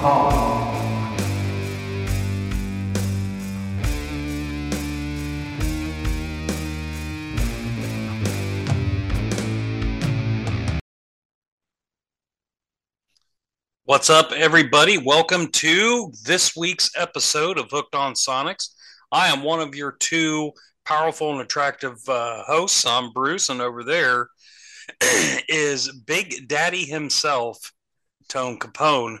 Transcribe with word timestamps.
What's 0.00 0.48
up, 14.08 14.32
everybody? 14.32 14.96
Welcome 14.96 15.48
to 15.48 16.10
this 16.24 16.56
week's 16.56 16.90
episode 16.96 17.58
of 17.58 17.70
Hooked 17.70 17.94
on 17.94 18.14
Sonics. 18.14 18.70
I 19.12 19.28
am 19.28 19.42
one 19.42 19.60
of 19.60 19.74
your 19.74 19.92
two 19.92 20.52
powerful 20.86 21.32
and 21.32 21.42
attractive 21.42 21.98
uh, 22.08 22.44
hosts. 22.44 22.86
I'm 22.86 23.12
Bruce, 23.12 23.50
and 23.50 23.60
over 23.60 23.84
there 23.84 24.28
is 25.46 25.92
Big 25.92 26.48
Daddy 26.48 26.86
himself, 26.86 27.74
Tone 28.30 28.58
Capone. 28.58 29.18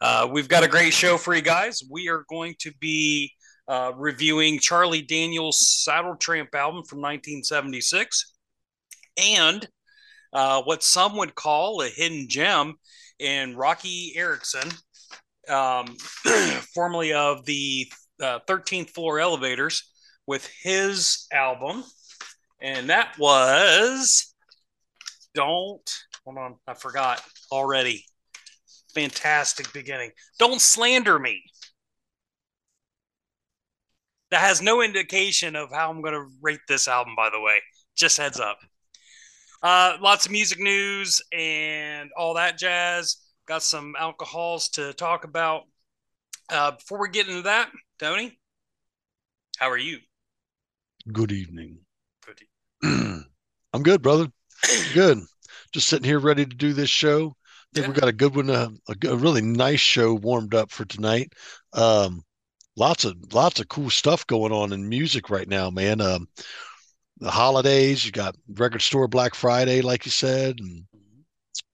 Uh, 0.00 0.28
we've 0.30 0.48
got 0.48 0.64
a 0.64 0.68
great 0.68 0.92
show 0.92 1.16
for 1.16 1.34
you 1.34 1.42
guys. 1.42 1.82
We 1.90 2.08
are 2.08 2.24
going 2.28 2.54
to 2.60 2.72
be 2.80 3.32
uh, 3.68 3.92
reviewing 3.96 4.58
Charlie 4.58 5.02
Daniels' 5.02 5.66
Saddle 5.84 6.16
Tramp 6.16 6.54
album 6.54 6.84
from 6.84 7.00
1976 7.00 8.34
and 9.16 9.66
uh, 10.32 10.62
what 10.62 10.82
some 10.82 11.16
would 11.16 11.34
call 11.34 11.80
a 11.80 11.88
hidden 11.88 12.26
gem 12.28 12.74
in 13.18 13.56
Roky 13.56 14.12
Erickson, 14.16 14.68
um, 15.48 15.96
formerly 16.74 17.12
of 17.12 17.44
the 17.44 17.86
uh, 18.20 18.40
13th 18.48 18.90
Floor 18.90 19.20
Elevators, 19.20 19.90
with 20.26 20.48
his 20.62 21.26
album. 21.32 21.84
And 22.60 22.90
that 22.90 23.14
was 23.18 24.34
Don't, 25.34 25.88
hold 26.24 26.38
on, 26.38 26.56
I 26.66 26.74
forgot 26.74 27.22
already. 27.52 28.04
Fantastic 28.94 29.72
beginning. 29.72 30.10
Don't 30.38 30.60
slander 30.60 31.18
me. 31.18 31.42
That 34.30 34.40
has 34.40 34.62
no 34.62 34.82
indication 34.82 35.56
of 35.56 35.70
how 35.70 35.90
I'm 35.90 36.02
going 36.02 36.14
to 36.14 36.26
rate 36.40 36.60
this 36.68 36.88
album, 36.88 37.14
by 37.16 37.30
the 37.30 37.40
way. 37.40 37.58
Just 37.96 38.16
heads 38.16 38.40
up. 38.40 38.58
Uh, 39.62 39.96
lots 40.00 40.26
of 40.26 40.32
music 40.32 40.58
news 40.58 41.22
and 41.32 42.10
all 42.16 42.34
that 42.34 42.58
jazz. 42.58 43.16
Got 43.46 43.62
some 43.62 43.94
alcohols 43.98 44.68
to 44.70 44.92
talk 44.92 45.24
about. 45.24 45.62
Uh, 46.50 46.72
before 46.72 47.00
we 47.00 47.08
get 47.08 47.28
into 47.28 47.42
that, 47.42 47.70
Tony, 47.98 48.38
how 49.58 49.70
are 49.70 49.78
you? 49.78 49.98
Good 51.12 51.32
evening. 51.32 51.78
Good. 52.26 52.42
I'm 53.72 53.82
good, 53.82 54.02
brother. 54.02 54.28
Good. 54.92 55.20
Just 55.72 55.88
sitting 55.88 56.04
here 56.04 56.18
ready 56.18 56.44
to 56.44 56.56
do 56.56 56.72
this 56.72 56.90
show. 56.90 57.36
I 57.74 57.80
think 57.80 57.86
Yeah. 57.86 57.92
we 57.94 58.00
got 58.00 58.08
a 58.08 58.12
good 58.12 58.36
one, 58.36 58.50
uh, 58.50 58.70
a, 58.88 59.08
a 59.08 59.16
really 59.16 59.42
nice 59.42 59.80
show 59.80 60.14
warmed 60.14 60.54
up 60.54 60.70
for 60.70 60.84
tonight. 60.84 61.32
Um, 61.72 62.22
lots 62.76 63.04
of 63.04 63.16
lots 63.32 63.60
of 63.60 63.68
cool 63.68 63.90
stuff 63.90 64.26
going 64.26 64.52
on 64.52 64.72
in 64.72 64.88
music 64.88 65.30
right 65.30 65.48
now, 65.48 65.70
man. 65.70 66.00
Um, 66.00 66.28
the 67.18 67.30
holidays, 67.30 68.04
you 68.04 68.12
got 68.12 68.36
record 68.54 68.82
store 68.82 69.08
Black 69.08 69.34
Friday, 69.34 69.82
like 69.82 70.04
you 70.06 70.10
said, 70.12 70.56
and 70.60 70.84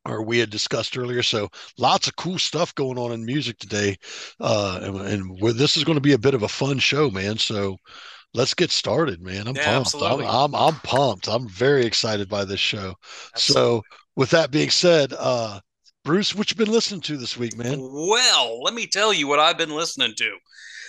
or 0.06 0.22
we 0.22 0.38
had 0.38 0.50
discussed 0.50 0.96
earlier. 0.96 1.22
So 1.22 1.48
lots 1.78 2.08
of 2.08 2.16
cool 2.16 2.38
stuff 2.38 2.74
going 2.74 2.98
on 2.98 3.12
in 3.12 3.24
music 3.24 3.58
today. 3.58 3.96
Uh, 4.40 4.80
and, 4.82 4.96
and 5.00 5.56
this 5.58 5.76
is 5.76 5.84
going 5.84 5.96
to 5.96 6.00
be 6.02 6.14
a 6.14 6.18
bit 6.18 6.34
of 6.34 6.42
a 6.42 6.48
fun 6.48 6.78
show, 6.78 7.10
man. 7.10 7.36
So 7.38 7.76
let's 8.34 8.54
get 8.54 8.70
started, 8.70 9.20
man. 9.22 9.46
I'm 9.46 9.56
Yeah, 9.56 9.82
pumped. 9.84 9.94
I'm. 9.94 10.20
I'm, 10.20 10.54
I'm 10.54 10.74
pumped. 10.80 11.28
I'm 11.28 11.48
very 11.48 11.84
excited 11.84 12.28
by 12.28 12.44
this 12.44 12.60
show. 12.60 12.94
So 13.34 13.82
with 14.16 14.30
that 14.30 14.50
being 14.50 14.70
said, 14.70 15.12
uh, 15.18 15.60
Bruce, 16.02 16.34
what 16.34 16.50
you 16.50 16.56
been 16.56 16.72
listening 16.72 17.02
to 17.02 17.18
this 17.18 17.36
week, 17.36 17.56
man? 17.58 17.78
Well, 17.78 18.62
let 18.62 18.72
me 18.72 18.86
tell 18.86 19.12
you 19.12 19.28
what 19.28 19.38
I've 19.38 19.58
been 19.58 19.74
listening 19.74 20.14
to. 20.16 20.30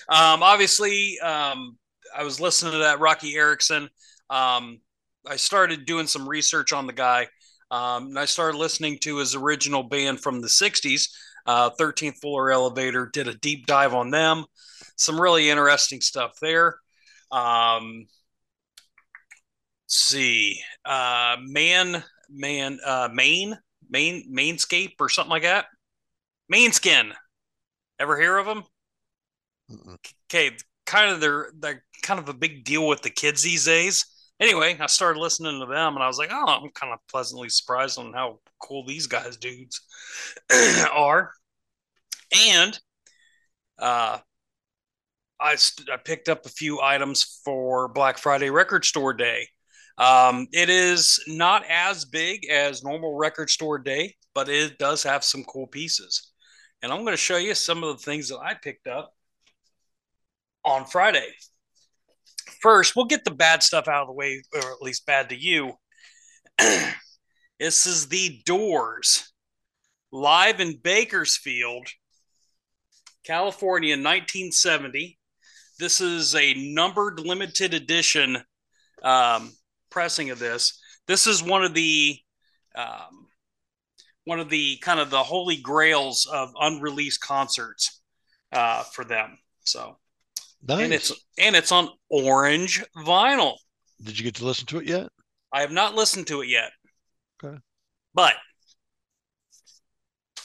Um, 0.08 0.42
obviously, 0.42 1.20
um, 1.20 1.78
I 2.16 2.24
was 2.24 2.40
listening 2.40 2.72
to 2.74 2.78
that 2.80 3.02
Roky 3.02 3.36
Erickson. 3.36 3.90
Um, 4.30 4.80
I 5.28 5.36
started 5.36 5.86
doing 5.86 6.08
some 6.08 6.28
research 6.28 6.72
on 6.72 6.88
the 6.88 6.94
guy, 6.94 7.28
um, 7.72 8.08
and 8.08 8.20
I 8.20 8.24
started 8.26 8.58
listening 8.58 9.00
to 9.00 9.18
his 9.18 9.36
original 9.36 9.84
band 9.84 10.22
from 10.22 10.40
the 10.40 10.48
'60s, 10.48 11.10
uh, 11.46 11.72
13th 11.72 12.20
Floor 12.22 12.50
Elevator. 12.50 13.10
Did 13.12 13.28
a 13.28 13.36
deep 13.36 13.66
dive 13.66 13.94
on 13.94 14.12
them. 14.12 14.46
Some 14.96 15.20
really 15.20 15.50
interesting 15.50 16.00
stuff 16.00 16.32
there. 16.42 16.76
Um, 17.32 18.06
see, 19.88 20.62
uh, 20.86 21.36
man, 21.42 22.02
man, 22.30 22.80
uh, 22.86 23.10
Main, 23.12 23.58
Main, 23.91 24.34
Mainscape, 24.34 24.94
or 25.00 25.09
something 25.09 25.29
like 25.29 25.44
that. 25.44 25.66
Mainskin. 26.52 27.13
Ever 28.00 28.19
hear 28.19 28.38
of 28.38 28.47
them? 28.47 28.63
Mm-mm. 29.69 29.97
Okay, 30.29 30.57
kind 30.85 31.12
of 31.12 31.22
they're 31.22 31.52
they're 31.59 31.84
kind 32.01 32.19
of 32.19 32.30
a 32.30 32.34
big 32.34 32.63
deal 32.63 32.88
with 32.88 33.01
the 33.01 33.09
kids 33.09 33.44
these 33.44 33.66
days. 33.66 34.06
Anyway, 34.40 34.75
I 34.80 34.88
started 34.88 35.19
listening 35.19 35.59
to 35.59 35.68
them 35.68 35.94
and 35.94 36.03
I 36.03 36.07
was 36.07 36.18
like, 36.18 36.31
oh, 36.31 36.46
I'm 36.47 36.72
kind 36.72 36.91
of 36.91 37.00
pleasantly 37.12 37.50
surprised 37.50 38.00
on 38.00 38.12
how 38.13 38.40
cool 38.59 38.84
these 38.85 39.06
guys 39.06 39.38
dudes 39.38 39.81
are. 40.91 41.31
And 42.50 42.80
uh 43.80 44.19
I, 45.40 45.56
st- 45.56 45.90
I 45.90 45.97
picked 45.97 46.30
up 46.30 46.46
a 46.46 46.50
few 46.50 46.81
items 46.81 47.41
for 47.44 47.88
Black 47.88 48.19
Friday 48.19 48.50
Record 48.51 48.85
Store 48.85 49.13
Day. 49.13 49.47
Um, 49.97 50.47
it 50.52 50.69
is 50.69 51.24
not 51.28 51.63
as 51.69 52.06
big 52.06 52.50
as 52.50 52.84
normal 52.84 53.16
record 53.16 53.50
store 53.50 53.78
day, 53.78 54.16
but 54.34 54.50
it 54.50 54.78
does 54.78 55.03
have 55.03 55.24
some 55.24 55.44
cool 55.44 55.68
pieces. 55.68 56.31
And 56.81 56.91
I'm 56.91 57.02
going 57.02 57.13
to 57.13 57.18
show 57.18 57.38
you 57.38 57.53
some 57.53 57.84
of 57.84 57.97
the 57.97 58.03
things 58.03 58.30
that 58.30 58.40
I 58.40 58.56
picked 58.56 58.88
up 58.88 59.13
on 60.63 60.85
Friday. 60.85 61.28
First, 62.62 62.96
we'll 62.96 63.06
get 63.06 63.24
the 63.24 63.31
bad 63.31 63.63
stuff 63.63 63.88
out 63.88 64.03
of 64.03 64.07
the 64.07 64.13
way, 64.13 64.41
or 64.53 64.59
at 64.59 64.81
least 64.81 65.06
bad 65.06 65.30
to 65.30 65.35
you. 65.35 65.74
this 67.59 67.85
is 67.85 68.07
the 68.07 68.41
Doors 68.46 69.31
live 70.12 70.59
in 70.59 70.78
Bakersfield, 70.84 71.88
California, 73.24 73.94
1970. 73.94 75.18
This 75.80 76.01
is 76.01 76.35
a 76.35 76.53
numbered 76.53 77.19
limited 77.19 77.74
edition 77.74 78.38
um, 79.03 79.51
pressing 79.91 80.31
of 80.31 80.40
this. 80.40 80.79
This 81.07 81.28
is 81.28 81.44
one 81.44 81.63
of 81.63 81.74
the 81.75 82.18
um, 82.75 83.28
one 84.25 84.40
of 84.40 84.50
the 84.50 84.78
kind 84.78 85.00
of 85.00 85.09
the 85.09 85.22
holy 85.24 85.57
grails 85.57 86.28
of 86.31 86.50
unreleased 86.59 87.22
concerts 87.22 88.01
uh, 88.51 88.84
for 88.84 89.03
them. 89.03 89.38
So 89.63 89.97
and 90.68 90.94
it's 90.94 91.12
and 91.38 91.56
it's 91.56 91.72
on 91.72 91.90
orange 92.09 92.84
vinyl. 92.97 93.56
Did 94.03 94.18
you 94.18 94.24
get 94.24 94.35
to 94.35 94.46
listen 94.46 94.66
to 94.68 94.80
it 94.80 94.88
yet? 94.88 95.09
I 95.53 95.62
have 95.62 95.72
not 95.72 95.96
listened 95.96 96.28
to 96.28 96.41
it 96.41 96.47
yet. 96.50 96.72
Okay. 97.44 97.57
But 98.13 98.34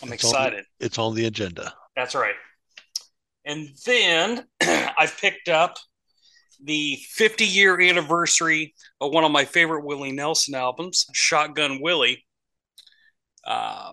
I'm 0.03 0.13
It's 0.13 0.25
on- 0.25 0.31
excited. 0.31 0.65
It's 0.81 0.99
on 0.99 1.15
the 1.15 1.27
agenda. 1.27 1.73
That's 1.95 2.15
right. 2.15 2.35
And 3.45 3.69
then 3.87 4.45
I've 4.61 5.17
picked 5.19 5.49
up 5.49 5.77
the 6.63 6.97
50 7.11 7.45
year 7.45 7.81
anniversary 7.81 8.75
of 9.01 9.13
one 9.13 9.25
of 9.25 9.33
my 9.33 9.45
favorite 9.45 9.85
Willie 9.85 10.13
Nelson 10.13 10.55
albums, 10.55 11.07
Shotgun 11.13 11.81
Willie. 11.81 12.25
Uh, 13.45 13.93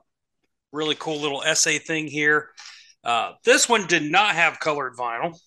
really 0.72 0.96
cool 0.96 1.20
little 1.20 1.44
essay 1.44 1.78
thing 1.78 2.08
here. 2.08 2.50
Uh, 3.04 3.34
this 3.44 3.68
one 3.68 3.86
did 3.88 4.04
not 4.04 4.36
have 4.36 4.60
colored 4.60 4.96
vinyl, 4.98 5.38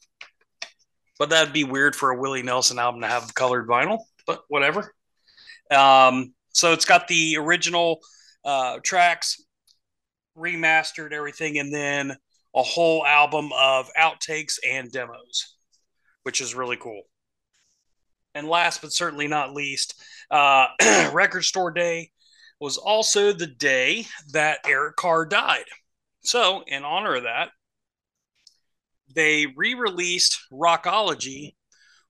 but 1.19 1.31
that'd 1.31 1.53
be 1.53 1.65
weird 1.65 1.97
for 1.97 2.11
a 2.11 2.21
Willie 2.21 2.43
Nelson 2.43 2.79
album 2.79 3.01
to 3.01 3.09
have 3.09 3.35
colored 3.35 3.67
vinyl, 3.67 3.99
but 4.27 4.43
whatever. 4.49 4.93
Um, 5.71 6.35
so 6.51 6.73
it's 6.73 6.85
got 6.85 7.09
the 7.09 7.37
original 7.39 8.01
uh, 8.45 8.79
tracks, 8.83 9.43
remastered 10.37 11.13
everything, 11.13 11.59
and 11.59 11.73
then 11.73 12.17
a 12.55 12.63
whole 12.63 13.05
album 13.05 13.51
of 13.59 13.91
outtakes 13.99 14.59
and 14.67 14.91
demos, 14.91 15.56
which 16.27 16.41
is 16.41 16.57
really 16.57 16.77
cool. 16.77 17.03
And 18.35 18.49
last 18.49 18.83
but 18.83 18.93
certainly 18.93 19.29
not 19.29 19.55
least, 19.55 19.95
uh, 20.29 20.67
Record 21.13 21.43
Store 21.45 21.71
Day 21.71 22.11
was 22.59 22.79
also 22.79 23.33
the 23.33 23.47
day 23.47 24.07
that 24.33 24.59
Eric 24.67 24.97
Carr 24.97 25.25
died. 25.25 25.67
So, 26.23 26.65
in 26.67 26.83
honor 26.83 27.15
of 27.15 27.23
that, 27.23 27.51
they 29.15 29.47
re 29.47 29.75
released 29.75 30.41
Rockology 30.53 31.55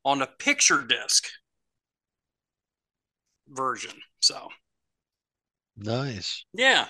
on 0.03 0.23
a 0.23 0.27
picture 0.27 0.83
disc 0.83 1.27
version. 3.49 4.01
So, 4.23 4.49
Nice. 5.77 6.45
yeah. 6.55 6.87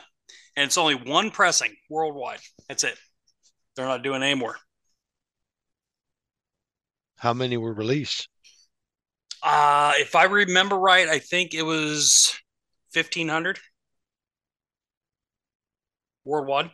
And 0.57 0.67
it's 0.67 0.79
only 0.79 0.95
one 0.95 1.33
pressing 1.33 1.75
worldwide. 1.91 2.39
That's 2.69 2.85
it. 2.85 2.97
They're 3.75 3.87
not 3.87 4.05
doing 4.05 4.23
any 4.23 4.35
more. 4.37 4.57
How 7.17 7.33
many 7.33 7.57
were 7.57 7.73
released? 7.73 8.29
Uh, 9.43 9.93
if 9.99 10.15
I 10.15 10.25
remember 10.25 10.77
right, 10.77 11.09
I 11.09 11.19
think 11.19 11.55
it 11.55 11.63
was 11.63 12.35
1500. 12.93 13.59
Worldwide. 16.25 16.71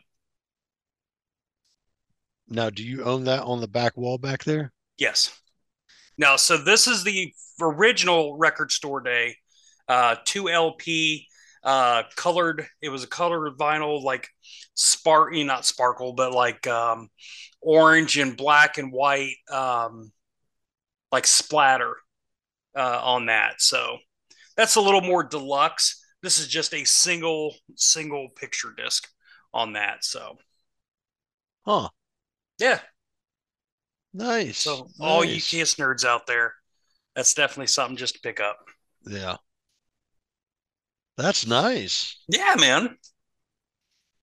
Now, 2.49 2.71
do 2.71 2.83
you 2.83 3.03
own 3.03 3.25
that 3.25 3.43
on 3.43 3.61
the 3.61 3.69
back 3.69 3.97
wall 3.97 4.19
back 4.19 4.45
there? 4.45 4.73
Yes. 4.99 5.39
Now, 6.19 6.37
so 6.37 6.57
this 6.57 6.87
is 6.87 7.05
the 7.05 7.33
original 7.61 8.37
record 8.37 8.71
store 8.71 9.01
day, 9.01 9.37
uh, 9.89 10.17
two 10.25 10.49
LP, 10.49 11.27
uh, 11.65 12.03
colored. 12.17 12.67
It 12.81 12.89
was 12.89 13.05
a 13.05 13.09
colored 13.09 13.57
vinyl, 13.59 14.03
like 14.03 14.29
spark, 14.75 15.35
not 15.35 15.65
sparkle, 15.65 16.13
but 16.13 16.33
like 16.33 16.67
um, 16.67 17.09
orange 17.61 18.19
and 18.19 18.37
black 18.37 18.79
and 18.79 18.93
white, 18.93 19.37
um, 19.51 20.13
like 21.13 21.27
splatter 21.27 21.97
uh, 22.77 23.01
on 23.03 23.27
that. 23.27 23.61
So 23.61 23.99
that's 24.57 24.77
a 24.77 24.81
little 24.81 25.03
more 25.03 25.23
deluxe. 25.23 26.03
This 26.23 26.39
is 26.39 26.49
just 26.49 26.75
a 26.75 26.85
single 26.85 27.55
single 27.77 28.29
picture 28.35 28.73
disc 28.77 29.07
on 29.53 29.75
that. 29.75 30.05
So, 30.05 30.39
huh? 31.67 31.89
Yeah. 32.59 32.81
Nice. 34.15 34.59
So 34.59 34.77
nice. 34.77 34.93
all 35.01 35.25
you 35.25 35.41
Kiss 35.41 35.75
nerds 35.77 36.05
out 36.05 36.27
there, 36.27 36.55
that's 37.15 37.35
definitely 37.35 37.69
something 37.69 37.97
just 37.97 38.15
to 38.15 38.21
pick 38.21 38.41
up. 38.41 38.59
Yeah. 39.07 39.37
That's 41.17 41.47
nice. 41.47 42.19
Yeah, 42.29 42.55
man. 42.59 42.97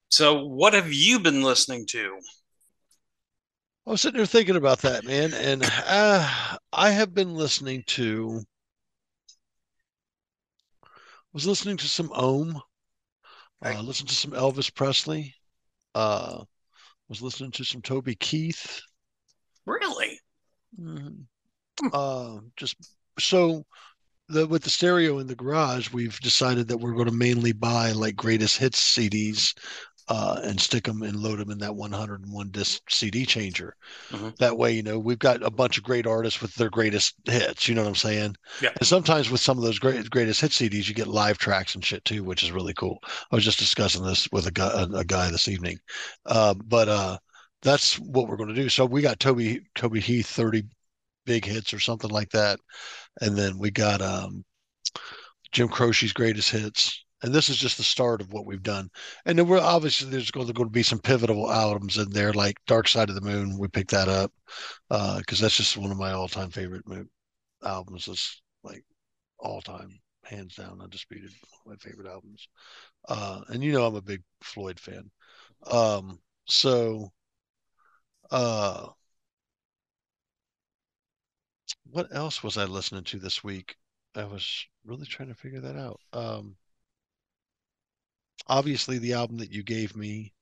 So 0.09 0.45
what 0.45 0.73
have 0.73 0.91
you 0.91 1.19
been 1.19 1.43
listening 1.43 1.85
to? 1.89 2.17
I 3.89 3.91
was 3.91 4.01
sitting 4.01 4.17
there 4.17 4.27
thinking 4.27 4.55
about 4.55 4.83
that, 4.83 5.03
man, 5.03 5.33
and 5.33 5.63
uh, 5.65 6.57
I 6.71 6.91
have 6.91 7.15
been 7.15 7.33
listening 7.33 7.83
to. 7.87 8.43
Was 11.33 11.47
listening 11.47 11.77
to 11.77 11.87
some 11.87 12.11
Ohm. 12.13 12.61
Uh, 13.65 13.81
listened 13.81 14.09
to 14.09 14.15
some 14.15 14.33
Elvis 14.33 14.71
Presley. 14.71 15.33
Uh, 15.95 16.43
was 17.07 17.23
listening 17.23 17.49
to 17.53 17.63
some 17.63 17.81
Toby 17.81 18.13
Keith. 18.13 18.79
Really? 19.65 20.19
Mm-hmm. 20.79 21.87
Uh, 21.91 22.41
just 22.57 22.75
so 23.17 23.65
the 24.27 24.45
with 24.45 24.61
the 24.61 24.69
stereo 24.69 25.17
in 25.17 25.25
the 25.25 25.35
garage, 25.35 25.91
we've 25.91 26.19
decided 26.19 26.67
that 26.67 26.77
we're 26.77 26.93
going 26.93 27.09
to 27.09 27.11
mainly 27.11 27.53
buy 27.53 27.93
like 27.93 28.15
greatest 28.15 28.59
hits 28.59 28.95
CDs 28.95 29.55
uh, 30.09 30.39
and 30.43 30.59
stick 30.59 30.85
them 30.85 31.03
and 31.03 31.15
load 31.15 31.37
them 31.37 31.51
in 31.51 31.59
that 31.59 31.75
101 31.75 32.49
disc 32.49 32.81
CD 32.89 33.25
changer. 33.25 33.75
Mm-hmm. 34.09 34.29
That 34.39 34.57
way, 34.57 34.71
you 34.71 34.81
know, 34.81 34.97
we've 34.97 35.19
got 35.19 35.43
a 35.43 35.51
bunch 35.51 35.77
of 35.77 35.83
great 35.83 36.07
artists 36.07 36.41
with 36.41 36.53
their 36.55 36.71
greatest 36.71 37.13
hits. 37.25 37.69
You 37.69 37.75
know 37.75 37.83
what 37.83 37.89
I'm 37.89 37.95
saying? 37.95 38.35
Yeah. 38.59 38.71
And 38.75 38.87
sometimes 38.87 39.29
with 39.29 39.39
some 39.39 39.59
of 39.59 39.63
those 39.63 39.77
great 39.77 40.09
greatest 40.09 40.41
hit 40.41 40.51
CDs, 40.51 40.87
you 40.87 40.95
get 40.95 41.07
live 41.07 41.37
tracks 41.37 41.75
and 41.75 41.85
shit 41.85 42.03
too, 42.05 42.23
which 42.23 42.41
is 42.41 42.51
really 42.51 42.73
cool. 42.73 42.99
I 43.31 43.35
was 43.35 43.45
just 43.45 43.59
discussing 43.59 44.03
this 44.03 44.27
with 44.31 44.47
a 44.47 44.51
guy, 44.51 44.71
a, 44.73 44.97
a 44.97 45.05
guy 45.05 45.29
this 45.29 45.47
evening, 45.47 45.77
uh, 46.25 46.55
but 46.55 46.89
uh, 46.89 47.17
that's 47.61 47.99
what 47.99 48.27
we're 48.27 48.37
going 48.37 48.49
to 48.49 48.55
do. 48.55 48.67
So 48.67 48.85
we 48.85 49.03
got 49.03 49.19
Toby 49.19 49.61
Toby 49.75 50.01
Keith 50.01 50.27
30 50.27 50.63
big 51.25 51.45
hits 51.45 51.71
or 51.71 51.79
something 51.79 52.09
like 52.09 52.31
that, 52.31 52.59
and 53.21 53.37
then 53.37 53.59
we 53.59 53.69
got 53.69 54.01
um, 54.01 54.43
Jim 55.51 55.67
Croce's 55.67 56.13
greatest 56.13 56.49
hits 56.49 57.05
and 57.21 57.33
this 57.33 57.49
is 57.49 57.57
just 57.57 57.77
the 57.77 57.83
start 57.83 58.21
of 58.21 58.31
what 58.31 58.45
we've 58.45 58.63
done. 58.63 58.89
And 59.25 59.37
then 59.37 59.47
we're 59.47 59.59
obviously 59.59 60.09
there's 60.09 60.31
going 60.31 60.47
to, 60.47 60.65
be 60.65 60.83
some 60.83 60.99
pivotal 60.99 61.51
albums 61.51 61.97
in 61.97 62.09
there, 62.11 62.33
like 62.33 62.57
Dark 62.65 62.87
Side 62.87 63.09
of 63.09 63.15
the 63.15 63.21
Moon. 63.21 63.57
We 63.57 63.67
picked 63.67 63.91
that 63.91 64.07
up 64.07 64.31
because 64.87 65.41
uh, 65.41 65.43
that's 65.43 65.57
just 65.57 65.77
one 65.77 65.91
of 65.91 65.97
my 65.97 66.11
all-time 66.11 66.49
favorite 66.49 66.85
albums. 67.63 68.07
It's 68.07 68.41
like 68.63 68.83
all-time, 69.39 69.99
hands 70.23 70.55
down, 70.55 70.79
undisputed, 70.81 71.31
my 71.65 71.75
favorite 71.75 72.07
albums. 72.07 72.47
Uh, 73.07 73.41
and 73.49 73.63
you 73.63 73.71
know 73.71 73.85
I'm 73.85 73.95
a 73.95 74.01
big 74.01 74.21
Floyd 74.41 74.79
fan. 74.79 75.09
Um, 75.69 76.19
so, 76.45 77.11
uh, 78.31 78.87
what 81.91 82.07
else 82.15 82.43
was 82.43 82.57
I 82.57 82.65
listening 82.65 83.03
to 83.05 83.19
this 83.19 83.43
week? 83.43 83.75
I 84.15 84.23
was 84.23 84.65
really 84.85 85.05
trying 85.05 85.29
to 85.29 85.35
figure 85.35 85.61
that 85.61 85.75
out. 85.75 85.99
Um, 86.13 86.55
obviously 88.47 88.97
the 88.97 89.13
album 89.13 89.37
that 89.37 89.51
you 89.51 89.63
gave 89.63 89.95
me 89.95 90.33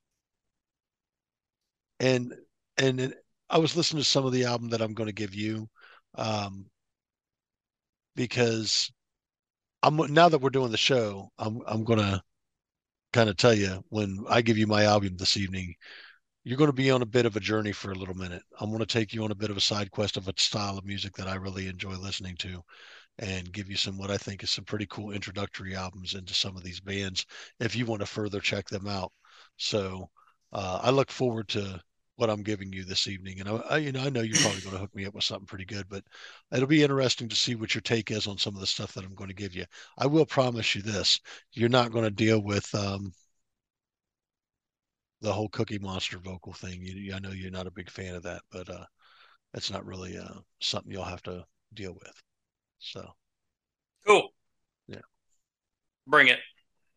and 1.99 2.33
and 2.77 3.13
I 3.49 3.57
was 3.57 3.75
listening 3.75 4.03
to 4.03 4.09
some 4.09 4.25
of 4.25 4.33
the 4.33 4.45
album 4.45 4.69
that 4.69 4.81
I'm 4.81 4.93
going 4.93 5.07
to 5.07 5.13
give 5.13 5.33
you 5.33 5.67
um, 6.15 6.65
because 8.15 8.91
I'm 9.83 9.97
now 10.13 10.29
that 10.29 10.39
we're 10.41 10.49
doing 10.49 10.71
the 10.71 10.77
show 10.77 11.31
I'm 11.37 11.61
I'm 11.67 11.83
going 11.83 11.99
to 11.99 12.21
kind 13.13 13.29
of 13.29 13.37
tell 13.37 13.53
you 13.53 13.83
when 13.89 14.25
I 14.29 14.41
give 14.41 14.57
you 14.57 14.67
my 14.67 14.83
album 14.83 15.17
this 15.17 15.37
evening 15.37 15.75
you're 16.47 16.57
going 16.57 16.69
to 16.69 16.73
be 16.73 16.91
on 16.91 17.01
a 17.01 17.05
bit 17.05 17.25
of 17.25 17.35
a 17.35 17.41
journey 17.41 17.73
for 17.73 17.91
a 17.91 17.95
little 17.95 18.15
minute. 18.15 18.41
I'm 18.61 18.69
going 18.69 18.79
to 18.79 18.85
take 18.85 19.13
you 19.13 19.21
on 19.25 19.31
a 19.31 19.35
bit 19.35 19.49
of 19.51 19.57
a 19.57 19.61
side 19.61 19.91
quest 19.91 20.15
of 20.15 20.29
a 20.29 20.33
style 20.37 20.77
of 20.77 20.85
music 20.85 21.13
that 21.17 21.27
I 21.27 21.35
really 21.35 21.67
enjoy 21.67 21.95
listening 21.97 22.37
to 22.37 22.61
and 23.19 23.51
give 23.51 23.69
you 23.69 23.75
some 23.75 23.97
what 23.97 24.11
I 24.11 24.17
think 24.17 24.43
is 24.43 24.51
some 24.51 24.65
pretty 24.65 24.85
cool 24.87 25.11
introductory 25.11 25.75
albums 25.75 26.13
into 26.13 26.33
some 26.33 26.55
of 26.55 26.63
these 26.63 26.79
bands 26.79 27.25
if 27.59 27.75
you 27.75 27.85
want 27.85 28.01
to 28.01 28.05
further 28.05 28.39
check 28.39 28.67
them 28.67 28.87
out. 28.87 29.11
So 29.57 30.09
uh, 30.53 30.79
I 30.83 30.91
look 30.91 31.11
forward 31.11 31.47
to 31.49 31.81
what 32.15 32.29
I'm 32.29 32.43
giving 32.43 32.73
you 32.73 32.83
this 32.83 33.07
evening, 33.07 33.39
and 33.39 33.49
I, 33.49 33.55
I 33.55 33.77
you 33.77 33.91
know 33.91 34.03
I 34.03 34.09
know 34.09 34.21
you're 34.21 34.39
probably 34.39 34.61
going 34.61 34.73
to 34.73 34.79
hook 34.79 34.95
me 34.95 35.05
up 35.05 35.13
with 35.13 35.23
something 35.23 35.45
pretty 35.45 35.65
good, 35.65 35.87
but 35.89 36.03
it'll 36.51 36.67
be 36.67 36.83
interesting 36.83 37.29
to 37.29 37.35
see 37.35 37.55
what 37.55 37.75
your 37.75 37.81
take 37.81 38.11
is 38.11 38.27
on 38.27 38.37
some 38.37 38.55
of 38.55 38.61
the 38.61 38.67
stuff 38.67 38.93
that 38.93 39.05
I'm 39.05 39.15
going 39.15 39.29
to 39.29 39.35
give 39.35 39.55
you. 39.55 39.65
I 39.97 40.07
will 40.07 40.25
promise 40.25 40.75
you 40.75 40.81
this: 40.81 41.19
you're 41.53 41.69
not 41.69 41.91
going 41.91 42.05
to 42.05 42.11
deal 42.11 42.41
with 42.41 42.73
um, 42.75 43.13
the 45.21 45.31
whole 45.33 45.49
Cookie 45.49 45.79
Monster 45.79 46.17
vocal 46.17 46.53
thing. 46.53 46.79
You, 46.81 47.13
I 47.13 47.19
know 47.19 47.31
you're 47.31 47.51
not 47.51 47.67
a 47.67 47.71
big 47.71 47.89
fan 47.89 48.15
of 48.15 48.23
that, 48.23 48.41
but 48.51 48.69
uh, 48.69 48.85
it's 49.53 49.71
not 49.71 49.85
really 49.85 50.17
uh, 50.17 50.39
something 50.59 50.91
you'll 50.91 51.03
have 51.03 51.23
to 51.23 51.45
deal 51.73 51.93
with. 51.93 52.23
So 52.79 53.13
cool. 54.05 54.29
Yeah. 54.87 55.01
Bring 56.05 56.27
it. 56.27 56.39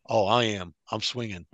Oh, 0.09 0.25
I 0.25 0.43
am. 0.43 0.73
I'm 0.91 1.01
swinging. 1.01 1.45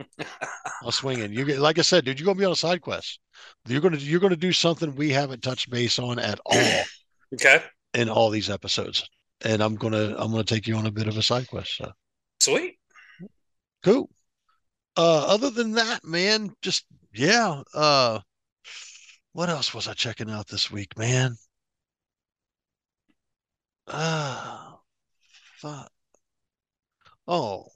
I'm 0.84 0.92
swinging. 0.92 1.32
You 1.32 1.46
get, 1.46 1.60
like 1.60 1.78
I 1.80 1.84
said, 1.84 2.06
dude. 2.06 2.20
You're 2.20 2.26
gonna 2.26 2.40
be 2.40 2.46
on 2.46 2.52
a 2.52 2.56
side 2.56 2.82
quest. 2.82 3.20
You're 3.68 3.82
gonna 3.82 3.98
you're 3.98 4.20
gonna 4.20 4.36
do 4.36 4.52
something 4.52 4.96
we 4.96 5.10
haven't 5.10 5.44
touched 5.44 5.70
base 5.70 6.00
on 6.00 6.20
at 6.20 6.40
all. 6.46 6.84
okay. 7.34 7.62
In 7.94 8.10
all 8.10 8.30
these 8.30 8.50
episodes, 8.50 9.08
and 9.44 9.62
I'm 9.62 9.76
gonna 9.76 10.16
I'm 10.18 10.32
gonna 10.32 10.44
take 10.44 10.68
you 10.68 10.76
on 10.76 10.86
a 10.86 10.92
bit 10.92 11.08
of 11.08 11.18
a 11.18 11.22
side 11.24 11.48
quest. 11.48 11.78
So. 11.78 11.92
Sweet. 12.40 12.80
Cool. 13.84 14.10
Uh, 14.96 15.26
other 15.28 15.50
than 15.50 15.74
that, 15.74 16.04
man, 16.04 16.52
just 16.62 16.86
yeah. 17.14 17.62
Uh, 17.74 18.20
what 19.34 19.50
else 19.50 19.74
was 19.74 19.88
I 19.88 19.94
checking 19.94 20.32
out 20.32 20.48
this 20.48 20.72
week, 20.72 20.98
man? 20.98 21.36
Ah, 23.88 24.80
fuck. 25.58 25.92
Oh, 27.28 27.68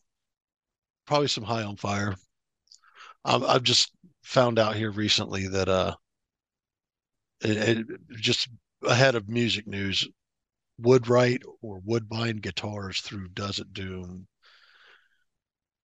probably 1.05 1.27
some 1.27 1.43
high 1.43 1.63
on 1.63 1.77
fire. 1.77 2.15
I've, 3.25 3.43
I've 3.43 3.63
just 3.63 3.91
found 4.23 4.59
out 4.59 4.75
here 4.75 4.91
recently 4.91 5.47
that 5.47 5.67
uh, 5.69 5.95
it, 7.41 7.57
it 7.79 7.87
just 8.19 8.49
ahead 8.83 9.15
of 9.15 9.29
music 9.29 9.67
news, 9.67 10.07
Woodwright 10.79 11.43
or 11.61 11.79
Woodbine 11.83 12.37
Guitars 12.37 13.01
through 13.01 13.29
Does 13.29 13.59
It 13.59 13.73
Doom. 13.73 14.27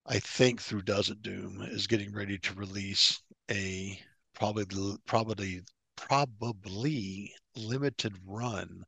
I 0.05 0.19
think 0.19 0.61
through 0.61 0.83
Does 0.83 1.09
It 1.09 1.21
Doom 1.21 1.61
is 1.61 1.87
getting 1.87 2.13
ready 2.13 2.37
to 2.39 2.53
release 2.53 3.21
a 3.51 3.99
probably 4.33 4.95
probably 5.05 5.61
probably 5.95 7.33
limited 7.55 8.15
run 8.25 8.83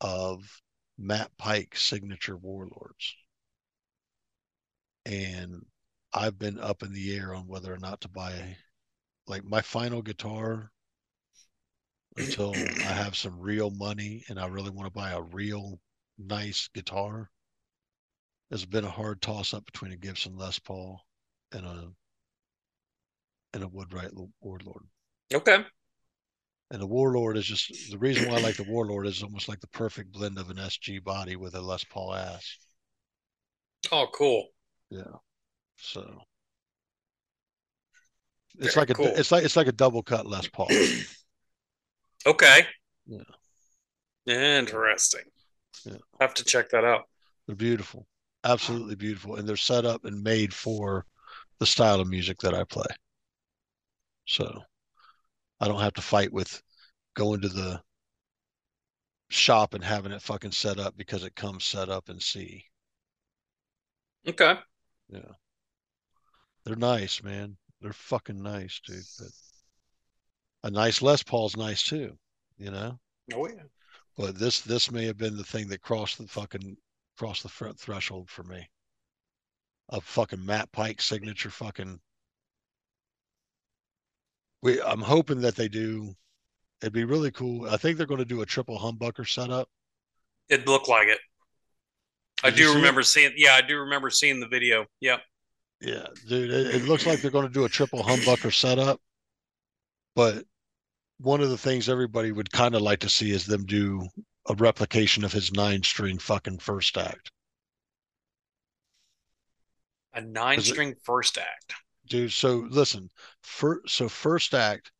of 0.00 0.62
Matt 0.98 1.36
Pike 1.36 1.76
signature 1.76 2.36
warlords. 2.36 3.14
And 5.06 5.66
I've 6.12 6.38
been 6.38 6.58
up 6.58 6.82
in 6.82 6.92
the 6.92 7.16
air 7.16 7.34
on 7.34 7.46
whether 7.46 7.72
or 7.72 7.78
not 7.78 8.00
to 8.02 8.08
buy 8.08 8.56
like 9.26 9.44
my 9.44 9.60
final 9.60 10.02
guitar 10.02 10.70
until 12.16 12.76
I 12.82 12.92
have 12.92 13.16
some 13.16 13.38
real 13.38 13.70
money 13.70 14.24
and 14.28 14.38
I 14.38 14.46
really 14.46 14.70
want 14.70 14.86
to 14.86 14.98
buy 14.98 15.10
a 15.10 15.22
real 15.22 15.80
nice 16.18 16.68
guitar. 16.74 17.30
It's 18.50 18.64
been 18.64 18.84
a 18.84 18.90
hard 18.90 19.20
toss 19.20 19.52
up 19.52 19.66
between 19.66 19.92
a 19.92 19.96
Gibson 19.96 20.36
Les 20.36 20.58
Paul 20.58 21.00
and 21.52 21.66
a 21.66 21.90
and 23.52 23.62
a 23.62 23.68
Woodwright 23.68 24.10
Warlord. 24.40 24.86
Okay. 25.32 25.64
And 26.74 26.82
the 26.82 26.88
Warlord 26.88 27.36
is 27.36 27.46
just 27.46 27.92
the 27.92 27.98
reason 27.98 28.28
why 28.28 28.38
I 28.38 28.40
like 28.40 28.56
the 28.56 28.64
Warlord 28.64 29.06
is 29.06 29.22
almost 29.22 29.48
like 29.48 29.60
the 29.60 29.68
perfect 29.68 30.10
blend 30.10 30.40
of 30.40 30.50
an 30.50 30.56
SG 30.56 31.04
body 31.04 31.36
with 31.36 31.54
a 31.54 31.60
Les 31.60 31.84
Paul 31.84 32.12
ass. 32.12 32.58
Oh, 33.92 34.08
cool. 34.12 34.48
Yeah. 34.90 35.04
So 35.76 36.00
it's 38.58 38.74
Very 38.74 38.82
like 38.82 38.90
a 38.90 38.94
cool. 38.94 39.06
it's 39.06 39.30
like 39.30 39.44
it's 39.44 39.54
like 39.54 39.68
a 39.68 39.72
double 39.72 40.02
cut 40.02 40.26
Les 40.26 40.48
Paul. 40.48 40.66
okay. 42.26 42.66
Yeah. 43.06 43.22
Interesting. 44.26 45.22
Yeah. 45.84 45.98
I 46.18 46.24
have 46.24 46.34
to 46.34 46.44
check 46.44 46.70
that 46.70 46.84
out. 46.84 47.04
They're 47.46 47.54
beautiful. 47.54 48.04
Absolutely 48.42 48.96
beautiful. 48.96 49.36
And 49.36 49.48
they're 49.48 49.56
set 49.56 49.84
up 49.84 50.04
and 50.06 50.24
made 50.24 50.52
for 50.52 51.06
the 51.60 51.66
style 51.66 52.00
of 52.00 52.08
music 52.08 52.38
that 52.38 52.52
I 52.52 52.64
play. 52.64 52.88
So 54.26 54.60
I 55.64 55.68
don't 55.68 55.80
have 55.80 55.94
to 55.94 56.02
fight 56.02 56.30
with 56.30 56.62
going 57.14 57.40
to 57.40 57.48
the 57.48 57.80
shop 59.30 59.72
and 59.72 59.82
having 59.82 60.12
it 60.12 60.20
fucking 60.20 60.52
set 60.52 60.78
up 60.78 60.94
because 60.94 61.24
it 61.24 61.34
comes 61.34 61.64
set 61.64 61.88
up 61.88 62.10
and 62.10 62.22
see. 62.22 62.66
Okay. 64.28 64.58
Yeah. 65.08 65.32
They're 66.64 66.76
nice, 66.76 67.22
man. 67.22 67.56
They're 67.80 67.94
fucking 67.94 68.42
nice, 68.42 68.78
dude. 68.86 69.04
But 69.18 69.28
a 70.64 70.70
nice 70.70 71.00
Les 71.00 71.22
Paul's 71.22 71.56
nice 71.56 71.82
too, 71.82 72.18
you 72.58 72.70
know? 72.70 72.98
Oh 73.32 73.48
yeah. 73.48 73.62
But 74.18 74.38
this 74.38 74.60
this 74.60 74.90
may 74.90 75.06
have 75.06 75.16
been 75.16 75.38
the 75.38 75.44
thing 75.44 75.68
that 75.68 75.80
crossed 75.80 76.18
the 76.18 76.28
fucking 76.28 76.76
crossed 77.16 77.42
the 77.42 77.48
front 77.48 77.80
threshold 77.80 78.28
for 78.28 78.42
me. 78.42 78.68
A 79.88 80.02
fucking 80.02 80.44
Matt 80.44 80.70
Pike 80.72 81.00
signature 81.00 81.48
fucking 81.48 82.00
we 84.64 84.82
I'm 84.82 85.00
hoping 85.00 85.40
that 85.42 85.54
they 85.54 85.68
do 85.68 86.16
it'd 86.80 86.92
be 86.92 87.04
really 87.04 87.30
cool. 87.30 87.68
I 87.68 87.76
think 87.76 87.96
they're 87.96 88.06
going 88.06 88.18
to 88.18 88.24
do 88.24 88.42
a 88.42 88.46
triple 88.46 88.78
humbucker 88.78 89.28
setup. 89.28 89.68
It 90.48 90.66
looked 90.66 90.88
like 90.88 91.06
it. 91.08 91.18
I 92.42 92.50
Did 92.50 92.58
you 92.58 92.64
do 92.64 92.68
see 92.68 92.72
it? 92.72 92.78
remember 92.78 93.02
seeing. 93.02 93.32
Yeah, 93.36 93.54
I 93.54 93.62
do 93.62 93.78
remember 93.78 94.10
seeing 94.10 94.40
the 94.40 94.48
video. 94.48 94.86
Yep. 95.00 95.20
Yeah, 95.80 96.06
dude, 96.28 96.50
it, 96.50 96.74
it 96.74 96.84
looks 96.84 97.06
like 97.06 97.20
they're 97.20 97.30
going 97.30 97.46
to 97.46 97.52
do 97.52 97.64
a 97.64 97.68
triple 97.68 98.02
humbucker 98.02 98.52
setup. 98.52 99.00
But 100.16 100.44
one 101.18 101.40
of 101.40 101.50
the 101.50 101.58
things 101.58 101.88
everybody 101.88 102.32
would 102.32 102.50
kind 102.50 102.74
of 102.74 102.82
like 102.82 103.00
to 103.00 103.08
see 103.08 103.30
is 103.30 103.44
them 103.44 103.66
do 103.66 104.06
a 104.48 104.54
replication 104.54 105.24
of 105.24 105.32
his 105.32 105.52
nine 105.52 105.82
string 105.82 106.18
fucking 106.18 106.58
first 106.58 106.96
act. 106.96 107.30
A 110.14 110.20
nine-string 110.20 110.94
first 111.02 111.38
act. 111.38 111.74
Dude, 112.06 112.32
so 112.32 112.66
listen, 112.70 113.08
for, 113.42 113.80
so 113.86 114.08
first 114.08 114.54
act 114.54 114.92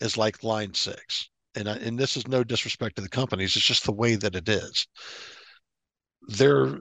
is 0.00 0.16
like 0.16 0.42
line 0.42 0.74
six. 0.74 1.30
And 1.54 1.68
I, 1.68 1.76
and 1.76 1.98
this 1.98 2.16
is 2.16 2.28
no 2.28 2.44
disrespect 2.44 2.96
to 2.96 3.02
the 3.02 3.08
companies, 3.08 3.56
it's 3.56 3.64
just 3.64 3.84
the 3.84 3.92
way 3.92 4.14
that 4.16 4.34
it 4.34 4.48
is. 4.48 4.86
Their 6.28 6.80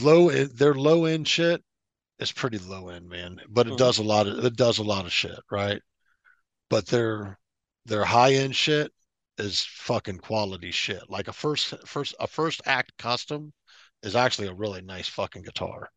low 0.00 0.28
end, 0.28 0.50
their 0.50 0.74
low 0.74 1.06
end 1.06 1.26
shit 1.26 1.62
is 2.18 2.32
pretty 2.32 2.58
low 2.58 2.88
end, 2.88 3.08
man. 3.08 3.40
But 3.48 3.66
it 3.66 3.74
Mhm. 3.74 3.78
does 3.78 3.98
a 3.98 4.02
lot 4.02 4.26
of 4.26 4.44
it 4.44 4.56
does 4.56 4.78
a 4.78 4.84
lot 4.84 5.06
of 5.06 5.12
shit, 5.12 5.38
right? 5.50 5.80
But 6.68 6.86
their 6.86 7.38
their 7.84 8.04
high 8.04 8.34
end 8.34 8.54
shit 8.54 8.92
is 9.38 9.64
fucking 9.64 10.18
quality 10.18 10.70
shit. 10.70 11.08
Like 11.08 11.28
a 11.28 11.32
first 11.32 11.74
first 11.86 12.14
a 12.20 12.26
first 12.26 12.60
act 12.66 12.96
custom 12.98 13.52
is 14.02 14.14
actually 14.14 14.48
a 14.48 14.54
really 14.54 14.82
nice 14.82 15.08
fucking 15.08 15.42
guitar. 15.42 15.90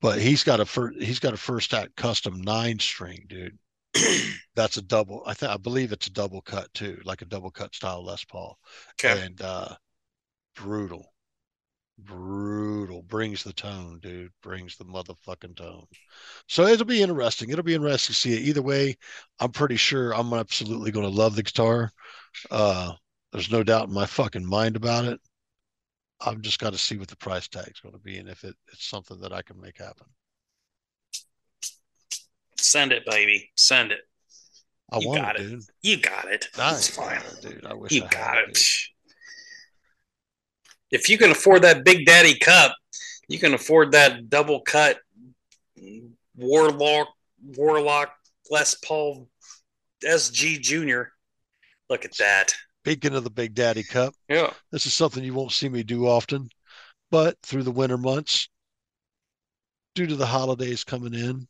But 0.00 0.20
he's 0.20 0.44
got 0.44 0.60
a 0.60 0.66
first 0.66 1.00
he's 1.00 1.18
got 1.18 1.34
a 1.34 1.38
first 1.38 1.74
act 1.74 1.96
custom 1.96 2.40
nine 2.42 2.78
string, 2.78 3.26
dude. 3.28 3.58
That's 4.54 4.76
a 4.76 4.82
double. 4.82 5.22
I 5.26 5.34
think 5.34 5.52
I 5.52 5.56
believe 5.56 5.92
it's 5.92 6.06
a 6.06 6.12
double 6.12 6.42
cut 6.42 6.72
too, 6.74 7.00
like 7.04 7.22
a 7.22 7.26
double 7.26 7.50
cut 7.50 7.74
style 7.74 8.04
Les 8.04 8.24
Paul. 8.24 8.58
Okay. 9.02 9.22
And 9.24 9.40
uh 9.40 9.74
brutal. 10.54 11.12
Brutal. 11.98 13.02
Brings 13.02 13.42
the 13.42 13.52
tone, 13.52 14.00
dude. 14.00 14.32
Brings 14.42 14.76
the 14.76 14.84
motherfucking 14.84 15.56
tone. 15.56 15.86
So 16.48 16.66
it'll 16.66 16.86
be 16.86 17.02
interesting. 17.02 17.50
It'll 17.50 17.64
be 17.64 17.74
interesting 17.74 18.12
to 18.14 18.20
see 18.20 18.34
it. 18.34 18.48
Either 18.48 18.62
way, 18.62 18.96
I'm 19.40 19.52
pretty 19.52 19.76
sure 19.76 20.12
I'm 20.12 20.32
absolutely 20.34 20.90
going 20.90 21.06
to 21.10 21.16
love 21.16 21.36
the 21.36 21.42
guitar. 21.42 21.92
Uh 22.50 22.92
there's 23.32 23.50
no 23.50 23.62
doubt 23.62 23.88
in 23.88 23.94
my 23.94 24.06
fucking 24.06 24.46
mind 24.46 24.76
about 24.76 25.04
it. 25.04 25.20
I've 26.20 26.40
just 26.40 26.58
got 26.58 26.72
to 26.72 26.78
see 26.78 26.96
what 26.96 27.08
the 27.08 27.16
price 27.16 27.48
tag's 27.48 27.80
going 27.80 27.94
to 27.94 28.00
be 28.00 28.18
and 28.18 28.28
if 28.28 28.44
it, 28.44 28.54
it's 28.72 28.86
something 28.88 29.20
that 29.20 29.32
I 29.32 29.42
can 29.42 29.60
make 29.60 29.78
happen. 29.78 30.06
Send 32.56 32.92
it, 32.92 33.04
baby. 33.06 33.50
Send 33.56 33.92
it. 33.92 34.00
I 34.90 34.98
You 34.98 35.08
want 35.08 35.20
got 35.20 35.36
it, 35.36 35.42
it. 35.42 35.48
dude. 35.50 35.62
You 35.82 35.96
got 35.98 36.30
it. 36.30 36.48
I 36.58 36.72
It's 36.74 36.88
fine. 36.88 37.20
dude. 37.42 37.66
I 37.66 37.74
wish 37.74 37.92
You 37.92 38.04
I 38.04 38.08
got 38.08 38.38
it. 38.38 38.54
dude. 38.54 38.62
If 40.90 41.08
you 41.08 41.18
can 41.18 41.30
afford 41.30 41.62
that 41.62 41.84
Big 41.84 42.06
Daddy 42.06 42.38
Cup, 42.38 42.74
you 43.28 43.38
can 43.38 43.54
afford 43.54 43.92
that 43.92 44.30
double 44.30 44.60
cut 44.60 44.98
Warlock 46.36 47.08
Warlock 47.42 48.12
Les 48.50 48.74
Paul 48.76 49.28
SG 50.04 50.60
Junior. 50.60 51.12
Look 51.90 52.04
at 52.04 52.16
that. 52.18 52.54
Speaking 52.86 53.16
of 53.16 53.24
the 53.24 53.30
Big 53.30 53.52
Daddy 53.52 53.82
Cup, 53.82 54.14
Yeah. 54.28 54.54
this 54.70 54.86
is 54.86 54.94
something 54.94 55.24
you 55.24 55.34
won't 55.34 55.50
see 55.50 55.68
me 55.68 55.82
do 55.82 56.06
often, 56.06 56.48
but 57.10 57.36
through 57.42 57.64
the 57.64 57.72
winter 57.72 57.98
months, 57.98 58.48
due 59.96 60.06
to 60.06 60.14
the 60.14 60.26
holidays 60.26 60.84
coming 60.84 61.12
in, 61.12 61.48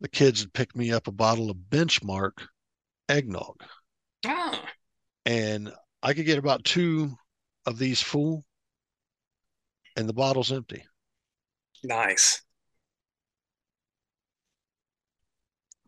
the 0.00 0.08
kids 0.10 0.42
had 0.42 0.52
picked 0.52 0.76
me 0.76 0.92
up 0.92 1.06
a 1.06 1.10
bottle 1.10 1.48
of 1.48 1.56
benchmark 1.56 2.48
eggnog. 3.08 3.64
Ah, 4.26 4.70
And 5.24 5.72
I 6.02 6.12
could 6.12 6.26
get 6.26 6.36
about 6.36 6.64
two 6.64 7.16
of 7.64 7.78
these 7.78 8.02
full, 8.02 8.44
and 9.96 10.06
the 10.06 10.12
bottle's 10.12 10.52
empty. 10.52 10.84
nice. 11.82 12.42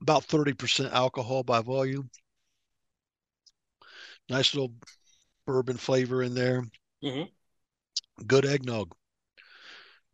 About 0.00 0.24
30% 0.24 0.90
alcohol 0.94 1.42
by 1.42 1.60
volume. 1.60 2.08
Nice 4.28 4.54
little 4.54 4.74
bourbon 5.46 5.76
flavor 5.76 6.22
in 6.22 6.34
there. 6.34 6.64
Mhm. 7.02 7.30
Good 8.26 8.44
eggnog. 8.44 8.94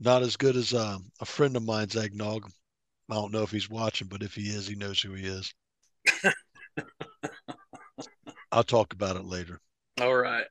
Not 0.00 0.23
as 0.23 0.37
good 0.37 0.57
as 0.57 0.75
uh, 0.75 0.99
a 1.21 1.25
friend 1.25 1.57
of 1.57 1.62
mine's 1.62 1.97
eggnog. 1.97 2.50
I 3.11 3.14
don't 3.14 3.33
know 3.33 3.42
if 3.42 3.50
he's 3.50 3.71
watching, 3.71 4.09
but 4.09 4.23
if 4.23 4.35
he 4.35 4.49
is, 4.49 4.66
he 4.66 4.75
knows 4.75 5.00
who 5.00 5.12
he 5.12 5.26
is. 5.26 5.52
I'll 8.52 8.64
talk 8.64 8.92
about 8.92 9.16
it 9.16 9.25
later. 9.25 9.61
All 10.00 10.14
right. 10.14 10.45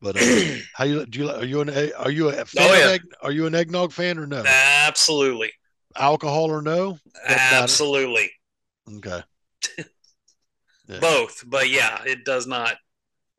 But 0.00 0.16
uh, 0.16 0.20
how 0.74 0.84
you 0.84 1.06
do 1.06 1.18
you 1.20 1.30
are 1.30 1.44
you 1.44 1.60
an 1.62 1.70
are 1.70 2.10
you 2.10 2.28
a 2.28 2.44
fan 2.44 2.68
Oh, 2.68 2.72
of 2.72 2.78
yeah. 2.78 2.88
egg, 2.90 3.02
are 3.22 3.32
you 3.32 3.46
an 3.46 3.54
eggnog 3.54 3.92
fan 3.92 4.18
or 4.18 4.26
no? 4.26 4.42
Absolutely. 4.44 5.52
Alcohol 5.96 6.50
or 6.50 6.62
no? 6.62 6.98
Absolutely. 7.26 8.30
Okay. 8.96 9.22
Yeah. 10.88 11.00
Both. 11.00 11.44
But 11.46 11.68
yeah, 11.68 12.02
it 12.04 12.24
does 12.24 12.46
not 12.46 12.76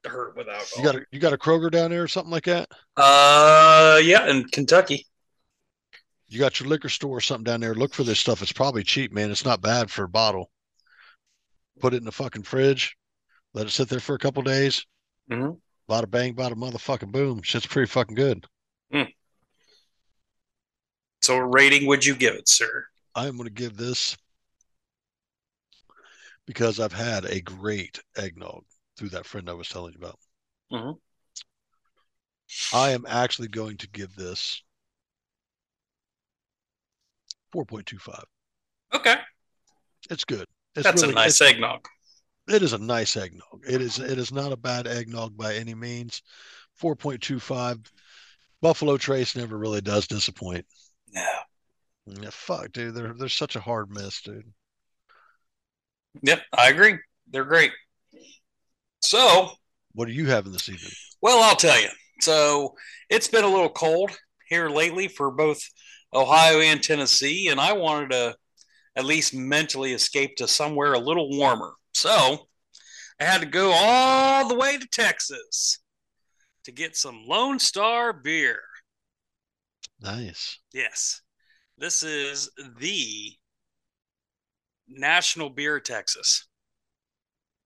hurt 0.06 0.36
without. 0.38 0.64
You 0.78 0.84
got 0.84 0.96
a 0.96 1.02
you 1.12 1.20
got 1.20 1.34
a 1.34 1.38
Kroger 1.38 1.72
down 1.72 1.92
there 1.92 2.04
or 2.04 2.08
something 2.08 2.32
like 2.32 2.46
that? 2.46 2.70
uh 2.96 4.00
yeah, 4.04 4.30
in 4.30 4.46
Kentucky. 4.46 5.06
You 6.30 6.40
got 6.40 6.60
your 6.60 6.68
liquor 6.68 6.90
store 6.90 7.18
or 7.18 7.22
something 7.22 7.46
down 7.46 7.62
there. 7.62 7.74
Look 7.74 7.94
for 7.94 8.04
this 8.04 8.20
stuff. 8.20 8.42
It's 8.42 8.52
probably 8.52 8.84
cheap, 8.84 9.14
man. 9.14 9.32
It's 9.32 9.46
not 9.46 9.62
bad 9.62 9.90
for 9.90 10.04
a 10.04 10.10
bottle. 10.10 10.52
Put 11.80 11.94
it 11.94 11.98
in 11.98 12.04
the 12.06 12.12
fucking 12.12 12.44
fridge. 12.44 12.98
Let 13.54 13.66
it 13.68 13.70
sit 13.70 13.88
there 13.88 14.02
for 14.02 14.16
a 14.16 14.20
couple 14.20 14.44
days. 14.44 14.86
Mhm. 15.32 15.60
Bada 15.90 16.10
bang, 16.10 16.36
bada 16.36 16.54
motherfucking 16.54 17.14
boom. 17.14 17.42
Shit's 17.44 17.66
pretty 17.66 17.90
fucking 17.90 18.16
good. 18.16 18.46
So 21.22 21.38
what 21.38 21.54
rating 21.54 21.88
would 21.88 22.06
you 22.06 22.16
give 22.16 22.36
it, 22.36 22.48
sir? 22.48 22.86
I'm 23.16 23.36
going 23.38 23.48
to 23.50 23.54
give 23.54 23.76
this 23.76 24.16
because 26.48 26.80
I've 26.80 26.94
had 26.94 27.26
a 27.26 27.42
great 27.42 28.02
eggnog 28.16 28.64
through 28.98 29.10
that 29.10 29.28
friend 29.28 29.48
I 29.50 29.54
was 29.54 29.70
telling 29.70 29.94
you 29.94 30.00
about. 30.00 30.20
Mhm. 30.72 31.00
I 32.74 32.92
am 32.92 33.06
actually 33.08 33.50
going 33.50 33.78
to 33.78 33.90
give 33.90 34.16
this 34.16 34.64
4.25. 37.54 38.24
Okay. 38.94 39.18
It's 40.10 40.24
good. 40.24 40.48
It's 40.76 40.84
That's 40.84 41.02
really, 41.02 41.14
a 41.14 41.16
nice 41.16 41.42
eggnog. 41.42 41.86
it 42.48 42.64
is 42.64 42.74
a 42.74 42.78
nice 42.78 43.18
eggnog. 43.18 43.64
It 43.68 43.82
is 43.82 44.00
it 44.00 44.18
is 44.18 44.32
not 44.32 44.54
a 44.54 44.58
bad 44.58 44.88
eggnog 44.88 45.36
by 45.36 45.56
any 45.56 45.76
means. 45.76 46.22
4.25. 46.82 47.92
Buffalo 48.62 48.98
Trace 48.98 49.36
never 49.36 49.58
really 49.58 49.82
does 49.82 50.08
disappoint. 50.08 50.66
Yeah. 51.12 51.40
Yeah, 52.06 52.30
fuck, 52.32 52.72
dude. 52.72 52.96
They're 52.96 53.14
they're 53.14 53.28
such 53.28 53.56
a 53.58 53.60
hard 53.60 53.90
miss, 53.90 54.22
dude. 54.22 54.54
Yep, 56.24 56.42
I 56.58 56.70
agree. 56.70 56.96
They're 57.30 57.46
great. 57.46 57.72
So, 59.02 59.50
What 59.94 60.08
are 60.08 60.12
you 60.12 60.26
having 60.28 60.52
this 60.52 60.70
evening? 60.70 60.92
well, 61.22 61.44
I'll 61.44 61.56
tell 61.56 61.80
you. 61.80 61.90
So, 62.22 62.76
it's 63.10 63.28
been 63.28 63.44
a 63.44 63.50
little 63.50 63.70
cold 63.70 64.12
here 64.50 64.70
lately 64.70 65.08
for 65.08 65.32
both 65.32 65.62
Ohio 66.14 66.60
and 66.62 66.82
Tennessee, 66.82 67.48
and 67.50 67.60
I 67.60 67.74
wanted 67.74 68.12
to 68.12 68.36
at 68.96 69.06
least 69.06 69.34
mentally 69.34 69.94
escape 69.94 70.36
to 70.38 70.48
somewhere 70.48 70.94
a 70.94 71.00
little 71.00 71.30
warmer. 71.38 71.74
So, 71.94 72.48
I 73.20 73.24
had 73.26 73.42
to 73.42 73.48
go 73.48 73.72
all 73.74 74.48
the 74.48 74.56
way 74.58 74.78
to 74.78 74.88
Texas 74.88 75.80
to 76.64 76.72
get 76.72 76.96
some 76.96 77.26
Lone 77.28 77.60
Star 77.60 78.14
beer. 78.14 78.60
Nice. 80.02 80.60
Yes. 80.74 81.22
This 81.78 82.04
is 82.04 82.50
the 82.80 83.34
National 84.88 85.50
Beer 85.50 85.78
of 85.78 85.84
Texas. 85.84 86.48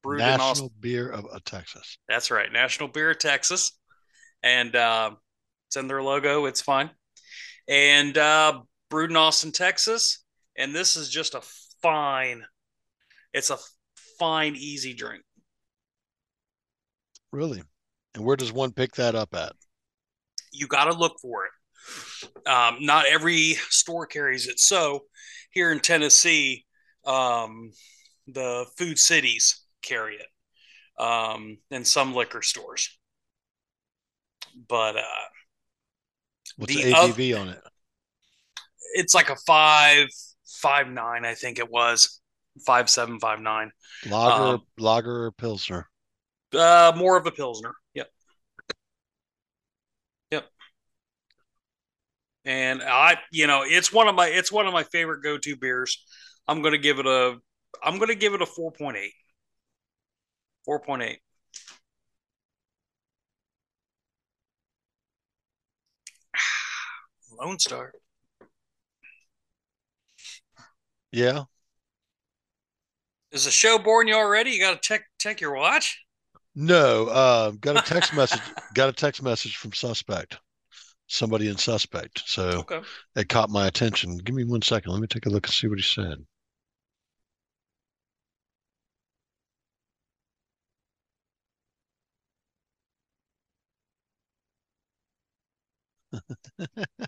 Brewed 0.04 0.22
in 0.22 0.28
National 0.28 0.48
Austin. 0.48 0.70
beer 0.80 1.10
of, 1.10 1.26
of 1.28 1.44
Texas. 1.44 1.98
That's 2.10 2.32
right. 2.32 2.52
National 2.52 2.90
Beer 2.90 3.12
of 3.12 3.20
Texas. 3.20 3.78
And 4.44 4.76
uh, 4.76 5.12
it's 5.68 5.76
in 5.78 5.88
their 5.88 6.02
logo. 6.02 6.46
It's 6.46 6.62
fine. 6.62 6.90
And 7.68 8.18
uh, 8.18 8.62
brewed 8.90 9.12
in 9.12 9.18
Austin, 9.18 9.52
Texas. 9.52 10.24
And 10.58 10.74
this 10.76 10.98
is 10.98 11.10
just 11.10 11.36
a 11.36 11.42
fine. 11.82 12.44
It's 13.34 13.52
a 13.52 13.58
fine, 14.20 14.56
easy 14.56 14.94
drink. 14.94 15.24
Really? 17.32 17.62
And 18.16 18.26
where 18.26 18.36
does 18.36 18.52
one 18.52 18.72
pick 18.72 18.96
that 18.96 19.16
up 19.16 19.34
at? 19.34 19.54
You 20.52 20.68
got 20.68 20.86
to 20.86 20.94
look 20.94 21.18
for 21.22 21.46
it. 21.46 22.50
Um, 22.50 22.78
not 22.82 23.06
every 23.10 23.56
store 23.70 24.06
carries 24.06 24.48
it. 24.48 24.60
So 24.60 25.04
here 25.52 25.72
in 25.72 25.80
Tennessee, 25.80 26.66
um, 27.06 27.72
the 28.28 28.66
food 28.78 29.00
cities 29.00 29.62
carry 29.82 30.16
it, 30.16 31.02
um, 31.02 31.58
and 31.72 31.86
some 31.86 32.14
liquor 32.14 32.42
stores. 32.42 32.98
But 34.68 34.98
uh, 34.98 35.02
What's 36.58 36.74
The 36.74 36.84
the 36.84 36.94
ABV 36.94 37.40
on 37.40 37.50
it? 37.50 37.62
it's 38.94 39.16
like 39.16 39.30
a 39.30 39.36
five 39.48 40.08
five 40.62 40.88
nine, 40.88 41.26
I 41.26 41.34
think 41.34 41.60
it 41.60 41.70
was 41.70 42.22
five 42.66 42.90
seven 42.90 43.20
five 43.20 43.40
nine. 43.40 43.72
Lager, 44.10 44.56
um, 44.56 44.62
lager 44.78 45.26
or 45.26 45.32
pilsner? 45.32 45.88
Uh, 46.54 46.92
more 46.96 47.18
of 47.18 47.26
a 47.26 47.32
pilsner. 47.32 47.74
Yep. 47.94 48.10
Yep. 50.32 50.46
And 52.44 52.82
I, 52.84 53.18
you 53.32 53.48
know, 53.48 53.64
it's 53.66 53.94
one 53.94 54.08
of 54.08 54.16
my 54.16 54.28
it's 54.28 54.52
one 54.52 54.68
of 54.68 54.74
my 54.74 54.84
favorite 54.84 55.24
go 55.24 55.38
to 55.38 55.56
beers. 55.56 56.04
I'm 56.48 56.62
gonna 56.62 56.78
give 56.78 57.00
it 57.00 57.06
a 57.06 57.40
I'm 57.84 58.00
gonna 58.00 58.16
give 58.16 58.34
it 58.34 58.42
a 58.42 58.46
four 58.46 58.72
point 58.72 58.98
eight. 58.98 59.14
Four 60.66 60.80
point 60.80 61.04
eight. 61.04 61.20
Lone 67.40 67.60
Star. 67.60 67.94
Yeah. 71.12 71.44
Is 73.32 73.46
the 73.46 73.52
show 73.52 73.78
boring 73.80 74.08
you 74.10 74.16
already? 74.16 74.52
You 74.52 74.60
got 74.60 74.82
to 74.82 74.88
check 74.88 75.04
check 75.18 75.40
your 75.42 75.56
watch. 75.56 76.04
No, 76.54 77.08
uh, 77.08 77.52
got 77.52 77.78
a 77.78 77.82
text 77.82 78.14
message. 78.16 78.42
Got 78.74 78.90
a 78.90 78.94
text 78.94 79.24
message 79.24 79.56
from 79.58 79.72
suspect. 79.72 80.38
Somebody 81.12 81.48
in 81.50 81.58
suspect. 81.58 82.24
So 82.26 82.66
Okay. 82.72 82.82
it 83.16 83.30
caught 83.30 83.50
my 83.50 83.68
attention. 83.68 84.18
Give 84.18 84.34
me 84.34 84.46
one 84.46 84.62
second. 84.62 84.92
Let 84.94 85.02
me 85.02 85.08
take 85.08 85.26
a 85.26 85.30
look 85.30 85.46
and 85.46 85.54
see 85.54 85.68
what 85.68 85.78
he 85.78 85.84
said. 85.84 86.26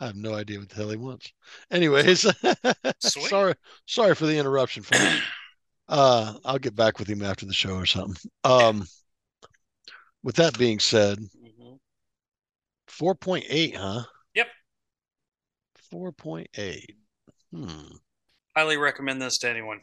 I 0.00 0.06
have 0.06 0.16
no 0.16 0.34
idea 0.34 0.58
what 0.58 0.68
the 0.68 0.74
hell 0.74 0.90
he 0.90 0.96
wants. 0.96 1.32
Anyways, 1.70 2.26
sorry, 2.98 3.54
sorry 3.86 4.14
for 4.14 4.26
the 4.26 4.36
interruption, 4.36 4.82
folks. 4.82 5.22
Uh, 5.88 6.34
I'll 6.44 6.58
get 6.58 6.74
back 6.74 6.98
with 6.98 7.06
him 7.06 7.22
after 7.22 7.46
the 7.46 7.52
show 7.54 7.76
or 7.76 7.86
something. 7.86 8.16
Um, 8.42 8.88
with 10.24 10.34
that 10.34 10.58
being 10.58 10.80
said. 10.80 11.20
4.8, 12.88 13.76
huh? 13.76 14.02
Yep. 14.34 14.46
4.8. 15.92 16.80
Hmm. 17.52 17.96
highly 18.56 18.76
recommend 18.76 19.22
this 19.22 19.38
to 19.38 19.48
anyone. 19.48 19.80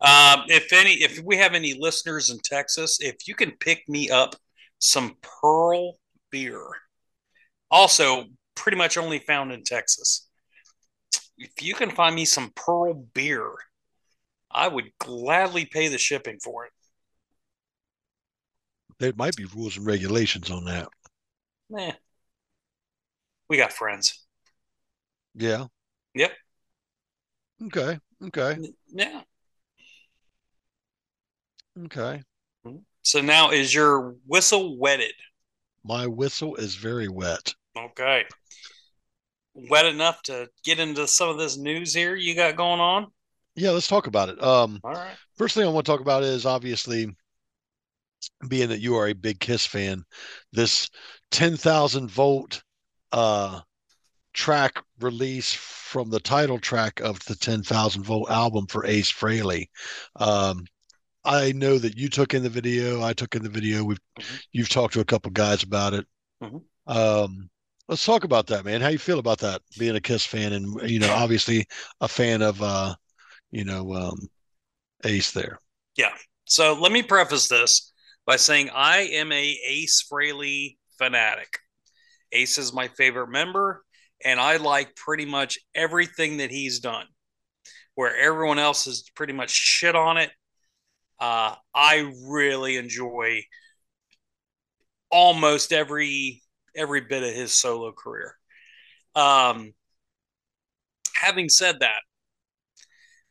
Um, 0.00 0.44
if 0.48 0.72
any, 0.72 0.92
if 0.94 1.20
we 1.24 1.36
have 1.38 1.54
any 1.54 1.74
listeners 1.74 2.30
in 2.30 2.38
Texas, 2.42 2.98
if 3.00 3.26
you 3.26 3.34
can 3.34 3.52
pick 3.52 3.88
me 3.88 4.10
up 4.10 4.36
some 4.78 5.16
Pearl 5.22 5.96
beer, 6.30 6.62
also 7.70 8.24
pretty 8.54 8.76
much 8.76 8.96
only 8.96 9.18
found 9.20 9.52
in 9.52 9.62
Texas. 9.64 10.28
If 11.38 11.62
you 11.62 11.74
can 11.74 11.90
find 11.90 12.14
me 12.14 12.24
some 12.24 12.52
Pearl 12.54 12.94
beer, 13.14 13.52
I 14.50 14.68
would 14.68 14.90
gladly 14.98 15.64
pay 15.66 15.88
the 15.88 15.98
shipping 15.98 16.38
for 16.42 16.64
it. 16.66 16.72
There 18.98 19.12
might 19.16 19.36
be 19.36 19.44
rules 19.44 19.76
and 19.76 19.86
regulations 19.86 20.50
on 20.50 20.64
that. 20.64 20.88
Eh, 21.78 21.92
we 23.48 23.56
got 23.56 23.72
friends. 23.72 24.26
Yeah. 25.34 25.66
Yep. 26.14 26.32
Okay. 27.66 27.98
Okay. 28.24 28.56
Yeah. 28.88 29.22
Okay. 31.84 32.22
So 33.02 33.20
now 33.20 33.50
is 33.50 33.72
your 33.72 34.16
whistle 34.26 34.78
wetted? 34.78 35.12
My 35.84 36.06
whistle 36.06 36.56
is 36.56 36.74
very 36.74 37.08
wet. 37.08 37.54
Okay. 37.78 38.24
Wet 39.54 39.86
enough 39.86 40.22
to 40.22 40.48
get 40.64 40.80
into 40.80 41.06
some 41.06 41.28
of 41.28 41.38
this 41.38 41.56
news 41.56 41.94
here 41.94 42.16
you 42.16 42.34
got 42.34 42.56
going 42.56 42.80
on? 42.80 43.06
Yeah, 43.54 43.70
let's 43.70 43.88
talk 43.88 44.06
about 44.06 44.28
it. 44.28 44.42
Um, 44.42 44.80
All 44.82 44.92
right. 44.92 45.16
first 45.36 45.54
thing 45.54 45.64
I 45.64 45.68
want 45.68 45.86
to 45.86 45.92
talk 45.92 46.00
about 46.00 46.24
is 46.24 46.44
obviously 46.44 47.14
being 48.48 48.68
that 48.68 48.80
you 48.80 48.96
are 48.96 49.08
a 49.08 49.14
big 49.14 49.38
Kiss 49.38 49.64
fan, 49.64 50.02
this 50.52 50.88
10,000 51.30 52.10
volt 52.10 52.62
uh 53.12 53.60
track 54.34 54.82
release 55.00 55.54
from 55.54 56.10
the 56.10 56.20
title 56.20 56.58
track 56.58 57.00
of 57.00 57.18
the 57.26 57.34
10,000 57.34 58.02
volt 58.02 58.30
album 58.30 58.66
for 58.66 58.86
Ace 58.86 59.10
Frehley. 59.10 59.66
Um 60.16 60.64
I 61.24 61.52
know 61.52 61.78
that 61.78 61.96
you 61.98 62.08
took 62.08 62.34
in 62.34 62.42
the 62.42 62.48
video, 62.50 63.02
I 63.02 63.12
took 63.12 63.34
in 63.34 63.42
the 63.42 63.48
video. 63.48 63.84
We've 63.84 63.98
Mhm. 64.18 64.40
you've 64.52 64.68
talked 64.68 64.94
to 64.94 65.00
a 65.00 65.04
couple 65.04 65.30
guys 65.32 65.62
about 65.62 65.94
it. 65.94 66.06
Mhm. 66.42 66.64
Um 66.86 67.50
let's 67.88 68.04
talk 68.04 68.24
about 68.24 68.46
that, 68.48 68.64
man. 68.64 68.80
How 68.80 68.88
you 68.88 68.98
feel 68.98 69.18
about 69.18 69.38
that 69.40 69.62
being 69.78 69.96
a 69.96 70.00
Kiss 70.00 70.24
fan 70.26 70.52
and 70.52 70.90
you 70.90 70.98
know, 70.98 71.12
obviously 71.12 71.66
a 72.00 72.08
fan 72.08 72.42
of 72.42 72.62
uh 72.62 72.94
you 73.50 73.64
know 73.64 73.94
um 73.94 74.28
Ace 75.04 75.30
there. 75.32 75.58
Yeah. 75.96 76.14
So 76.44 76.74
let 76.74 76.92
me 76.92 77.02
preface 77.02 77.48
this 77.48 77.92
by 78.26 78.36
saying 78.36 78.70
I 78.74 78.98
am 78.98 79.32
a 79.32 79.58
Ace 79.66 80.06
Frehley 80.10 80.76
fanatic. 80.98 81.58
Ace 82.32 82.58
is 82.58 82.72
my 82.72 82.88
favorite 82.88 83.28
member, 83.28 83.82
and 84.24 84.40
I 84.40 84.56
like 84.56 84.94
pretty 84.96 85.26
much 85.26 85.58
everything 85.74 86.38
that 86.38 86.50
he's 86.50 86.80
done. 86.80 87.06
Where 87.94 88.14
everyone 88.14 88.58
else 88.58 88.86
is 88.86 89.10
pretty 89.14 89.32
much 89.32 89.50
shit 89.50 89.96
on 89.96 90.18
it, 90.18 90.30
uh, 91.18 91.54
I 91.74 92.12
really 92.28 92.76
enjoy 92.76 93.42
almost 95.10 95.72
every 95.72 96.42
every 96.76 97.00
bit 97.00 97.22
of 97.22 97.32
his 97.32 97.52
solo 97.52 97.92
career. 97.92 98.34
Um, 99.14 99.72
having 101.14 101.48
said 101.48 101.80
that, 101.80 102.02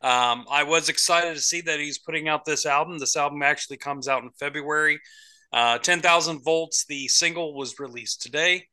um, 0.06 0.46
I 0.50 0.64
was 0.64 0.88
excited 0.88 1.34
to 1.34 1.40
see 1.40 1.60
that 1.62 1.80
he's 1.80 1.98
putting 1.98 2.28
out 2.28 2.44
this 2.44 2.66
album. 2.66 2.98
This 2.98 3.16
album 3.16 3.42
actually 3.42 3.76
comes 3.76 4.08
out 4.08 4.22
in 4.22 4.30
February. 4.38 5.00
Uh, 5.52 5.78
10,000 5.78 6.42
Volts, 6.44 6.84
the 6.86 7.08
single 7.08 7.54
was 7.54 7.78
released 7.78 8.20
today. 8.20 8.66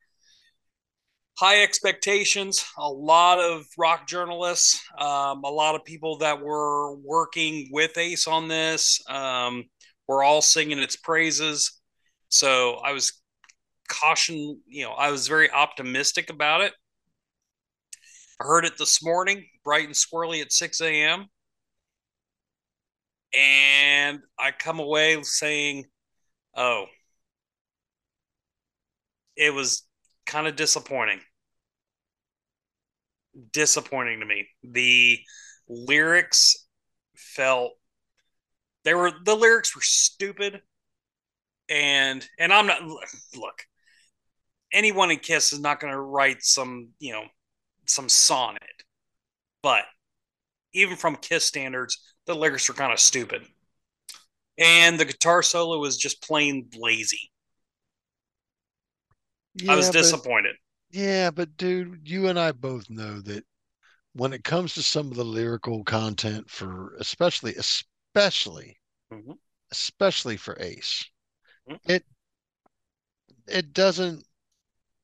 High 1.36 1.64
expectations, 1.64 2.64
a 2.78 2.88
lot 2.88 3.40
of 3.40 3.66
rock 3.78 4.08
journalists, 4.08 4.80
um, 5.00 5.44
a 5.44 5.50
lot 5.50 5.74
of 5.74 5.84
people 5.84 6.20
that 6.20 6.40
were 6.40 6.96
working 6.98 7.70
with 7.72 7.98
Ace 7.98 8.28
on 8.28 8.48
this 8.48 9.02
um, 9.10 9.64
were 10.08 10.24
all 10.24 10.42
singing 10.42 10.78
its 10.78 10.96
praises. 10.96 11.82
So 12.30 12.76
I 12.84 12.92
was 12.92 13.20
caution, 13.88 14.62
you 14.68 14.86
know, 14.86 14.92
I 14.92 15.12
was 15.12 15.28
very 15.28 15.50
optimistic 15.50 16.30
about 16.30 16.62
it. 16.62 16.74
I 18.40 18.46
heard 18.46 18.66
it 18.66 18.78
this 18.78 19.04
morning, 19.04 19.46
bright 19.64 19.86
and 19.86 19.96
squirrely 19.96 20.42
at 20.42 20.52
6 20.52 20.82
a.m. 20.82 21.26
And 23.36 24.20
I 24.38 24.52
come 24.52 24.80
away 24.80 25.22
saying, 25.24 25.86
oh, 26.56 26.86
it 29.36 29.54
was 29.54 29.84
kind 30.26 30.48
of 30.48 30.56
disappointing. 30.56 31.20
Disappointing 33.52 34.20
to 34.20 34.26
me. 34.26 34.48
The 34.64 35.20
lyrics 35.68 36.68
felt 37.16 37.74
they 38.84 38.94
were 38.94 39.12
the 39.24 39.36
lyrics 39.36 39.76
were 39.76 39.82
stupid 39.82 40.62
and 41.70 42.28
and 42.38 42.54
I'm 42.54 42.68
not 42.68 42.82
look 42.84 43.64
anyone 44.72 45.12
in 45.12 45.20
Kiss 45.20 45.54
is 45.54 45.60
not 45.60 45.80
going 45.80 45.94
to 45.94 46.00
write 46.00 46.44
some 46.44 46.90
you 47.00 47.14
know 47.14 47.24
some 47.88 48.10
sonnet 48.10 48.62
but 49.62 49.84
even 50.74 50.98
from 50.98 51.16
Kiss 51.16 51.46
standards 51.46 52.00
the 52.26 52.36
lyrics 52.36 52.70
are 52.70 52.74
kind 52.74 52.92
of 52.92 53.00
stupid 53.00 53.44
and 54.58 55.00
the 55.00 55.06
guitar 55.06 55.42
solo 55.42 55.80
was 55.80 55.98
just 55.98 56.22
plain 56.22 56.70
lazy 56.78 57.32
I 59.70 59.76
was 59.76 59.86
Yeah, 59.88 59.92
but- 59.92 60.02
disappointed 60.02 60.56
Yeah, 60.92 61.32
but 61.32 61.58
dude, 61.58 62.08
you 62.08 62.28
and 62.28 62.40
I 62.40 62.52
both 62.52 62.90
know 62.90 63.20
that 63.22 63.46
when 64.14 64.32
it 64.34 64.44
comes 64.44 64.74
to 64.76 64.84
some 64.84 65.08
of 65.10 65.16
the 65.18 65.26
lyrical 65.26 65.84
content 65.84 66.50
for 66.50 66.96
especially 66.98 67.56
especially 67.56 68.78
Mhm. 69.12 69.38
especially 69.72 70.38
for 70.38 70.56
Ace, 70.62 71.04
Mhm. 71.68 71.80
it 71.86 72.06
it 73.48 73.74
doesn't 73.74 74.26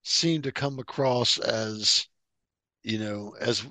seem 0.04 0.42
to 0.44 0.52
come 0.52 0.80
across 0.80 1.38
as 1.40 2.08
you 2.84 2.98
know 3.00 3.36
as 3.40 3.66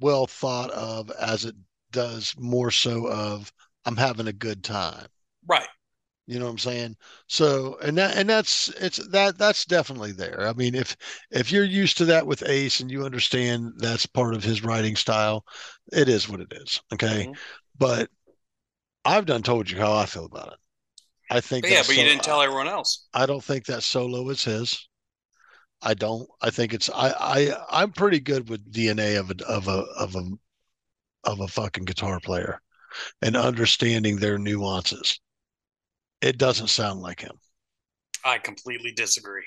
well 0.00 0.26
thought 0.26 0.70
of 0.70 1.10
as 1.12 1.44
it 1.44 1.56
does 1.90 2.34
more 2.38 2.70
so 2.70 3.06
of 3.08 3.52
I'm 3.84 3.96
having 3.96 4.26
a 4.28 4.32
good 4.32 4.62
time. 4.64 5.08
Right. 5.46 5.68
You 6.26 6.38
know 6.40 6.46
what 6.46 6.52
I'm 6.52 6.58
saying? 6.58 6.96
So, 7.28 7.78
and 7.82 7.96
that, 7.98 8.16
and 8.16 8.28
that's, 8.28 8.68
it's 8.80 8.96
that, 9.10 9.38
that's 9.38 9.64
definitely 9.64 10.12
there. 10.12 10.46
I 10.48 10.52
mean, 10.54 10.74
if, 10.74 10.96
if 11.30 11.52
you're 11.52 11.64
used 11.64 11.98
to 11.98 12.04
that 12.06 12.26
with 12.26 12.42
Ace 12.48 12.80
and 12.80 12.90
you 12.90 13.04
understand 13.04 13.74
that's 13.78 14.06
part 14.06 14.34
of 14.34 14.42
his 14.42 14.64
writing 14.64 14.96
style, 14.96 15.44
it 15.92 16.08
is 16.08 16.28
what 16.28 16.40
it 16.40 16.52
is. 16.52 16.80
Okay. 16.92 17.26
Mhm. 17.28 17.36
But 17.78 18.10
I've 19.04 19.26
done 19.26 19.42
told 19.42 19.70
you 19.70 19.78
how 19.78 19.94
I 19.94 20.06
feel 20.06 20.26
about 20.26 20.48
it. 20.52 20.58
I 21.30 21.40
think, 21.40 21.62
But 21.64 21.70
yeah, 21.72 21.82
but 21.86 21.96
you 21.96 22.04
didn't 22.04 22.22
tell 22.22 22.42
everyone 22.42 22.68
else. 22.68 23.06
I 23.14 23.26
don't 23.26 23.42
think 23.42 23.66
that 23.66 23.82
solo 23.82 24.28
is 24.30 24.44
his. 24.44 24.88
I 25.82 25.94
don't. 25.94 26.28
I 26.42 26.50
think 26.50 26.74
it's 26.74 26.90
I 26.90 27.10
I 27.10 27.66
I'm 27.70 27.92
pretty 27.92 28.20
good 28.20 28.48
with 28.48 28.72
DNA 28.72 29.16
of 29.16 29.30
a 29.30 29.44
of 29.46 29.68
a 29.68 29.82
of 29.98 30.14
a 30.16 30.22
of 31.24 31.40
a 31.40 31.48
fucking 31.48 31.84
guitar 31.84 32.20
player 32.20 32.62
and 33.22 33.36
understanding 33.36 34.18
their 34.18 34.38
nuances. 34.38 35.20
It 36.20 36.38
doesn't 36.38 36.68
sound 36.68 37.00
like 37.00 37.20
him. 37.20 37.40
I 38.24 38.38
completely 38.38 38.92
disagree. 38.92 39.46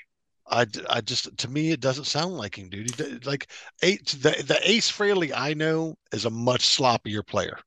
I, 0.50 0.66
I 0.88 1.00
just 1.00 1.36
to 1.38 1.48
me 1.48 1.70
it 1.70 1.80
doesn't 1.80 2.06
sound 2.06 2.36
like 2.36 2.58
him, 2.58 2.68
dude. 2.68 3.24
Like 3.24 3.50
eight 3.82 4.06
the 4.08 4.42
the 4.44 4.58
Ace 4.68 4.90
Frehley 4.90 5.32
I 5.34 5.54
know 5.54 5.96
is 6.12 6.24
a 6.24 6.30
much 6.30 6.62
sloppier 6.62 7.24
player. 7.24 7.58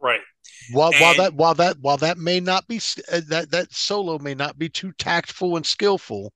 Right. 0.00 0.22
While 0.70 0.94
while 0.94 1.14
that 1.14 1.34
while 1.34 1.54
that 1.54 1.78
while 1.80 1.98
that 1.98 2.16
may 2.18 2.40
not 2.40 2.66
be 2.66 2.80
uh, 3.12 3.20
that 3.28 3.50
that 3.50 3.74
solo 3.74 4.18
may 4.18 4.34
not 4.34 4.58
be 4.58 4.68
too 4.70 4.92
tactful 4.92 5.56
and 5.56 5.66
skillful, 5.66 6.32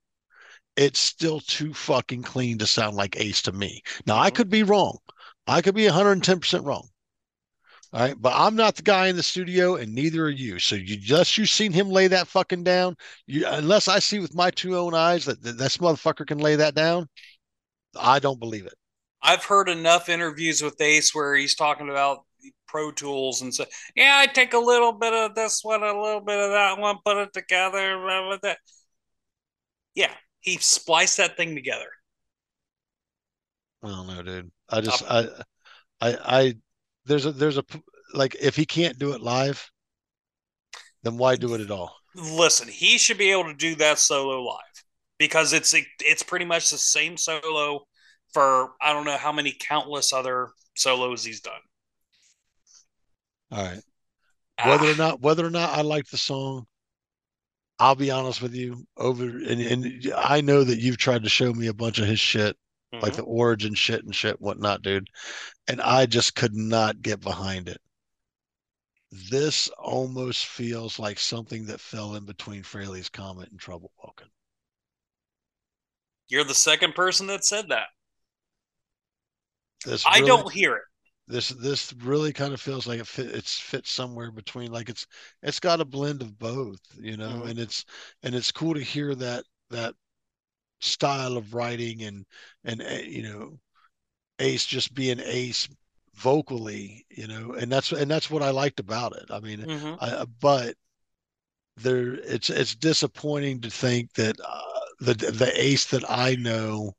it's 0.77 0.99
still 1.01 1.41
too 1.41 1.75
fucking 1.75 2.25
clean 2.25 2.59
to 2.59 2.67
sound 2.67 2.97
like 2.97 3.17
Ace 3.19 3.43
to 3.43 3.53
me. 3.53 3.83
Now 4.07 4.19
I 4.19 4.31
Mhm. 4.31 4.35
could 4.37 4.51
be 4.51 4.63
wrong. 4.65 4.99
I 5.47 5.63
could 5.63 5.75
be 5.77 5.87
110% 5.87 6.65
wrong. 6.67 6.90
All 7.93 8.01
right, 8.01 8.15
but 8.17 8.33
I'm 8.37 8.55
not 8.55 8.77
the 8.77 8.83
guy 8.83 9.09
in 9.09 9.17
the 9.17 9.23
studio, 9.23 9.75
and 9.75 9.93
neither 9.93 10.25
are 10.25 10.31
you. 10.31 10.61
So 10.61 10.77
you 10.77 10.97
just 10.97 11.37
you've 11.37 11.51
seen 11.51 11.73
him 11.73 11.91
lay 11.91 12.07
that 12.07 12.29
fucking 12.29 12.63
down. 12.63 12.97
You 13.27 13.47
unless 13.49 13.89
I 13.89 13.99
see 13.99 14.21
with 14.21 14.35
my 14.35 14.51
two 14.51 14.77
own 14.77 14.95
eyes 14.95 15.25
that 15.25 15.43
that 15.43 15.59
this 15.59 15.79
motherfucker 15.79 16.25
can 16.25 16.39
lay 16.39 16.55
that 16.55 16.77
down, 16.77 17.09
I 17.99 18.21
don't 18.21 18.39
believe 18.39 18.67
it. 18.67 18.75
I've 19.23 19.45
heard 19.45 19.69
enough 19.69 20.09
interviews 20.09 20.63
with 20.63 20.81
Ace 20.81 21.15
where 21.15 21.35
he's 21.35 21.57
talking 21.57 21.91
about 21.91 22.21
Pro 22.69 22.93
Tools 22.93 23.43
and 23.43 23.53
so 23.53 23.65
yeah, 23.97 24.19
I 24.23 24.27
take 24.27 24.55
a 24.55 24.59
little 24.59 24.93
bit 24.93 25.13
of 25.13 25.35
this 25.35 25.61
one, 25.65 25.83
a 25.83 26.01
little 26.01 26.21
bit 26.21 26.39
of 26.39 26.53
that 26.53 26.79
one, 26.79 26.99
put 27.05 27.17
it 27.17 27.33
together. 27.33 27.99
blah, 27.99 28.29
blah, 28.29 28.39
blah. 28.39 28.55
Yeah, 29.97 30.13
he 30.39 30.59
spliced 30.59 31.17
that 31.17 31.37
thing 31.37 31.57
together. 31.57 31.91
I 33.83 33.89
don't 33.89 34.07
know, 34.07 34.23
dude. 34.23 34.51
I 34.69 34.81
just 34.81 35.03
um, 35.09 35.29
I 36.01 36.09
I 36.09 36.19
I 36.25 36.55
there's 37.11 37.27
a 37.27 37.33
there's 37.33 37.59
a 37.59 37.65
like 38.15 38.37
if 38.41 38.55
he 38.55 38.65
can't 38.65 38.99
do 38.99 39.13
it 39.13 39.21
live, 39.21 39.69
then 41.03 41.19
why 41.19 41.35
do 41.37 41.55
it 41.55 41.61
at 41.61 41.71
all? 41.71 41.95
Listen, 42.15 42.69
he 42.69 42.99
should 42.99 43.19
be 43.19 43.33
able 43.33 43.45
to 43.45 43.55
do 43.55 43.75
that 43.77 43.99
solo 43.99 44.43
live 44.43 44.85
because 45.19 45.53
it's 45.53 45.75
it's 46.01 46.23
pretty 46.23 46.45
much 46.45 46.71
the 46.71 46.79
same 46.79 47.17
solo 47.17 47.85
for 48.33 48.75
I 48.81 48.93
don't 48.93 49.05
know 49.05 49.17
how 49.17 49.33
many 49.33 49.53
countless 49.59 50.13
other 50.13 50.51
solos 50.77 51.25
he's 51.25 51.41
done. 51.41 51.61
All 53.53 53.65
right. 53.65 53.83
Whether 54.63 54.89
Ah, 54.89 54.93
or 54.93 54.95
not 54.97 55.21
whether 55.21 55.47
or 55.47 55.51
not 55.51 55.71
I 55.77 55.83
like 55.83 56.07
the 56.09 56.17
song, 56.19 56.67
I'll 57.79 57.95
be 57.95 58.11
honest 58.11 58.43
with 58.43 58.55
you. 58.55 58.87
Over 58.97 59.25
and, 59.25 59.61
and 59.61 60.13
I 60.17 60.41
know 60.41 60.65
that 60.65 60.79
you've 60.79 60.99
tried 60.99 61.23
to 61.25 61.29
show 61.29 61.53
me 61.53 61.67
a 61.67 61.75
bunch 61.75 61.99
of 61.99 62.07
his 62.07 62.21
shit, 62.21 62.57
like 62.93 63.13
mhm. 63.13 63.17
the 63.17 63.23
origin 63.23 63.75
shit 63.75 64.05
and 64.05 64.15
shit, 64.15 64.41
whatnot, 64.41 64.83
dude. 64.83 65.09
And 65.69 65.81
I 65.81 66.07
just 66.07 66.35
could 66.35 66.55
not 66.55 67.03
get 67.03 67.21
behind 67.21 67.69
it. 67.69 67.81
This 69.31 69.69
almost 69.79 70.47
feels 70.47 70.99
like 70.99 71.19
something 71.19 71.67
that 71.67 71.81
fell 71.81 72.15
in 72.15 72.25
between 72.25 72.63
Frehley's 72.63 73.09
Comet 73.09 73.51
and 73.51 73.59
Trouble 73.61 73.91
Walking. 74.03 74.29
you're 76.29 76.45
the 76.45 76.55
second 76.55 76.95
person 76.95 77.27
that 77.27 77.45
said 77.45 77.69
that. 77.71 77.89
This 79.85 80.05
I 80.07 80.17
really- 80.17 80.27
don't 80.27 80.53
hear 80.53 80.77
it. 80.77 80.83
this 81.27 81.49
this 81.51 81.93
really 81.95 82.33
kind 82.33 82.53
of 82.55 82.61
feels 82.61 82.87
like 82.87 83.01
it 83.01 83.07
fit 83.07 83.31
it's 83.35 83.59
fit 83.59 83.87
somewhere 83.87 84.31
between 84.31 84.71
like 84.73 84.89
it's 84.89 85.07
it's 85.43 85.61
got 85.61 85.81
a 85.81 85.85
blend 85.85 86.23
of 86.23 86.39
both 86.39 86.81
you 87.01 87.17
know 87.17 87.43
Mhm. 87.43 87.51
and 87.51 87.59
it's 87.59 87.85
and 88.23 88.35
it's 88.35 88.53
cool 88.53 88.75
to 88.75 88.81
hear 88.81 89.15
that 89.17 89.45
that 89.71 89.95
style 90.81 91.37
of 91.37 91.55
writing 91.55 92.03
and 92.03 92.27
and 92.65 92.83
uh, 92.83 93.03
you 93.05 93.23
know 93.23 93.59
ace 94.39 94.67
just 94.67 94.95
being 94.95 95.21
ace 95.21 95.69
vocally 96.15 97.07
you 97.11 97.27
know 97.27 97.53
and 97.53 97.71
that's 97.71 97.93
and 97.93 98.11
that's 98.11 98.31
what 98.31 98.43
i 98.43 98.51
liked 98.51 98.81
about 98.81 99.15
it 99.17 99.27
i 99.31 99.41
mean 99.41 99.67
Mhm. 99.67 99.99
I, 100.01 100.25
but 100.41 100.77
there 101.77 102.15
it's 102.15 102.51
it's 102.51 102.75
disappointing 102.75 103.61
to 103.63 103.71
think 103.71 104.13
that 104.15 104.39
uh, 104.41 104.61
the 105.01 105.15
the 105.15 105.53
ace 105.57 105.87
that 105.87 106.09
i 106.11 106.35
know 106.37 106.95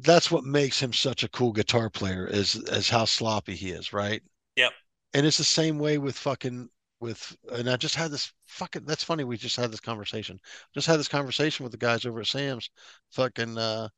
that's 0.00 0.30
what 0.30 0.44
makes 0.44 0.80
him 0.82 0.92
such 0.92 1.22
a 1.22 1.28
cool 1.28 1.52
guitar 1.52 1.88
player 1.88 2.26
is 2.26 2.56
is 2.56 2.88
how 2.90 3.04
sloppy 3.04 3.54
he 3.54 3.70
is, 3.70 3.92
right? 3.92 4.22
Yep. 4.56 4.72
And 5.14 5.26
it's 5.26 5.38
the 5.38 5.44
same 5.44 5.78
way 5.78 5.98
with 5.98 6.16
fucking 6.18 6.68
with 7.04 7.36
and 7.52 7.70
I 7.70 7.76
just 7.76 7.94
had 7.96 8.10
this 8.12 8.32
fucking 8.46 8.84
that's 8.86 9.04
funny 9.04 9.24
we 9.24 9.36
just 9.38 9.56
had 9.56 9.72
this 9.72 9.80
conversation. 9.80 10.40
Just 10.74 10.86
had 10.88 10.98
this 11.00 11.08
conversation 11.08 11.64
with 11.64 11.72
the 11.72 11.78
guys 11.78 12.06
over 12.06 12.20
at 12.20 12.26
Sam's 12.28 12.70
fucking 13.12 13.58
uh 13.58 13.88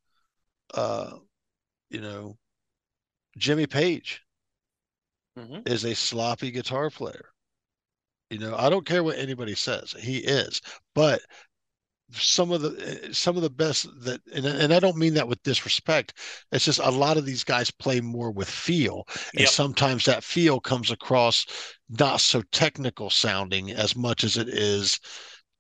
uh 0.74 1.18
you 1.90 2.00
know 2.02 2.38
Jimmy 3.38 3.66
Page 3.66 4.22
Mhm. 5.36 5.62
is 5.68 5.84
a 5.84 5.94
sloppy 5.94 6.50
guitar 6.50 6.90
player. 6.90 7.30
You 8.30 8.38
know, 8.38 8.56
I 8.56 8.70
don't 8.70 8.86
care 8.86 9.04
what 9.04 9.18
anybody 9.18 9.54
says. 9.54 9.92
He 9.92 10.18
is. 10.18 10.60
But 10.94 11.22
some 12.12 12.52
of 12.52 12.62
the 12.62 13.08
some 13.12 13.36
of 13.36 13.42
the 13.42 13.50
best 13.50 13.88
that 14.02 14.20
and, 14.32 14.46
and 14.46 14.72
I 14.72 14.78
don't 14.78 14.96
mean 14.96 15.14
that 15.14 15.26
with 15.28 15.42
disrespect. 15.42 16.14
It's 16.52 16.64
just 16.64 16.78
a 16.78 16.90
lot 16.90 17.16
of 17.16 17.26
these 17.26 17.44
guys 17.44 17.70
play 17.70 18.00
more 18.00 18.30
with 18.30 18.48
feel. 18.48 19.04
And 19.36 19.40
Yep. 19.40 19.48
sometimes 19.48 20.04
that 20.04 20.22
feel 20.24 20.60
comes 20.60 20.90
across 20.90 21.46
not 21.88 22.20
so 22.20 22.42
technical 22.52 23.10
sounding 23.10 23.70
as 23.72 23.96
much 23.96 24.22
as 24.24 24.36
it 24.36 24.48
is, 24.48 24.98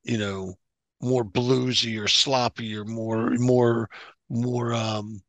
you 0.04 0.18
know, 0.18 0.54
more 1.02 1.24
bluesy 1.24 2.00
or 2.02 2.08
sloppy 2.08 2.76
or 2.76 2.84
more 2.84 3.30
more 3.30 3.90
more 4.28 4.72
um 4.72 5.20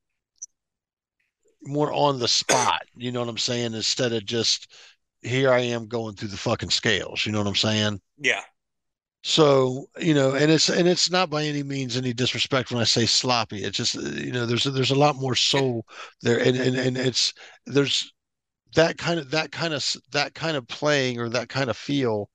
more 1.63 1.91
on 1.91 2.19
the 2.19 2.27
spot. 2.27 2.83
You 2.95 3.11
know 3.11 3.19
what 3.19 3.29
I'm 3.29 3.37
saying? 3.37 3.73
Instead 3.73 4.13
of 4.13 4.25
just 4.25 4.71
here 5.21 5.51
I 5.51 5.59
am 5.59 5.87
going 5.87 6.15
through 6.15 6.29
the 6.29 6.37
fucking 6.37 6.69
scales. 6.69 7.25
You 7.25 7.31
know 7.31 7.39
what 7.39 7.47
I'm 7.47 7.55
saying? 7.55 8.01
Yeah. 8.17 8.41
So, 9.27 9.89
you 9.99 10.13
know, 10.13 10.35
and 10.35 10.49
it's 10.49 10.69
and 10.69 10.87
it's 10.87 11.11
not 11.11 11.29
by 11.29 11.43
any 11.43 11.61
means 11.61 11.97
any 11.97 12.13
disrespect 12.13 12.71
when 12.71 12.79
I 12.79 12.85
say 12.85 13.05
sloppy. 13.05 13.63
It's 13.63 13.75
just 13.75 13.97
uh, 13.97 14.01
you 14.01 14.31
know, 14.31 14.45
there's 14.45 14.63
there's 14.63 14.91
a 14.91 14.95
lot 14.95 15.17
more 15.17 15.35
soul 15.35 15.85
there, 16.21 16.39
and 16.39 16.55
and 16.55 16.77
and 16.77 16.97
it's 16.97 17.33
there's 17.65 18.13
that 18.75 18.97
kind 18.97 19.19
of 19.19 19.31
that 19.31 19.51
kind 19.51 19.73
of 19.73 19.85
that 20.11 20.35
kind 20.35 20.57
of 20.57 20.67
playing 20.67 21.19
or 21.19 21.29
that 21.29 21.49
kind 21.49 21.69
of 21.69 21.77
feel 21.77 22.29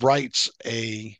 writes 0.00 0.50
a 0.64 1.18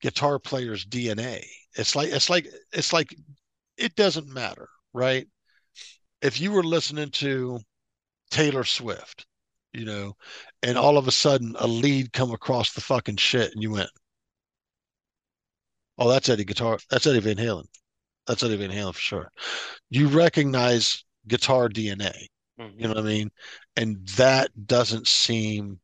guitar 0.00 0.38
player's 0.38 0.84
DNA. 0.84 1.44
It's 1.74 1.96
like 1.96 2.08
it's 2.10 2.30
like 2.30 2.46
it's 2.72 2.92
like 2.92 3.14
it 3.76 3.94
doesn't 3.96 4.28
matter, 4.28 4.68
right? 4.92 5.26
If 6.22 6.40
you 6.40 6.52
were 6.52 6.64
listening 6.64 7.10
to 7.12 7.60
Taylor 8.30 8.64
Swift, 8.64 9.26
you 9.72 9.84
know, 9.84 10.16
and 10.64 10.78
all 10.78 10.96
of 10.96 11.06
a 11.06 11.12
sudden 11.12 11.54
a 11.58 11.66
lead 11.66 12.12
come 12.12 12.32
across 12.32 12.72
the 12.72 12.80
fucking 12.80 13.16
shit 13.16 13.52
and 13.52 13.62
you 13.62 13.70
went, 13.70 13.90
Oh, 15.96 16.08
that's 16.08 16.28
Eddie 16.28 16.44
guitar. 16.44 16.78
That's 16.90 17.06
Eddie 17.06 17.20
Van 17.20 17.36
Halen. 17.36 17.66
That's 18.26 18.42
Eddie 18.42 18.56
Van 18.56 18.70
Halen 18.70 18.94
for 18.94 19.00
sure. 19.00 19.32
You 19.90 20.08
recognize 20.08 21.04
guitar 21.28 21.68
DNA, 21.68 22.28
Mhm. 22.58 22.74
you 22.76 22.82
know 22.82 22.94
what 22.94 22.98
I 22.98 23.02
mean? 23.02 23.30
And 23.76 24.06
that 24.16 24.66
doesn't 24.66 25.06
seem 25.06 25.80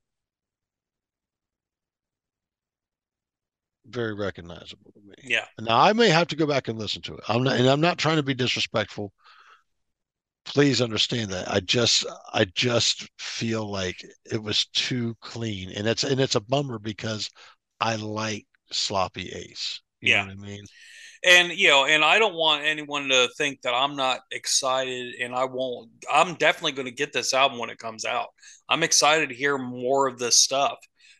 very 3.87 4.15
recognizable 4.15 4.93
to 4.93 5.01
me. 5.01 5.15
Yeah. 5.23 5.47
Now 5.59 5.79
I 5.79 5.93
may 5.93 6.09
have 6.09 6.29
to 6.29 6.37
go 6.37 6.47
back 6.47 6.69
and 6.69 6.79
listen 6.79 7.03
to 7.03 7.15
it. 7.17 7.25
I'm 7.29 7.43
not, 7.43 7.57
and 7.57 7.69
I'm 7.69 7.81
not 7.81 7.99
trying 7.99 8.17
to 8.17 8.23
be 8.23 8.35
disrespectful. 8.35 9.13
Please 10.45 10.81
understand 10.83 11.31
that. 11.31 11.51
I 11.51 11.61
just, 11.61 12.05
I 12.33 12.45
just 12.45 13.09
feel 13.19 13.71
like 13.71 14.05
it 14.31 14.43
was 14.43 14.67
too 14.67 15.17
clean, 15.21 15.71
and 15.71 15.87
it's 15.87 16.03
and 16.05 16.21
it's 16.21 16.35
a 16.35 16.41
bummer 16.41 16.79
because 16.79 17.31
I 17.81 17.97
like 17.97 18.47
sloppy 18.73 19.31
Ace. 19.31 19.81
You 20.03 20.13
Yeah. 20.13 20.25
know 20.25 20.27
what 20.27 20.33
I 20.33 20.35
mean? 20.37 20.69
And 21.25 21.53
you 21.53 21.69
know, 21.69 21.85
and 21.85 22.05
I 22.05 22.19
don't 22.19 22.35
want 22.35 22.65
anyone 22.65 23.09
to 23.09 23.29
think 23.37 23.63
that 23.63 23.75
I'm 23.75 23.97
not 23.97 24.21
excited 24.31 25.15
and 25.21 25.35
I 25.35 25.45
won't 25.45 25.91
I'm 26.13 26.35
definitely 26.35 26.73
going 26.73 26.87
to 26.87 26.93
get 26.93 27.13
this 27.13 27.35
album 27.35 27.59
when 27.59 27.71
it 27.71 27.79
comes 27.79 28.05
out. 28.05 28.29
I'm 28.69 28.83
excited 28.83 29.29
to 29.29 29.35
hear 29.35 29.59
more 29.59 30.09
of 30.09 30.19
this 30.19 30.41
stuff. 30.41 30.79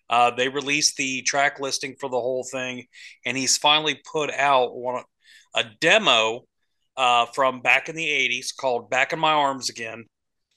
Uh, 0.09 0.31
they 0.31 0.49
released 0.49 0.97
the 0.97 1.23
track 1.23 1.61
listing 1.61 1.95
for 2.01 2.09
the 2.09 2.21
whole 2.21 2.45
thing 2.45 2.87
and 3.27 3.37
he's 3.37 3.59
finally 3.59 4.01
put 4.11 4.33
out 4.33 4.75
one 4.75 5.05
a 5.55 5.65
demo 5.81 6.45
uh, 7.01 7.25
from 7.25 7.63
back 7.63 7.89
in 7.89 7.97
the 7.97 8.05
80s 8.05 8.53
called 8.55 8.91
Back 8.91 9.15
in 9.15 9.19
My 9.19 9.33
Arms 9.33 9.71
Again. 9.71 10.05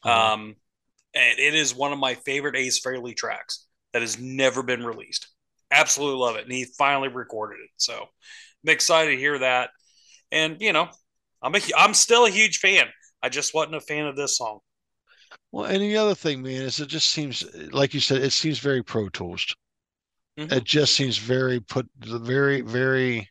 Uh-huh. 0.04 0.34
Um, 0.34 0.56
and 1.16 1.40
it 1.40 1.56
is 1.56 1.74
one 1.74 1.94
of 1.94 2.00
my 2.00 2.16
favorite 2.16 2.58
Ace 2.58 2.82
Frehley 2.86 3.16
tracks 3.16 3.66
that 3.94 4.02
has 4.02 4.20
never 4.20 4.62
been 4.62 4.84
released. 4.84 5.30
Absolutely 5.72 6.20
love 6.20 6.36
it. 6.36 6.44
And 6.44 6.52
he 6.52 6.66
finally 6.78 7.08
recorded 7.08 7.60
it. 7.64 7.70
So 7.78 7.94
I'm 7.94 8.74
excited 8.74 9.12
to 9.12 9.18
hear 9.18 9.40
that. 9.40 9.70
And, 10.34 10.58
you 10.60 10.74
know, 10.74 10.90
I'm, 11.42 11.56
a, 11.56 11.62
I'm 11.78 11.94
still 11.94 12.26
a 12.26 12.30
huge 12.30 12.58
fan. 12.58 12.88
I 13.22 13.30
just 13.30 13.54
wasn't 13.54 13.76
a 13.76 13.80
fan 13.80 14.06
of 14.06 14.18
this 14.18 14.38
song. 14.38 14.60
Well, 15.54 15.66
and 15.66 15.82
the 15.82 15.96
other 15.96 16.16
thing, 16.16 16.42
man, 16.42 16.64
is 16.64 16.82
it 16.82 16.90
just 16.90 17.10
seems 17.12 17.46
like 17.72 17.94
you 17.94 18.02
said, 18.02 18.22
it 18.22 18.34
seems 18.34 18.60
very 18.60 18.84
Pro 18.84 19.08
Tools. 19.08 19.46
Mhm. 20.38 20.52
It 20.52 20.66
just 20.66 20.94
seems 20.94 21.18
very 21.18 21.62
put, 21.62 21.88
very, 21.96 22.60
very. 22.60 23.30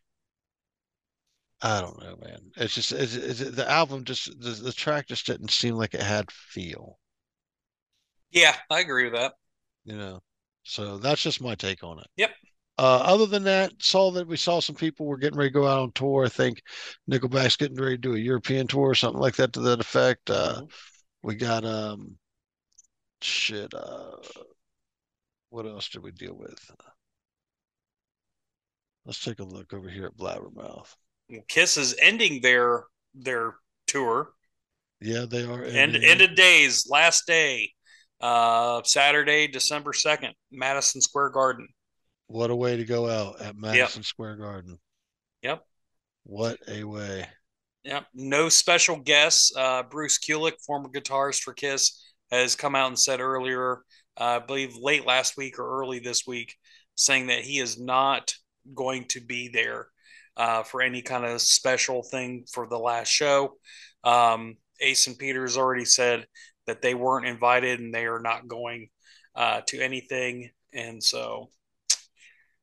I 1.63 1.81
don't 1.81 1.99
know, 2.01 2.17
man. 2.21 2.51
It's 2.57 2.75
just 2.75 2.93
it's, 2.93 3.15
it's, 3.15 3.39
the 3.39 3.71
album 3.71 4.05
just 4.05 4.39
the, 4.41 4.51
the 4.51 4.73
track 4.73 5.07
just 5.09 5.27
didn't 5.27 5.51
seem 5.51 5.77
like 5.77 5.95
it 5.95 6.03
had 6.03 6.31
feel, 6.31 6.99
Yeah, 8.31 8.57
I 8.71 8.81
agree 8.81 9.05
with 9.05 9.15
that. 9.15 9.35
you 9.85 9.97
know. 9.97 10.21
So 10.65 10.99
that's 10.99 11.23
just 11.23 11.41
my 11.41 11.55
take 11.55 11.83
on 11.83 11.99
it. 11.99 12.07
Yep. 12.17 12.31
Uh, 12.79 13.01
other 13.05 13.27
than 13.27 13.45
that, 13.45 13.73
saw 13.81 14.11
that 14.13 14.27
we 14.27 14.37
saw 14.37 14.61
some 14.61 14.75
people 14.77 15.07
were 15.07 15.19
getting 15.19 15.39
ready 15.39 15.51
to 15.51 15.55
go 15.55 15.67
out 15.67 15.81
on 15.81 15.93
tour. 15.93 16.25
I 16.25 16.29
think 16.29 16.63
Nickelback's 17.11 17.57
getting 17.57 17.77
ready 17.77 17.97
to 17.97 18.01
do 18.01 18.15
a 18.15 18.19
European 18.19 18.67
tour 18.67 18.89
or 18.91 18.95
something 18.95 19.21
like 19.21 19.37
that 19.37 19.53
to 19.55 19.61
that 19.61 19.81
effect. 19.81 20.31
Uh, 20.31 20.63
Mhm. 20.63 20.71
we 21.23 21.35
got 21.37 21.65
um, 21.65 22.19
shit. 23.21 23.73
Uh, 23.75 24.17
what 25.51 25.67
else 25.67 25.89
did 25.89 26.03
we 26.03 26.11
deal 26.11 26.35
with? 26.35 26.59
Let's 29.05 29.23
take 29.23 29.39
a 29.39 29.45
look 29.45 29.73
over 29.73 29.89
here 29.89 30.07
at 30.07 30.17
Blabbermouth. 30.17 30.97
Kiss 31.49 31.77
is 31.77 31.95
ending 32.01 32.41
their 32.43 32.85
their 33.15 33.55
tour. 33.87 34.31
Yeah, 35.01 35.27
they 35.29 35.45
are. 35.45 35.65
End 35.65 35.97
end 35.97 36.21
of 36.21 36.35
days, 36.35 36.87
last 36.89 37.27
day, 37.27 37.73
uh, 38.21 38.83
Saturday, 38.85 39.49
December 39.49 39.93
second, 39.93 40.35
Madison 40.51 41.01
Square 41.01 41.31
Garden. 41.31 41.69
What 42.29 42.51
a 42.51 42.57
way 42.57 42.77
to 42.77 42.85
go 42.85 43.09
out 43.09 43.41
at 43.41 43.57
Madison 43.57 44.03
Square 44.03 44.37
Garden. 44.37 44.79
Yep. 45.43 45.63
What 46.25 46.59
a 46.69 46.85
way. 46.85 47.27
Yep. 47.85 48.07
No 48.15 48.49
special 48.49 48.97
guests. 48.97 49.53
Uh, 49.57 49.83
Bruce 49.83 50.19
Kulick, 50.19 50.55
former 50.65 50.89
guitarist 50.89 51.43
for 51.43 51.53
Kiss, 51.53 52.13
has 52.31 52.55
come 52.55 52.75
out 52.77 52.89
and 52.89 52.99
said 52.99 53.21
earlier, 53.21 53.83
uh, 54.19 54.25
I 54.25 54.39
believe 54.39 54.77
late 54.77 55.05
last 55.05 55.37
week 55.37 55.59
or 55.59 55.81
early 55.81 55.99
this 55.99 56.27
week, 56.27 56.55
saying 56.95 57.27
that 57.27 57.41
he 57.41 57.59
is 57.59 57.79
not 57.79 58.35
going 58.73 59.07
to 59.09 59.21
be 59.21 59.49
there 59.49 59.89
uh, 60.37 60.63
for 60.63 60.83
any 60.83 61.03
kind 61.03 61.25
of 61.25 61.41
special 61.41 62.03
thing 62.03 62.45
for 62.51 62.67
the 62.67 62.79
last 62.79 63.09
show. 63.09 63.55
Um, 64.05 64.57
Ace 64.81 65.07
and 65.07 65.19
Peters 65.19 65.57
already 65.57 65.85
said 65.85 66.27
that 66.67 66.83
they 66.83 66.95
weren't 66.95 67.27
invited 67.27 67.81
and 67.81 67.95
they 67.95 68.07
are 68.07 68.21
not 68.21 68.49
going 68.49 68.89
uh, 69.35 69.61
to 69.67 69.81
anything. 69.81 70.51
And 70.73 71.03
so 71.03 71.51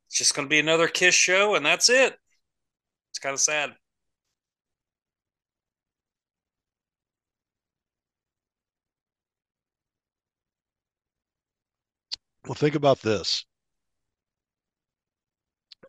it's 0.07 0.17
just 0.17 0.35
going 0.35 0.47
to 0.47 0.49
be 0.49 0.59
another 0.59 0.87
Kiss 0.87 1.15
show, 1.15 1.55
and 1.55 1.65
that's 1.65 1.89
it. 1.89 2.15
It's 3.11 3.19
kind 3.19 3.33
of 3.33 3.39
sad. 3.39 3.71
Well, 12.45 12.55
think 12.55 12.73
about 12.73 13.01
this 13.01 13.45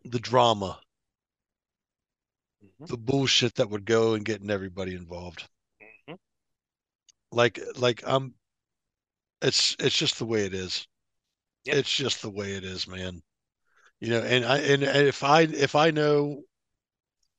the 0.05 0.19
drama. 0.19 0.79
The 2.87 2.97
bullshit 2.97 3.55
that 3.55 3.69
would 3.69 3.85
go 3.85 4.13
and 4.13 4.25
getting 4.25 4.49
everybody 4.49 4.95
involved. 4.95 5.47
Mhm. 5.81 6.17
Like, 7.31 7.59
like 7.77 8.03
I'm, 8.05 8.33
it's, 9.41 9.75
it's 9.79 9.97
just 9.97 10.19
the 10.19 10.25
way 10.25 10.45
it 10.45 10.53
is. 10.53 10.87
Yep. 11.65 11.75
It's 11.75 11.95
just 11.95 12.21
the 12.21 12.29
way 12.29 12.53
it 12.53 12.63
is, 12.63 12.87
man. 12.87 13.21
You 13.99 14.09
know, 14.09 14.21
and 14.21 14.45
I, 14.45 14.57
and, 14.59 14.83
and 14.83 15.07
if 15.07 15.23
I, 15.23 15.41
if 15.41 15.75
I 15.75 15.91
know, 15.91 16.43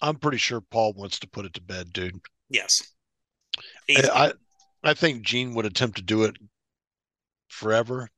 I'm 0.01 0.17
pretty 0.17 0.39
sure 0.39 0.61
Paul 0.61 0.93
wants 0.95 1.19
to 1.21 1.29
put 1.29 1.45
it 1.45 1.55
to 1.55 1.63
bed, 1.63 1.93
dude. 1.93 2.21
Yes. 2.49 2.83
I, 3.57 3.63
Easy. 3.89 4.11
I, 4.11 4.33
I 4.85 4.95
think 4.95 5.23
Gene 5.23 5.55
would 5.55 5.67
attempt 5.67 5.97
to 5.97 6.03
do 6.03 6.25
it 6.25 6.37
forever 7.49 8.09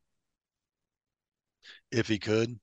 if 1.91 2.09
he 2.09 2.19
could, 2.19 2.59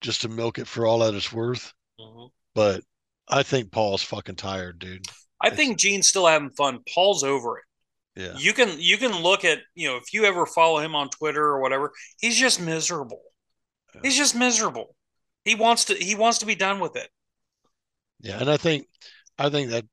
just 0.00 0.22
to 0.22 0.28
milk 0.28 0.58
it 0.58 0.66
for 0.66 0.86
all 0.86 1.00
that 1.00 1.14
it's 1.14 1.32
worth. 1.32 1.72
Mhm. 2.00 2.30
But 2.54 2.82
I 3.28 3.42
think 3.42 3.72
Paul's 3.72 4.02
fucking 4.02 4.36
tired, 4.36 4.78
dude. 4.78 5.06
I 5.40 5.50
think 5.50 5.78
Gene's 5.78 6.08
still 6.08 6.26
having 6.26 6.50
fun. 6.50 6.80
Paul's 6.92 7.24
over 7.24 7.58
it. 7.58 7.64
Yeah. 8.16 8.36
You 8.36 8.52
can 8.52 8.80
you 8.80 8.96
can 8.96 9.22
look 9.22 9.44
at 9.44 9.58
you 9.74 9.88
know 9.88 9.96
if 9.96 10.12
you 10.12 10.24
ever 10.24 10.46
follow 10.46 10.78
him 10.78 10.94
on 10.94 11.10
Twitter 11.10 11.42
or 11.42 11.60
whatever, 11.60 11.92
he's 12.18 12.38
just 12.38 12.60
miserable. 12.60 13.20
Yeah. 13.94 14.00
He's 14.04 14.16
just 14.16 14.34
miserable. 14.36 14.94
He 15.44 15.54
wants 15.54 15.86
to 15.86 15.94
he 15.94 16.14
wants 16.14 16.38
to 16.38 16.46
be 16.46 16.54
done 16.54 16.80
with 16.80 16.96
it. 16.96 17.10
Yeah. 18.20 18.38
And 18.40 18.50
I 18.50 18.56
think, 18.56 18.88
I 19.38 19.50
think 19.50 19.70
that 19.70 19.84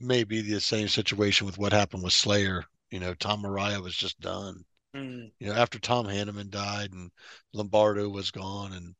may 0.00 0.24
be 0.24 0.40
the 0.40 0.60
same 0.60 0.88
situation 0.88 1.46
with 1.46 1.58
what 1.58 1.72
happened 1.72 2.02
with 2.02 2.12
Slayer. 2.12 2.64
You 2.90 3.00
know, 3.00 3.14
Tom 3.14 3.42
Araya 3.42 3.82
was 3.82 3.94
just 3.96 4.18
done. 4.20 4.64
Mm, 4.96 5.30
You 5.38 5.48
know, 5.48 5.54
after 5.54 5.78
Tom 5.78 6.06
Hanneman 6.06 6.50
died 6.50 6.92
and 6.92 7.10
Lombardo 7.52 8.08
was 8.08 8.30
gone 8.30 8.72
and, 8.72 8.94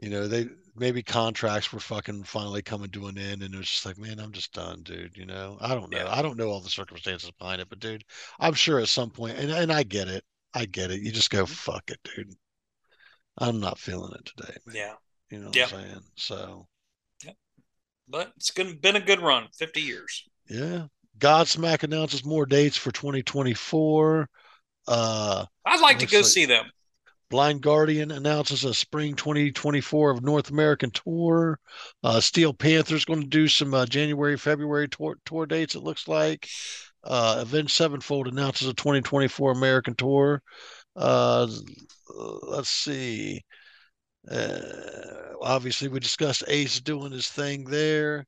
you 0.00 0.10
know, 0.10 0.28
they 0.28 0.48
maybe 0.80 1.02
contracts 1.02 1.72
were 1.72 1.78
fucking 1.78 2.24
finally 2.24 2.62
coming 2.62 2.88
to 2.90 3.06
an 3.06 3.18
end 3.18 3.42
and 3.42 3.54
it 3.54 3.58
was 3.58 3.68
just 3.68 3.84
like, 3.86 3.98
man, 3.98 4.18
I'm 4.18 4.32
just 4.32 4.52
done, 4.54 4.82
dude. 4.82 5.16
You 5.16 5.26
know, 5.26 5.58
I 5.60 5.74
don't 5.74 5.90
know. 5.92 5.98
Yeah. 5.98 6.10
I 6.12 6.22
don't 6.22 6.36
know 6.38 6.48
all 6.48 6.60
the 6.60 6.70
circumstances 6.70 7.30
behind 7.38 7.60
it, 7.60 7.68
but 7.68 7.78
dude, 7.80 8.02
I'm 8.40 8.54
sure 8.54 8.80
at 8.80 8.88
some 8.88 9.10
point, 9.10 9.38
and, 9.38 9.50
and 9.52 9.70
I 9.70 9.82
get 9.84 10.08
it. 10.08 10.24
I 10.54 10.64
get 10.64 10.90
it. 10.90 11.00
You 11.02 11.12
just 11.12 11.30
go, 11.30 11.46
fuck 11.46 11.90
it, 11.90 11.98
dude. 12.16 12.34
I'm 13.38 13.60
not 13.60 13.78
feeling 13.78 14.12
it 14.18 14.24
today. 14.24 14.56
man. 14.66 14.74
yeah, 14.76 14.92
You 15.30 15.38
know 15.40 15.46
what 15.48 15.56
Yeah. 15.56 15.64
I'm 15.64 15.68
saying? 15.70 16.00
So, 16.16 16.66
but 18.08 18.32
it's 18.36 18.50
gonna, 18.50 18.74
been 18.74 18.96
a 18.96 19.00
good 19.00 19.20
run. 19.20 19.46
Fifty 19.56 19.82
years. 19.82 20.24
yeah. 20.48 20.86
Godsmack 21.18 21.82
announces 21.82 22.24
more 22.24 22.46
dates 22.46 22.78
for 22.78 22.90
2024. 22.90 24.26
Uh, 24.88 25.44
I'd 25.66 25.80
like 25.80 25.98
to 25.98 26.06
go 26.06 26.18
like- 26.18 26.26
see 26.26 26.46
them. 26.46 26.64
Blind 27.30 27.62
Guardian 27.62 28.10
announces 28.10 28.64
a 28.64 28.74
spring 28.74 29.14
2024 29.14 30.10
of 30.10 30.22
North 30.22 30.50
American 30.50 30.90
tour. 30.90 31.60
Uh, 32.02 32.20
Steel 32.20 32.52
Panther's 32.52 33.04
going 33.04 33.22
to 33.22 33.28
do 33.28 33.46
some 33.46 33.72
uh, 33.72 33.86
January, 33.86 34.36
February 34.36 34.88
tour, 34.88 35.16
tour 35.24 35.46
dates, 35.46 35.76
it 35.76 35.84
looks 35.84 36.08
like. 36.08 36.48
Uh, 37.04 37.36
Avenged 37.38 37.70
Sevenfold 37.70 38.26
announces 38.26 38.66
a 38.68 38.74
2024 38.74 39.52
American 39.52 39.94
tour. 39.94 40.42
Uh, 40.96 41.46
let's 42.42 42.68
see. 42.68 43.42
Uh, 44.28 44.60
obviously, 45.40 45.88
we 45.88 46.00
discussed 46.00 46.44
Ace 46.48 46.80
doing 46.80 47.12
his 47.12 47.28
thing 47.28 47.64
there. 47.64 48.26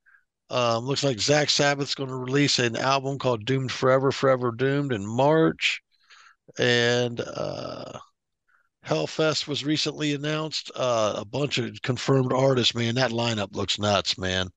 Um, 0.49 0.85
looks 0.85 1.03
like 1.03 1.17
Zakk 1.17 1.51
Sabbath's 1.51 1.95
going 1.95 2.11
to 2.11 2.17
release 2.17 2.59
an 2.59 2.77
album 2.77 3.19
called 3.19 3.47
Doomed 3.47 3.73
Forever, 3.73 4.13
Forever 4.13 4.53
Doomed 4.53 4.93
in 4.93 5.05
March. 5.05 5.83
And 6.59 7.21
uh, 7.21 7.99
Hellfest 8.85 9.47
was 9.47 9.65
recently 9.65 10.13
announced. 10.13 10.71
Uh, 10.75 11.15
a 11.17 11.25
bunch 11.25 11.59
of 11.59 11.81
confirmed 11.83 12.33
artists, 12.33 12.75
man. 12.75 12.97
That 12.97 13.13
lineup 13.13 13.55
looks 13.55 13.79
nuts, 13.79 14.19
man. 14.19 14.49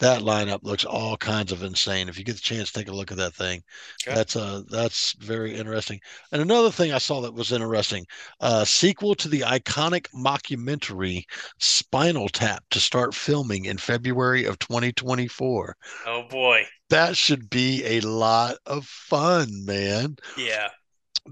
That 0.00 0.22
lineup 0.22 0.60
looks 0.62 0.84
all 0.84 1.16
kinds 1.16 1.52
of 1.52 1.62
insane. 1.62 2.08
If 2.08 2.18
you 2.18 2.24
get 2.24 2.34
the 2.34 2.40
chance, 2.40 2.72
take 2.72 2.88
a 2.88 2.92
look 2.92 3.12
at 3.12 3.18
that 3.18 3.34
thing. 3.34 3.62
Okay. 4.06 4.16
That's 4.16 4.34
uh 4.34 4.62
that's 4.68 5.12
very 5.20 5.54
interesting. 5.54 6.00
And 6.32 6.42
another 6.42 6.72
thing 6.72 6.92
I 6.92 6.98
saw 6.98 7.20
that 7.20 7.34
was 7.34 7.52
interesting, 7.52 8.04
uh 8.40 8.64
sequel 8.64 9.14
to 9.16 9.28
the 9.28 9.40
iconic 9.42 10.08
mockumentary 10.12 11.22
Spinal 11.58 12.28
Tap 12.28 12.64
to 12.70 12.80
start 12.80 13.14
filming 13.14 13.66
in 13.66 13.78
February 13.78 14.44
of 14.44 14.58
2024. 14.58 15.76
Oh 16.04 16.24
boy, 16.28 16.66
That 16.90 17.16
should 17.16 17.48
be 17.50 17.84
a 17.84 18.00
lot 18.00 18.56
of 18.66 18.84
fun, 18.86 19.64
man 19.64 20.16
yeah. 20.36 20.68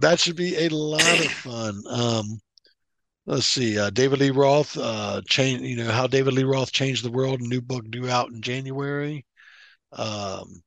That 0.01 0.21
should 0.21 0.37
be 0.37 0.57
a 0.65 0.69
lot 0.69 1.21
of 1.21 1.31
fun. 1.33 1.83
Um, 1.89 2.41
let's 3.27 3.47
see, 3.47 3.79
uh, 3.79 3.91
David 3.91 4.21
Lee 4.21 4.31
Roth, 4.31 4.77
uh, 4.77 5.21
change, 5.29 5.63
you 5.63 5.77
know, 5.77 5.91
how 5.91 6.07
David 6.07 6.35
Lee 6.35 6.45
Roth 6.45 6.73
changed 6.73 7.05
the 7.05 7.11
world. 7.11 7.41
New 7.41 7.61
book 7.61 7.91
due 7.91 8.09
out 8.09 8.31
in 8.31 8.43
January. 8.43 9.25
Um, 9.93 10.63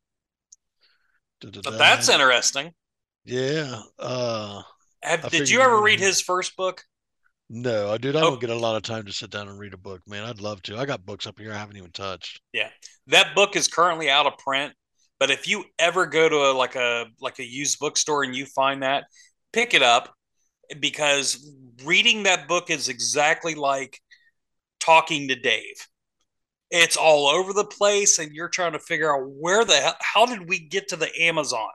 that's 1.42 2.10
interesting. 2.10 2.74
yeah. 3.26 3.82
Uh, 3.98 4.62
Have, 5.02 5.30
did 5.30 5.50
you 5.50 5.62
ever 5.62 5.82
read 5.82 6.00
his 6.00 6.22
first 6.22 6.56
book? 6.58 6.84
no, 7.50 7.98
dude, 7.98 8.16
I 8.16 8.20
Oh. 8.20 8.32
don't 8.32 8.42
get 8.42 8.50
a 8.50 8.56
lot 8.56 8.76
of 8.76 8.84
time 8.84 9.06
to 9.06 9.14
sit 9.14 9.30
down 9.32 9.48
and 9.48 9.58
read 9.58 9.74
a 9.74 9.78
book, 9.78 10.02
man. 10.06 10.24
I'd 10.24 10.42
love 10.42 10.62
to. 10.64 10.78
I 10.78 10.86
got 10.86 11.06
books 11.06 11.26
up 11.26 11.40
here 11.40 11.52
I 11.54 11.58
haven't 11.58 11.78
even 11.78 11.92
touched. 11.92 12.42
Yeah. 12.54 12.70
That 13.08 13.34
book 13.36 13.56
is 13.56 13.68
currently 13.68 14.10
out 14.10 14.28
of 14.28 14.38
print. 14.38 14.74
But 15.20 15.32
if 15.32 15.48
you 15.48 15.66
ever 15.78 16.06
go 16.06 16.30
to 16.30 16.36
a, 16.36 16.54
like 16.54 16.76
a 16.76 17.08
like 17.20 17.40
a 17.40 17.46
used 17.46 17.80
bookstore 17.80 18.24
and 18.24 18.36
you 18.36 18.46
find 18.46 18.84
that, 18.84 19.06
pick 19.52 19.74
it 19.74 19.84
up 19.84 20.14
because 20.80 21.54
reading 21.84 22.24
that 22.24 22.48
book 22.48 22.70
is 22.70 22.90
exactly 22.90 23.56
like 23.56 24.00
talking 24.80 25.28
to 25.28 25.36
Dave. 25.36 25.88
it's 26.72 26.98
all 26.98 27.28
over 27.28 27.54
the 27.54 27.66
place, 27.66 28.20
and 28.20 28.34
you're 28.34 28.50
trying 28.50 28.74
to 28.74 28.80
figure 28.80 29.14
out 29.14 29.30
where 29.30 29.66
the 29.66 29.74
hell, 29.74 29.96
how 30.02 30.26
did 30.26 30.48
we 30.48 30.60
get 30.60 30.90
to 30.90 30.96
the 30.96 31.10
Amazon? 31.22 31.70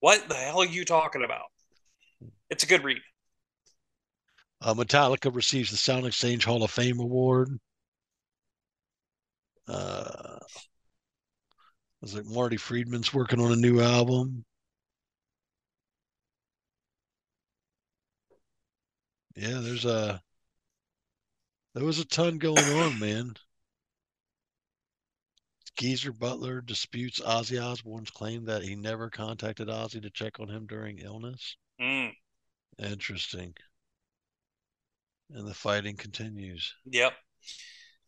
What 0.00 0.28
the 0.28 0.34
hell 0.34 0.60
are 0.60 0.66
you 0.66 0.84
talking 0.84 1.24
about? 1.24 1.46
It's 2.50 2.64
a 2.64 2.66
good 2.66 2.84
read. 2.84 3.00
Uh, 4.60 4.74
Metallica 4.74 5.34
receives 5.34 5.70
the 5.70 5.76
SoundExchange 5.76 6.44
Hall 6.44 6.62
of 6.62 6.70
Fame 6.70 7.00
award. 7.00 7.58
Uh, 9.68 10.38
was 12.04 12.14
like 12.14 12.26
Marty 12.26 12.58
Friedman's 12.58 13.14
working 13.14 13.40
on 13.40 13.50
a 13.52 13.56
new 13.56 13.80
album. 13.80 14.44
Yeah, 19.36 19.60
there's 19.60 19.84
a 19.86 20.22
there 21.74 21.84
was 21.84 21.98
a 21.98 22.04
ton 22.04 22.38
going 22.38 22.68
on, 22.68 22.98
man. 22.98 23.34
Geezer 25.76 26.12
Butler 26.12 26.60
disputes 26.60 27.20
Ozzy 27.20 27.60
Osbourne's 27.60 28.10
claim 28.10 28.44
that 28.44 28.62
he 28.62 28.76
never 28.76 29.08
contacted 29.08 29.68
Ozzy 29.68 30.02
to 30.02 30.10
check 30.10 30.38
on 30.38 30.48
him 30.48 30.66
during 30.66 30.98
illness. 30.98 31.56
Mm, 31.80 32.12
Interesting. 32.78 33.54
And 35.30 35.48
the 35.48 35.54
fighting 35.54 35.96
continues. 35.96 36.74
yep. 36.84 37.14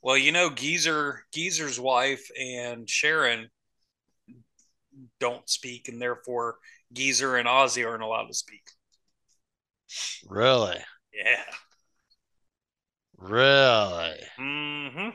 Well, 0.02 0.16
you 0.16 0.30
know, 0.30 0.50
Geezer 0.50 1.24
Geezer's 1.32 1.80
wife 1.80 2.30
and 2.38 2.88
Sharon 2.88 3.50
don't 5.20 5.48
speak, 5.48 5.88
and 5.88 6.00
therefore 6.00 6.56
Geezer 6.92 7.36
and 7.36 7.48
Ozzy 7.48 7.86
aren't 7.86 8.02
allowed 8.02 8.26
to 8.26 8.34
speak. 8.34 8.62
Really? 10.28 10.78
Yeah. 11.12 11.44
Really? 13.18 14.20
hmm 14.38 15.10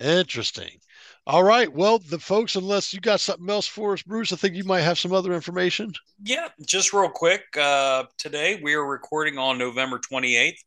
Interesting. 0.00 0.80
All 1.26 1.44
right. 1.44 1.72
Well, 1.72 1.98
the 1.98 2.18
folks, 2.18 2.56
unless 2.56 2.92
you 2.92 3.00
got 3.00 3.20
something 3.20 3.48
else 3.50 3.66
for 3.66 3.92
us, 3.92 4.02
Bruce, 4.02 4.32
I 4.32 4.36
think 4.36 4.56
you 4.56 4.64
might 4.64 4.80
have 4.80 4.98
some 4.98 5.12
other 5.12 5.32
information. 5.34 5.92
Yeah, 6.22 6.48
just 6.66 6.92
real 6.92 7.10
quick. 7.10 7.42
Uh, 7.56 8.04
today 8.18 8.60
we 8.62 8.74
are 8.74 8.84
recording 8.86 9.38
on 9.38 9.58
November 9.58 9.98
28th, 9.98 10.58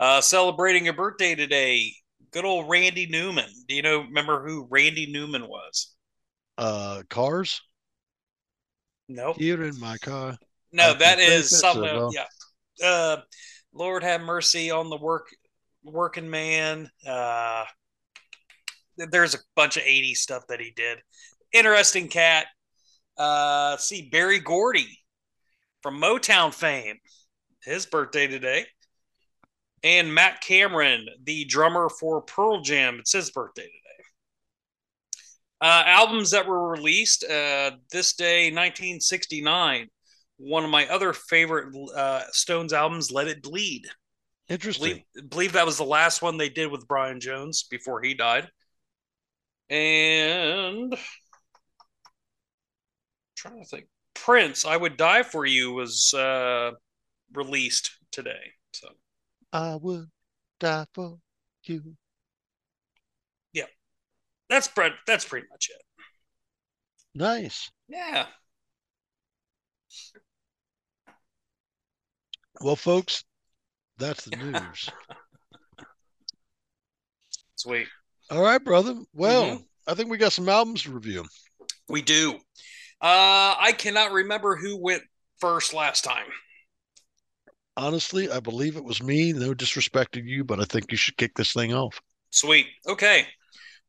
uh, 0.00 0.20
celebrating 0.20 0.88
a 0.88 0.92
birthday 0.92 1.34
today. 1.34 1.94
Good 2.30 2.44
old 2.44 2.68
Randy 2.68 3.06
Newman. 3.06 3.50
Do 3.68 3.74
you 3.74 3.82
know, 3.82 4.00
remember 4.00 4.46
who 4.46 4.66
Randy 4.70 5.06
Newman 5.10 5.48
was? 5.48 5.94
Uh 6.58 7.02
cars 7.08 7.62
Nope. 9.08 9.36
here 9.38 9.62
in 9.64 9.78
my 9.80 9.96
car. 9.98 10.36
No, 10.72 10.90
I 10.90 10.94
that 10.94 11.18
is 11.18 11.58
something. 11.58 11.82
well. 11.82 12.12
yeah. 12.12 12.86
Uh, 12.86 13.16
Lord 13.72 14.02
have 14.02 14.20
mercy 14.20 14.70
on 14.70 14.90
the 14.90 14.96
work 14.96 15.28
working 15.82 16.28
man. 16.28 16.90
Uh, 17.06 17.64
there's 18.96 19.34
a 19.34 19.38
bunch 19.54 19.76
of 19.76 19.84
80s 19.84 20.16
stuff 20.16 20.44
that 20.48 20.60
he 20.60 20.72
did. 20.74 20.98
Interesting 21.52 22.08
cat. 22.08 22.46
Uh, 23.16 23.76
see 23.76 24.08
Berry 24.10 24.40
Gordy 24.40 24.98
from 25.82 26.00
Motown 26.00 26.52
fame. 26.52 26.96
His 27.64 27.86
birthday 27.86 28.26
today. 28.26 28.66
And 29.82 30.12
Matt 30.12 30.40
Cameron, 30.40 31.06
the 31.22 31.44
drummer 31.44 31.88
for 31.88 32.22
Pearl 32.22 32.62
Jam, 32.62 32.96
it's 32.98 33.12
his 33.12 33.30
birthday 33.30 33.62
today. 33.62 33.87
Uh, 35.60 35.82
albums 35.86 36.30
that 36.30 36.46
were 36.46 36.68
released 36.68 37.24
uh, 37.24 37.72
this 37.90 38.14
day, 38.14 38.50
1969 38.50 39.88
one 40.38 40.64
of 40.64 40.70
my 40.70 40.86
other 40.86 41.12
favorite 41.12 41.74
uh, 41.94 42.22
Stones 42.30 42.72
albums, 42.72 43.10
Let 43.10 43.28
It 43.28 43.42
Bleed. 43.42 43.86
Interesting. 44.48 45.04
Believe, 45.14 45.30
believe 45.30 45.52
that 45.52 45.66
was 45.66 45.76
the 45.76 45.84
last 45.84 46.22
one 46.22 46.38
they 46.38 46.48
did 46.48 46.70
with 46.70 46.88
Brian 46.88 47.20
Jones 47.20 47.64
before 47.64 48.00
he 48.00 48.14
died. 48.14 48.48
And 49.68 50.96
trying 53.36 53.62
to 53.62 53.68
think, 53.68 53.86
Prince, 54.14 54.64
I 54.64 54.76
Would 54.76 54.96
Die 54.96 55.22
for 55.24 55.44
You 55.44 55.72
was 55.72 56.14
uh, 56.14 56.70
released 57.34 57.90
today. 58.10 58.52
So 58.72 58.88
I 59.52 59.76
would 59.76 60.08
die 60.60 60.86
for 60.94 61.18
you. 61.64 61.96
That's 64.48 64.68
pre- 64.68 64.90
that's 65.06 65.24
pretty 65.24 65.46
much 65.50 65.70
it. 65.70 65.82
Nice. 67.14 67.70
Yeah. 67.88 68.26
Well, 72.60 72.76
folks, 72.76 73.24
that's 73.98 74.24
the 74.24 74.36
news. 74.36 74.88
Sweet. 77.56 77.88
All 78.30 78.42
right, 78.42 78.62
brother. 78.62 78.94
Well, 79.12 79.44
Mhm. 79.44 79.64
I 79.86 79.94
think 79.94 80.10
we 80.10 80.18
got 80.18 80.32
some 80.32 80.48
albums 80.48 80.82
to 80.82 80.92
review. 80.92 81.24
We 81.88 82.02
do. 82.02 82.34
Uh, 83.00 83.54
I 83.58 83.74
cannot 83.78 84.12
remember 84.12 84.56
who 84.56 84.76
went 84.76 85.02
first 85.38 85.72
last 85.72 86.04
time. 86.04 86.26
Honestly, 87.76 88.28
I 88.30 88.40
believe 88.40 88.76
it 88.76 88.84
was 88.84 89.02
me. 89.02 89.32
No 89.32 89.54
disrespect 89.54 90.12
to 90.12 90.20
you, 90.22 90.44
but 90.44 90.60
I 90.60 90.64
think 90.64 90.90
you 90.90 90.96
should 90.98 91.16
kick 91.16 91.34
this 91.36 91.52
thing 91.52 91.72
off. 91.72 92.00
Sweet. 92.30 92.66
Okay. 92.86 93.26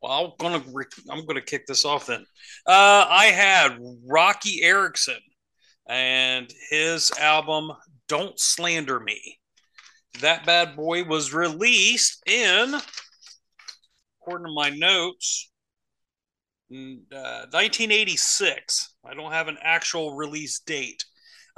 Well, 0.02 0.12
I'm 0.12 0.32
gonna 0.40 0.64
I'm 1.10 1.26
gonna 1.26 1.42
kick 1.42 1.66
this 1.68 1.84
off 1.84 2.06
then. 2.06 2.26
Uh, 2.66 3.06
I 3.10 3.26
had 3.26 3.78
Roky 4.08 4.64
Erickson 4.64 5.20
and 5.88 6.50
his 6.70 7.12
album 7.20 7.72
"Don't 8.08 8.40
Slander 8.40 9.00
Me." 9.00 9.40
That 10.22 10.46
bad 10.46 10.76
boy 10.76 11.04
was 11.04 11.34
released 11.34 12.24
in, 12.26 12.76
according 14.22 14.48
to 14.48 14.54
my 14.54 14.70
notes, 14.70 15.52
uh, 16.72 17.46
1986. 17.52 18.96
I 19.06 19.14
don't 19.14 19.32
have 19.32 19.48
an 19.50 19.58
actual 19.62 20.16
release 20.16 20.60
date, 20.60 21.04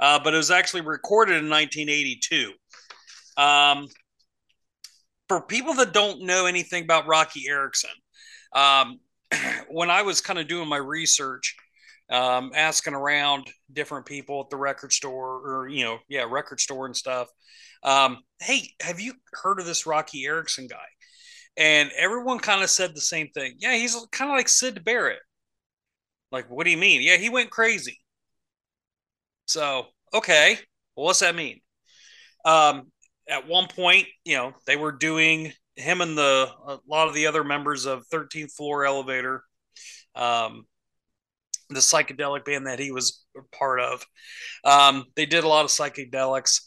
uh, 0.00 0.18
but 0.22 0.34
it 0.34 0.38
was 0.38 0.50
actually 0.50 0.82
recorded 0.82 1.36
in 1.36 1.48
1982. 1.48 2.52
Um, 3.36 3.88
for 5.28 5.40
people 5.40 5.74
that 5.74 5.92
don't 5.92 6.22
know 6.22 6.46
anything 6.46 6.84
about 6.84 7.06
Roky 7.06 7.48
Erickson, 7.48 7.90
um, 8.54 9.00
when 9.68 9.90
I 9.90 10.02
was 10.02 10.20
kind 10.20 10.38
of 10.38 10.48
doing 10.48 10.68
my 10.68 10.76
research, 10.76 11.56
um, 12.10 12.52
asking 12.54 12.94
around 12.94 13.50
different 13.72 14.06
people 14.06 14.40
at 14.40 14.50
the 14.50 14.56
record 14.56 14.92
store 14.92 15.40
or, 15.44 15.68
you 15.68 15.84
know, 15.84 15.98
yeah, 16.08 16.26
record 16.28 16.60
store 16.60 16.86
and 16.86 16.96
stuff, 16.96 17.28
um, 17.82 18.18
hey, 18.40 18.68
have 18.80 19.00
you 19.00 19.14
heard 19.32 19.58
of 19.58 19.66
this 19.66 19.86
Roky 19.86 20.24
Erickson 20.24 20.66
guy? 20.66 20.76
And 21.56 21.90
everyone 21.96 22.38
kind 22.38 22.62
of 22.62 22.70
said 22.70 22.94
the 22.94 23.00
same 23.00 23.28
thing. 23.28 23.54
Yeah, 23.58 23.74
he's 23.74 23.94
kind 24.10 24.30
of 24.30 24.36
like 24.36 24.48
Syd 24.48 24.84
Barrett. 24.84 25.20
Like, 26.30 26.50
what 26.50 26.64
do 26.64 26.70
you 26.70 26.78
mean? 26.78 27.02
Yeah, 27.02 27.16
he 27.16 27.28
went 27.28 27.50
crazy. 27.50 27.98
So, 29.46 29.86
okay, 30.14 30.58
well, 30.96 31.06
what's 31.06 31.20
that 31.20 31.34
mean? 31.34 31.60
Um, 32.44 32.90
at 33.28 33.46
one 33.46 33.68
point, 33.68 34.06
you 34.24 34.36
know, 34.36 34.52
they 34.66 34.76
were 34.76 34.92
doing 34.92 35.52
him 35.76 36.00
and 36.00 36.16
the 36.16 36.50
a 36.66 36.78
lot 36.88 37.08
of 37.08 37.14
the 37.14 37.26
other 37.26 37.44
members 37.44 37.86
of 37.86 38.06
13th 38.08 38.52
Floor 38.52 38.84
Elevator, 38.84 39.42
um, 40.14 40.66
the 41.68 41.80
psychedelic 41.80 42.44
band 42.44 42.66
that 42.66 42.78
he 42.78 42.92
was 42.92 43.24
part 43.52 43.80
of. 43.80 44.04
Um, 44.64 45.06
they 45.16 45.26
did 45.26 45.44
a 45.44 45.48
lot 45.48 45.64
of 45.64 45.70
psychedelics, 45.70 46.60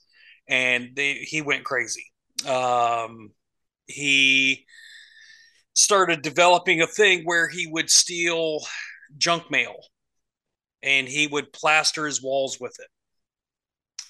and 0.47 0.89
they 0.95 1.13
he 1.13 1.41
went 1.41 1.63
crazy. 1.63 2.05
Um, 2.47 3.31
he 3.87 4.65
started 5.73 6.21
developing 6.21 6.81
a 6.81 6.87
thing 6.87 7.23
where 7.23 7.47
he 7.47 7.67
would 7.67 7.89
steal 7.89 8.61
junk 9.17 9.51
mail, 9.51 9.75
and 10.81 11.07
he 11.07 11.27
would 11.27 11.53
plaster 11.53 12.05
his 12.05 12.23
walls 12.23 12.59
with 12.59 12.75
it. 12.79 12.87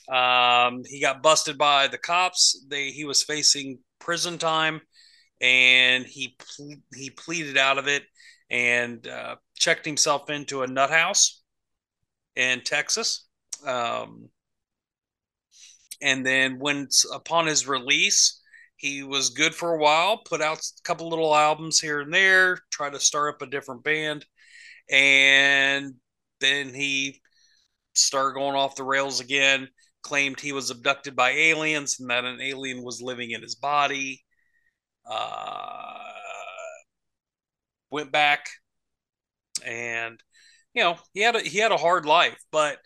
Um, 0.10 0.84
he 0.86 1.02
got 1.02 1.24
busted 1.24 1.58
by 1.58 1.88
the 1.88 1.98
cops. 1.98 2.64
They 2.70 2.92
he 2.92 3.06
was 3.06 3.24
facing 3.24 3.80
prison 4.00 4.38
time, 4.38 4.82
and 5.42 6.06
he 6.06 6.36
ple- 6.38 6.82
he 6.94 7.10
pleaded 7.10 7.58
out 7.58 7.78
of 7.78 7.88
it 7.88 8.04
and 8.50 9.08
uh, 9.08 9.36
checked 9.58 9.86
himself 9.86 10.30
into 10.30 10.62
a 10.62 10.68
nut 10.68 10.92
house 10.92 11.42
in 12.36 12.62
Texas. 12.62 13.28
Um, 13.66 14.30
and 16.02 16.26
then 16.26 16.60
when 16.60 16.88
upon 17.14 17.48
his 17.48 17.68
release, 17.68 18.42
he 18.76 19.02
was 19.02 19.30
good 19.30 19.56
for 19.56 19.74
a 19.74 19.80
while. 19.80 20.18
Put 20.18 20.42
out 20.42 20.60
a 20.60 20.82
couple 20.84 21.10
little 21.10 21.34
albums 21.34 21.80
here 21.80 22.02
and 22.02 22.14
there. 22.14 22.60
Tried 22.72 22.94
to 22.94 23.00
start 23.00 23.36
up 23.36 23.42
a 23.42 23.50
different 23.50 23.84
band, 23.84 24.26
and 24.90 25.96
then 26.42 26.74
he 26.74 27.22
started 27.94 28.36
going 28.36 28.56
off 28.56 28.76
the 28.76 28.84
rails 28.84 29.22
again 29.22 29.70
claimed 30.06 30.40
he 30.40 30.52
was 30.52 30.70
abducted 30.70 31.16
by 31.16 31.32
aliens 31.32 32.00
and 32.00 32.12
that 32.12 32.26
an 32.26 32.40
alien 32.40 32.84
was 32.84 33.02
living 33.02 33.32
in 33.32 33.42
his 33.42 33.56
body. 33.56 34.24
Uh, 35.10 35.98
went 37.90 38.12
back, 38.12 38.48
and 39.66 40.20
you 40.74 40.84
know 40.84 40.98
he 41.14 41.22
had 41.22 41.36
a, 41.36 41.40
he 41.40 41.58
had 41.58 41.72
a 41.72 41.78
hard 41.78 42.06
life, 42.06 42.38
but 42.52 42.78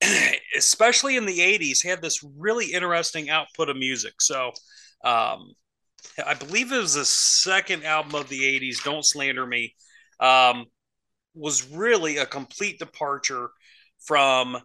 especially 0.56 1.16
in 1.16 1.26
the 1.26 1.40
'80s, 1.40 1.82
he 1.82 1.88
had 1.88 2.02
this 2.02 2.24
really 2.38 2.72
interesting 2.72 3.30
output 3.30 3.68
of 3.68 3.76
music. 3.76 4.14
So, 4.20 4.52
um, 5.04 5.54
I 6.24 6.34
believe 6.34 6.70
it 6.70 6.78
was 6.78 6.94
the 6.94 7.04
second 7.04 7.84
album 7.84 8.14
of 8.14 8.28
the 8.28 8.40
80s, 8.40 8.84
Don't 8.84 9.04
Slander 9.04 9.46
Me, 9.46 9.74
um, 10.20 10.66
was 11.34 11.68
really 11.68 12.18
a 12.18 12.26
complete 12.26 12.78
departure 12.78 13.50
from 14.00 14.56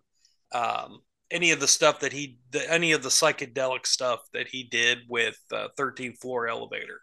um, 0.52 1.00
any 1.32 1.52
of 1.52 1.60
the 1.60 1.68
stuff 1.68 2.00
that 2.00 2.14
he, 2.14 2.38
the, 2.52 2.72
any 2.72 2.92
of 2.92 3.04
the 3.04 3.10
psychedelic 3.10 3.86
stuff 3.86 4.22
that 4.34 4.48
he 4.48 4.64
did 4.64 5.00
with 5.08 5.38
uh, 5.52 5.68
13th 5.78 6.20
Floor 6.20 6.48
Elevator. 6.48 7.02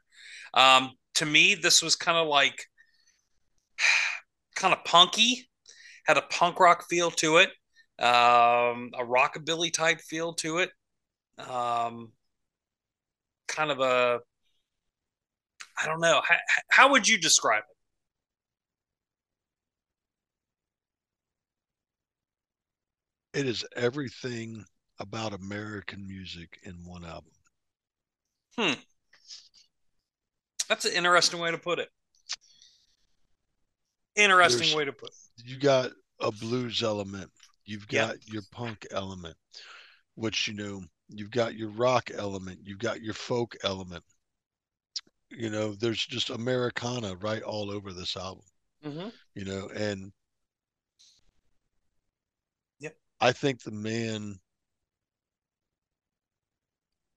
Um, 0.54 0.92
to 1.14 1.26
me, 1.26 1.54
this 1.54 1.82
was 1.82 1.96
kind 1.96 2.18
of 2.18 2.26
like, 2.26 2.64
kind 4.56 4.74
of 4.74 4.84
punky, 4.84 5.48
had 6.04 6.18
a 6.18 6.22
punk 6.22 6.60
rock 6.60 6.86
feel 6.88 7.10
to 7.12 7.38
it, 7.38 7.50
um, 7.98 8.90
a 8.94 9.04
rockabilly 9.04 9.72
type 9.72 10.00
feel 10.00 10.34
to 10.34 10.58
it. 10.58 10.70
Um, 11.38 12.12
kind 13.48 13.70
of 13.70 13.80
a 13.80 14.20
I 15.78 15.86
don't 15.86 16.00
know. 16.00 16.22
How, 16.26 16.36
how 16.70 16.90
would 16.92 17.06
you 17.08 17.18
describe 17.18 17.62
it? 17.68 17.75
It 23.36 23.46
is 23.46 23.64
everything 23.76 24.64
about 24.98 25.34
American 25.34 26.06
music 26.06 26.58
in 26.64 26.72
one 26.86 27.04
album. 27.04 27.32
Hmm. 28.58 28.80
That's 30.70 30.86
an 30.86 30.92
interesting 30.94 31.38
way 31.38 31.50
to 31.50 31.58
put 31.58 31.78
it. 31.78 31.90
Interesting 34.16 34.60
There's, 34.60 34.74
way 34.74 34.84
to 34.86 34.92
put 34.92 35.10
it. 35.10 35.44
You 35.44 35.58
got 35.58 35.90
a 36.20 36.32
blues 36.32 36.82
element. 36.82 37.30
You've 37.66 37.86
got 37.88 38.14
yep. 38.14 38.20
your 38.26 38.42
punk 38.52 38.86
element, 38.90 39.36
which 40.14 40.48
you 40.48 40.54
know, 40.54 40.82
you've 41.10 41.30
got 41.30 41.54
your 41.54 41.68
rock 41.68 42.10
element, 42.16 42.60
you've 42.64 42.78
got 42.78 43.02
your 43.02 43.14
folk 43.14 43.54
element 43.62 44.02
you 45.30 45.50
know 45.50 45.72
there's 45.74 46.06
just 46.06 46.30
americana 46.30 47.16
right 47.16 47.42
all 47.42 47.70
over 47.70 47.92
this 47.92 48.16
album 48.16 48.44
mm-hmm. 48.84 49.08
you 49.34 49.44
know 49.44 49.68
and 49.74 50.12
i 53.20 53.32
think 53.32 53.62
the 53.62 53.70
man 53.70 54.36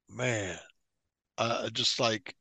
man 0.09 0.57
uh 1.37 1.69
just 1.69 1.99
like 1.99 2.35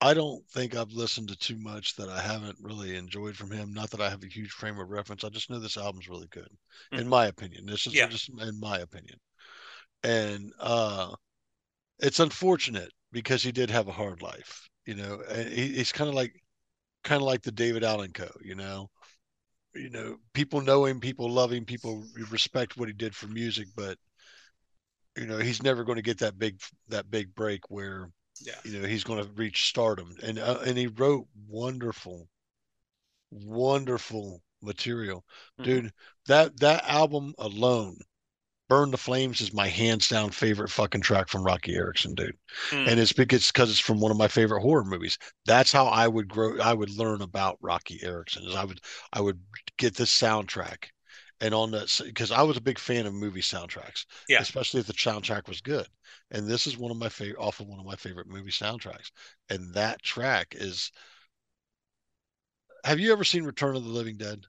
I 0.00 0.12
don't 0.12 0.46
think 0.50 0.76
I've 0.76 0.92
listened 0.92 1.28
to 1.28 1.36
too 1.36 1.56
much 1.56 1.96
that 1.96 2.10
I 2.10 2.20
haven't 2.20 2.58
really 2.60 2.96
enjoyed 2.96 3.34
from 3.34 3.50
him. 3.50 3.72
Not 3.72 3.90
that 3.90 4.00
I 4.00 4.10
have 4.10 4.22
a 4.22 4.28
huge 4.28 4.50
frame 4.50 4.78
of 4.78 4.90
reference. 4.90 5.24
I 5.24 5.30
just 5.30 5.48
know 5.48 5.58
this 5.58 5.78
album's 5.78 6.08
really 6.08 6.28
good, 6.28 6.48
mm-hmm. 6.92 6.98
in 6.98 7.08
my 7.08 7.26
opinion. 7.26 7.64
This 7.64 7.86
is 7.86 7.94
yeah. 7.94 8.06
just 8.06 8.28
in 8.28 8.60
my 8.60 8.78
opinion. 8.78 9.18
And 10.02 10.52
uh 10.60 11.14
it's 11.98 12.20
unfortunate 12.20 12.92
because 13.10 13.42
he 13.42 13.52
did 13.52 13.70
have 13.70 13.88
a 13.88 13.92
hard 13.92 14.20
life. 14.20 14.68
You 14.84 14.96
know, 14.96 15.22
he, 15.34 15.72
he's 15.72 15.92
kind 15.92 16.08
of 16.08 16.14
like 16.14 16.34
kind 17.02 17.22
of 17.22 17.26
like 17.26 17.42
the 17.42 17.52
David 17.52 17.82
Allan 17.82 18.12
Coe. 18.12 18.30
You 18.42 18.54
know, 18.54 18.90
you 19.76 19.90
know, 19.90 20.16
people 20.32 20.60
know 20.60 20.84
him, 20.84 21.00
people 21.00 21.30
love 21.30 21.52
him, 21.52 21.64
people 21.64 22.04
respect 22.30 22.76
what 22.76 22.88
he 22.88 22.94
did 22.94 23.14
for 23.14 23.26
music, 23.26 23.68
but 23.76 23.98
you 25.16 25.26
know, 25.26 25.38
he's 25.38 25.62
never 25.62 25.84
going 25.84 25.96
to 25.96 26.02
get 26.02 26.18
that 26.18 26.38
big 26.38 26.60
that 26.88 27.10
big 27.10 27.34
break 27.34 27.70
where 27.70 28.10
yeah. 28.40 28.54
you 28.64 28.78
know 28.78 28.86
he's 28.86 29.04
going 29.04 29.22
to 29.22 29.30
reach 29.32 29.68
stardom. 29.68 30.14
And 30.22 30.38
uh, 30.38 30.58
and 30.66 30.76
he 30.76 30.86
wrote 30.88 31.26
wonderful, 31.48 32.28
wonderful 33.30 34.42
material, 34.62 35.24
mm-hmm. 35.58 35.64
dude. 35.64 35.92
That 36.26 36.58
that 36.60 36.84
album 36.86 37.34
alone 37.38 37.98
Burn 38.68 38.90
the 38.90 38.98
Flames 38.98 39.40
is 39.40 39.52
my 39.52 39.68
hands 39.68 40.08
down 40.08 40.30
favorite 40.30 40.70
fucking 40.70 41.00
track 41.00 41.28
from 41.28 41.44
Roky 41.44 41.74
Erickson, 41.74 42.14
dude. 42.14 42.36
Mm. 42.70 42.88
And 42.88 43.00
it's 43.00 43.12
because 43.12 43.52
it's 43.70 43.78
from 43.78 44.00
one 44.00 44.10
of 44.10 44.16
my 44.16 44.28
favorite 44.28 44.62
horror 44.62 44.84
movies. 44.84 45.18
That's 45.46 45.70
how 45.70 45.86
I 45.86 46.08
would 46.08 46.28
grow 46.28 46.58
I 46.60 46.72
would 46.72 46.90
learn 46.90 47.22
about 47.22 47.58
Roky 47.60 48.00
Erickson 48.02 48.44
is 48.46 48.56
I 48.56 48.64
would 48.64 48.80
I 49.12 49.20
would 49.20 49.40
get 49.78 49.94
this 49.94 50.10
soundtrack 50.10 50.86
and 51.40 51.54
on 51.54 51.70
the 51.70 52.02
because 52.04 52.32
I 52.32 52.42
was 52.42 52.56
a 52.56 52.62
big 52.62 52.78
fan 52.78 53.06
of 53.06 53.14
movie 53.14 53.40
soundtracks. 53.40 54.04
Yeah. 54.28 54.40
Especially 54.40 54.80
if 54.80 54.86
the 54.86 54.94
soundtrack 54.94 55.48
was 55.48 55.60
good. 55.60 55.86
And 56.32 56.48
this 56.48 56.66
is 56.66 56.76
one 56.76 56.90
of 56.90 56.96
my 56.96 57.08
favorite 57.08 57.40
off 57.40 57.60
of 57.60 57.68
one 57.68 57.78
of 57.78 57.86
my 57.86 57.96
favorite 57.96 58.28
movie 58.28 58.50
soundtracks. 58.50 59.10
And 59.48 59.72
that 59.74 60.02
track 60.02 60.54
is 60.58 60.90
have 62.84 62.98
you 62.98 63.12
ever 63.12 63.24
seen 63.24 63.44
Return 63.44 63.76
of 63.76 63.84
the 63.84 63.90
Living 63.90 64.16
Dead? 64.16 64.40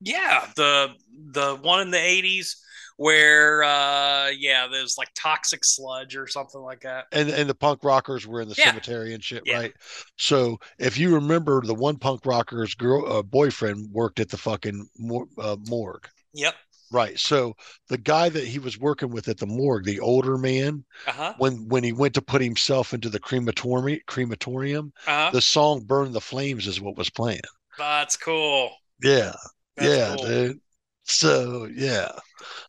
Yeah, 0.00 0.46
the 0.54 0.94
the 1.32 1.56
one 1.56 1.80
in 1.80 1.90
the 1.90 1.98
eighties 1.98 2.56
where 2.98 3.62
uh 3.62 4.28
yeah 4.36 4.66
there's 4.66 4.98
like 4.98 5.08
toxic 5.14 5.64
sludge 5.64 6.16
or 6.16 6.26
something 6.26 6.60
like 6.60 6.80
that 6.80 7.06
and 7.12 7.30
and 7.30 7.48
the 7.48 7.54
punk 7.54 7.84
rockers 7.84 8.26
were 8.26 8.40
in 8.40 8.48
the 8.48 8.56
yeah. 8.58 8.64
cemetery 8.64 9.14
and 9.14 9.22
shit 9.22 9.42
yeah. 9.46 9.56
right 9.56 9.72
so 10.16 10.58
if 10.80 10.98
you 10.98 11.14
remember 11.14 11.62
the 11.62 11.74
one 11.74 11.96
punk 11.96 12.26
rocker's 12.26 12.74
girl 12.74 13.10
uh, 13.10 13.22
boyfriend 13.22 13.88
worked 13.92 14.18
at 14.18 14.28
the 14.28 14.36
fucking 14.36 14.84
mor- 14.98 15.28
uh, 15.38 15.56
morgue 15.68 16.08
yep 16.34 16.56
right 16.90 17.20
so 17.20 17.54
the 17.88 17.98
guy 17.98 18.28
that 18.28 18.44
he 18.44 18.58
was 18.58 18.80
working 18.80 19.10
with 19.10 19.28
at 19.28 19.38
the 19.38 19.46
morgue 19.46 19.84
the 19.84 20.00
older 20.00 20.36
man 20.36 20.84
uh-huh. 21.06 21.34
when 21.38 21.68
when 21.68 21.84
he 21.84 21.92
went 21.92 22.14
to 22.14 22.22
put 22.22 22.42
himself 22.42 22.92
into 22.92 23.08
the 23.08 23.20
crematorium 23.20 24.00
crematorium 24.08 24.92
uh-huh. 25.06 25.30
the 25.32 25.40
song 25.40 25.80
burn 25.84 26.10
the 26.10 26.20
flames 26.20 26.66
is 26.66 26.80
what 26.80 26.96
was 26.96 27.10
playing 27.10 27.40
that's 27.78 28.16
cool 28.16 28.72
yeah 29.04 29.32
that's 29.76 29.88
yeah 29.88 30.16
cool. 30.16 30.26
dude 30.26 30.60
so 31.08 31.68
yeah, 31.74 32.10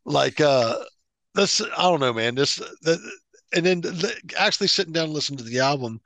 like 0.06 0.40
uh, 0.42 0.76
this 1.36 1.62
I 1.62 1.84
don't 1.84 2.00
know, 2.00 2.14
man. 2.14 2.36
This 2.36 2.58
the, 2.82 3.00
and 3.54 3.66
then 3.66 3.82
the, 3.82 4.16
actually 4.38 4.68
sitting 4.68 4.94
down 4.94 5.06
and 5.06 5.14
listening 5.14 5.40
to 5.40 5.44
the 5.44 5.60
album, 5.60 6.00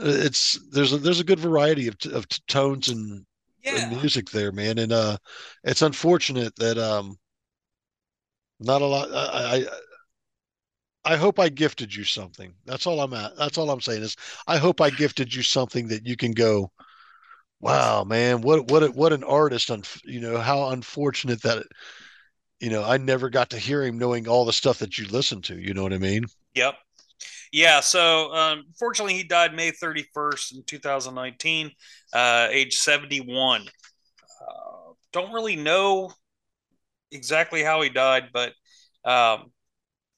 uh, 0.00 0.04
it's 0.06 0.58
there's 0.70 0.92
a 0.92 0.98
there's 0.98 1.20
a 1.20 1.24
good 1.24 1.40
variety 1.40 1.88
of 1.88 1.96
of 2.12 2.26
tones 2.46 2.88
and, 2.88 3.24
yeah. 3.64 3.88
and 3.88 3.96
music 4.00 4.30
there, 4.30 4.52
man. 4.52 4.78
And 4.78 4.92
uh, 4.92 5.16
it's 5.64 5.82
unfortunate 5.82 6.54
that 6.56 6.78
um, 6.78 7.16
not 8.58 8.82
a 8.82 8.86
lot. 8.86 9.10
I, 9.12 9.56
I 9.56 11.12
I 11.12 11.16
hope 11.16 11.38
I 11.38 11.48
gifted 11.48 11.94
you 11.94 12.04
something. 12.04 12.52
That's 12.66 12.86
all 12.86 13.00
I'm 13.00 13.14
at. 13.14 13.36
That's 13.36 13.56
all 13.56 13.70
I'm 13.70 13.80
saying 13.80 14.02
is 14.02 14.16
I 14.46 14.58
hope 14.58 14.80
I 14.80 14.90
gifted 14.90 15.34
you 15.34 15.42
something 15.42 15.88
that 15.88 16.06
you 16.06 16.16
can 16.16 16.32
go 16.32 16.70
wow, 17.60 18.04
man, 18.04 18.40
what 18.40 18.70
what 18.70 18.94
what 18.94 19.12
an 19.12 19.24
artist! 19.24 19.70
On 19.70 19.82
You 20.04 20.20
know 20.20 20.38
how 20.38 20.68
unfortunate 20.68 21.42
that 21.42 21.64
you 22.58 22.70
know 22.70 22.82
I 22.84 22.96
never 22.96 23.30
got 23.30 23.50
to 23.50 23.58
hear 23.58 23.84
him, 23.84 23.98
knowing 23.98 24.28
all 24.28 24.44
the 24.44 24.52
stuff 24.52 24.78
that 24.78 24.98
you 24.98 25.06
listen 25.08 25.42
to. 25.42 25.58
You 25.58 25.74
know 25.74 25.82
what 25.82 25.92
I 25.92 25.98
mean? 25.98 26.24
Yep. 26.54 26.74
Yeah. 27.52 27.80
So, 27.80 28.32
um, 28.32 28.64
fortunately, 28.78 29.14
he 29.14 29.24
died 29.24 29.54
May 29.54 29.72
31st 29.72 30.54
in 30.54 30.62
2019, 30.64 31.70
uh, 32.12 32.48
age 32.50 32.76
71. 32.76 33.62
Uh, 33.62 34.92
don't 35.12 35.32
really 35.32 35.56
know 35.56 36.12
exactly 37.10 37.62
how 37.62 37.82
he 37.82 37.88
died, 37.88 38.28
but 38.32 38.52
um, 39.04 39.50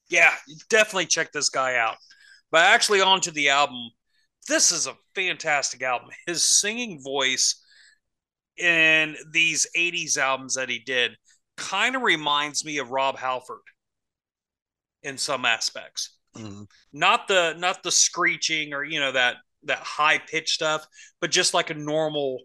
yeah, 0.09 0.31
definitely 0.69 1.07
check 1.07 1.31
this 1.31 1.49
guy 1.49 1.75
out. 1.75 1.97
But 2.51 2.61
actually, 2.65 3.01
on 3.01 3.19
to 3.21 3.31
the 3.31 3.49
album 3.49 3.89
this 4.47 4.71
is 4.71 4.87
a 4.87 4.95
fantastic 5.15 5.81
album. 5.81 6.09
His 6.27 6.43
singing 6.43 7.01
voice 7.01 7.61
in 8.57 9.15
these 9.31 9.67
80s 9.75 10.17
albums 10.17 10.55
that 10.55 10.69
he 10.69 10.79
did 10.79 11.11
kind 11.57 11.95
of 11.95 12.01
reminds 12.01 12.65
me 12.65 12.77
of 12.77 12.91
Rob 12.91 13.17
Halford 13.17 13.61
in 15.01 15.17
some 15.17 15.45
aspects. 15.45 16.17
Mm-hmm. 16.35 16.63
Not 16.91 17.27
the 17.27 17.55
not 17.57 17.83
the 17.83 17.91
screeching 17.91 18.73
or 18.73 18.83
you 18.83 18.99
know 18.99 19.11
that 19.11 19.35
that 19.63 19.79
high 19.79 20.17
pitched 20.17 20.49
stuff, 20.55 20.85
but 21.21 21.31
just 21.31 21.53
like 21.53 21.69
a 21.69 21.75
normal 21.75 22.39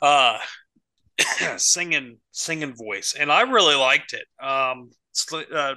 uh 0.00 0.38
singing 1.56 2.18
singing 2.30 2.74
voice. 2.74 3.14
And 3.18 3.30
I 3.30 3.42
really 3.42 3.74
liked 3.74 4.14
it. 4.14 4.24
Um 4.42 4.90
uh, 5.54 5.74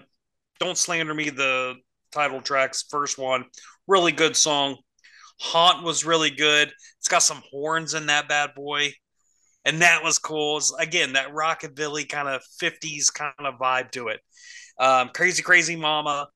don't 0.59 0.77
slander 0.77 1.13
me 1.13 1.29
the 1.29 1.75
title 2.11 2.39
tracks 2.39 2.85
first 2.89 3.17
one 3.17 3.43
really 3.87 4.11
good 4.11 4.35
song 4.35 4.77
Haunt 5.43 5.83
was 5.83 6.05
really 6.05 6.29
good. 6.29 6.71
It's 6.99 7.09
got 7.09 7.21
some 7.21 7.43
horns 7.51 7.93
in 7.93 8.05
that 8.05 8.29
bad 8.29 8.55
boy. 8.55 8.93
And 9.65 9.81
that 9.81 10.01
was 10.01 10.17
cool. 10.17 10.57
It's, 10.57 10.73
again, 10.79 11.13
that 11.13 11.33
rockabilly 11.33 12.07
kind 12.07 12.29
of 12.29 12.41
50s 12.61 13.13
kind 13.13 13.33
of 13.39 13.55
vibe 13.59 13.91
to 13.91 14.07
it. 14.07 14.21
Um, 14.79 15.09
Crazy 15.13 15.43
Crazy 15.43 15.75
Mama. 15.75 16.29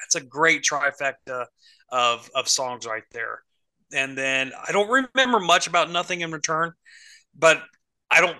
That's 0.00 0.14
a 0.14 0.26
great 0.26 0.62
trifecta 0.62 1.46
of, 1.90 2.30
of 2.34 2.48
songs 2.48 2.86
right 2.86 3.04
there. 3.12 3.42
And 3.92 4.16
then 4.16 4.52
I 4.66 4.72
don't 4.72 5.06
remember 5.14 5.38
much 5.38 5.66
about 5.66 5.90
Nothing 5.90 6.22
in 6.22 6.30
Return, 6.30 6.72
but 7.38 7.62
I 8.10 8.22
don't 8.22 8.38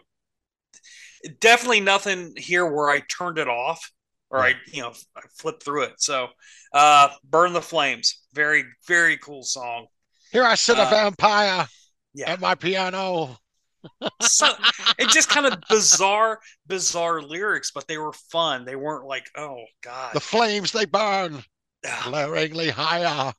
definitely 1.40 1.80
nothing 1.80 2.32
here 2.36 2.66
where 2.66 2.88
I 2.88 3.00
turned 3.00 3.38
it 3.38 3.48
off 3.48 3.90
or 4.30 4.40
I, 4.40 4.54
you 4.72 4.82
know, 4.82 4.92
I 5.16 5.20
flipped 5.38 5.62
through 5.62 5.82
it. 5.84 5.92
So, 5.98 6.28
uh, 6.72 7.08
Burn 7.22 7.52
the 7.52 7.62
Flames, 7.62 8.23
very, 8.34 8.64
very 8.86 9.16
cool 9.18 9.42
song. 9.42 9.86
Here 10.32 10.44
I 10.44 10.54
sit, 10.54 10.78
uh, 10.78 10.86
a 10.86 10.90
vampire 10.90 11.66
yeah. 12.14 12.32
at 12.32 12.40
my 12.40 12.54
piano. 12.54 13.38
so 14.22 14.46
it 14.98 15.08
just 15.10 15.28
kind 15.28 15.46
of 15.46 15.58
bizarre, 15.68 16.40
bizarre 16.66 17.22
lyrics, 17.22 17.70
but 17.74 17.86
they 17.86 17.98
were 17.98 18.12
fun. 18.32 18.64
They 18.64 18.76
weren't 18.76 19.06
like, 19.06 19.26
oh 19.36 19.64
god, 19.82 20.14
the 20.14 20.20
flames 20.20 20.72
they 20.72 20.86
burn. 20.86 21.42
Glaringly 22.04 22.70
higher. 22.70 23.32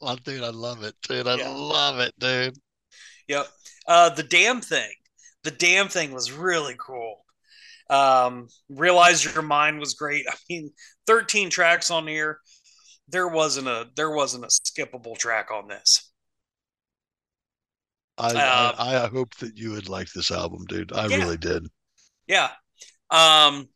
Oh, 0.00 0.16
dude, 0.16 0.42
I 0.42 0.50
love 0.50 0.82
it, 0.84 0.94
dude. 1.02 1.26
I 1.26 1.36
Yeah. 1.36 1.48
love 1.48 1.98
it, 1.98 2.12
dude. 2.18 2.56
Yep. 3.28 3.48
Uh, 3.86 4.10
the 4.10 4.22
damn 4.22 4.60
thing. 4.60 4.90
The 5.44 5.50
damn 5.50 5.88
thing 5.88 6.12
was 6.12 6.30
really 6.30 6.76
cool. 6.78 7.24
Um, 7.90 8.48
realize 8.68 9.24
your 9.24 9.42
mind 9.42 9.78
was 9.80 9.94
great. 9.94 10.26
I 10.30 10.34
mean, 10.48 10.70
13 11.06 11.50
tracks 11.50 11.90
on 11.90 12.06
here. 12.06 12.38
There 13.08 13.26
wasn't 13.26 13.66
a 13.66 13.88
there 13.96 14.10
wasn't 14.10 14.44
a 14.44 14.48
skippable 14.48 15.16
track 15.16 15.50
on 15.50 15.68
this. 15.68 16.12
I, 18.18 18.30
Um, 18.34 18.72
I 18.76 19.04
I 19.04 19.06
hope 19.08 19.36
that 19.36 19.56
you 19.56 19.70
would 19.70 19.88
like 19.88 20.10
this 20.12 20.32
album, 20.32 20.64
dude. 20.66 20.92
I 20.92 21.06
Yeah. 21.08 21.16
really 21.16 21.36
did. 21.36 21.68
Yeah. 22.26 22.50
Um, 23.10 23.68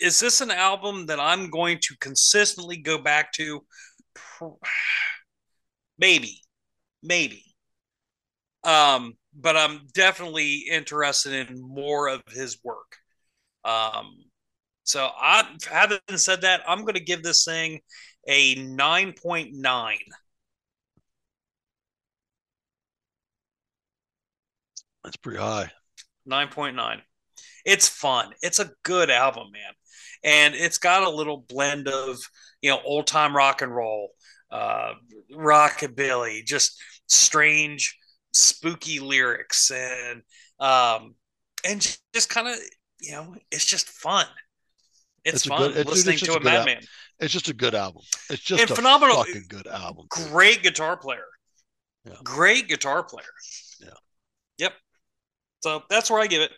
is 0.00 0.20
this 0.20 0.40
an 0.40 0.50
album 0.50 1.06
that 1.06 1.20
I'm 1.20 1.50
going 1.50 1.78
to 1.82 1.96
consistently 2.00 2.76
go 2.76 2.98
back 2.98 3.32
to? 3.34 3.64
Maybe, 5.98 6.42
maybe. 7.02 7.56
Um, 8.64 9.14
but 9.34 9.56
I'm 9.56 9.86
definitely 9.94 10.66
interested 10.70 11.50
in 11.50 11.60
more 11.60 12.08
of 12.08 12.22
his 12.28 12.58
work. 12.64 12.96
Um, 13.64 14.24
so 14.84 15.10
I, 15.16 15.56
having 15.70 16.00
said 16.16 16.42
that, 16.42 16.62
I'm 16.68 16.82
going 16.82 16.94
to 16.94 17.00
give 17.00 17.22
this 17.22 17.44
thing 17.44 17.80
a 18.26 18.56
9.9. 18.56 19.96
That's 25.04 25.16
pretty 25.16 25.38
high. 25.38 25.70
9.9. 26.28 27.00
It's 27.64 27.88
fun. 27.88 28.32
It's 28.42 28.58
a 28.58 28.70
good 28.82 29.10
album, 29.10 29.48
man. 29.52 29.72
And 30.24 30.54
it's 30.54 30.78
got 30.78 31.02
a 31.02 31.10
little 31.10 31.44
blend 31.48 31.88
of, 31.88 32.18
you 32.60 32.70
know, 32.70 32.80
old 32.84 33.06
time 33.06 33.36
rock 33.36 33.62
and 33.62 33.74
roll, 33.74 34.10
uh, 34.50 34.94
rockabilly, 35.32 36.44
just 36.44 36.80
strange, 37.06 37.96
spooky 38.32 39.00
lyrics 39.00 39.70
and 39.70 40.20
um 40.60 41.14
and 41.64 41.96
just 42.12 42.28
kind 42.28 42.46
of, 42.48 42.56
you 43.00 43.12
know, 43.12 43.34
it's 43.50 43.64
just 43.64 43.88
fun. 43.88 44.26
It's, 45.26 45.38
It's 45.38 45.46
fun 45.46 45.58
good- 45.58 45.70
it's- 45.76 45.86
listening 45.86 46.14
it's 46.14 46.22
to 46.24 46.32
a 46.32 46.36
a 46.36 46.38
good 46.40 46.46
al- 46.52 46.64
madman. 46.64 46.82
It's 47.18 47.32
just 47.32 47.48
a 47.48 47.52
good 47.54 47.74
album. 47.74 48.02
It's 48.30 48.42
just 48.42 48.62
And 48.62 48.70
a 48.70 48.74
phenomenal- 48.76 49.24
fucking 49.24 49.46
good 49.48 49.66
album. 49.66 50.06
Great 50.08 50.62
guitar 50.62 50.96
player. 50.96 51.26
Yeah. 52.04 52.14
Great 52.22 52.68
guitar 52.68 53.02
player. 53.02 53.26
Yeah. 53.80 53.88
Yep. 54.58 54.74
So 55.64 55.82
that's 55.90 56.08
where 56.10 56.20
I 56.20 56.28
give 56.28 56.42
it. 56.42 56.52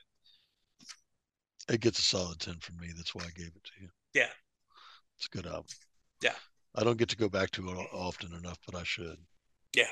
It 1.70 1.80
gets 1.80 1.98
a 1.98 2.02
solid 2.02 2.40
10 2.40 2.58
from 2.60 2.76
me. 2.76 2.88
That's 2.96 3.14
why 3.14 3.22
I 3.24 3.30
gave 3.30 3.46
it 3.48 3.64
to 3.64 3.72
you. 3.82 3.88
Yeah. 4.14 4.30
It's 5.16 5.26
a 5.26 5.36
good 5.36 5.46
album. 5.46 5.66
Yeah. 6.22 6.34
I 6.74 6.84
don't 6.84 6.98
get 6.98 7.08
to 7.10 7.16
go 7.16 7.28
back 7.28 7.50
to 7.52 7.68
it 7.70 7.74
often 7.92 8.34
enough, 8.34 8.58
but 8.66 8.74
I 8.78 8.84
should. 8.84 9.16
Yeah. 9.74 9.90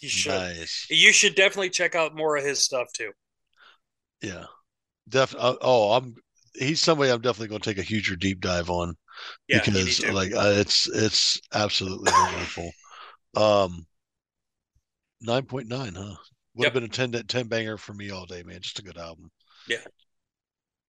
You 0.00 0.08
should. 0.10 0.32
Nice. 0.32 0.86
You 0.90 1.12
should 1.12 1.34
definitely 1.34 1.70
check 1.70 1.94
out 1.94 2.14
more 2.14 2.36
of 2.36 2.44
his 2.44 2.62
stuff 2.62 2.92
too. 2.92 3.12
Yeah. 4.20 4.46
Def 5.08 5.34
uh, 5.34 5.56
oh, 5.60 5.92
I'm 5.92 6.16
he's 6.54 6.80
somebody 6.80 7.10
I'm 7.10 7.20
definitely 7.20 7.48
going 7.48 7.60
to 7.60 7.70
take 7.70 7.78
a 7.78 7.82
huger 7.88 8.16
deep 8.16 8.40
dive 8.40 8.70
on 8.70 8.96
Yeah, 9.48 9.66
because 9.66 10.00
like 10.04 10.32
uh, 10.34 10.52
it's 10.56 10.88
it's 10.88 11.40
absolutely 11.54 12.12
wonderful. 12.12 12.76
Um 13.36 13.86
9.9, 15.20 15.94
huh? 15.96 16.16
Would 16.54 16.64
Yep. 16.64 16.68
have 16.68 16.74
been 16.74 16.84
a 16.84 16.88
10 16.88 17.12
10 17.12 17.48
banger 17.48 17.76
for 17.76 17.92
me 17.94 18.10
all 18.10 18.26
day, 18.26 18.42
man. 18.42 18.60
Just 18.62 18.78
a 18.78 18.82
good 18.82 18.98
album. 18.98 19.30
Yeah. 19.66 19.78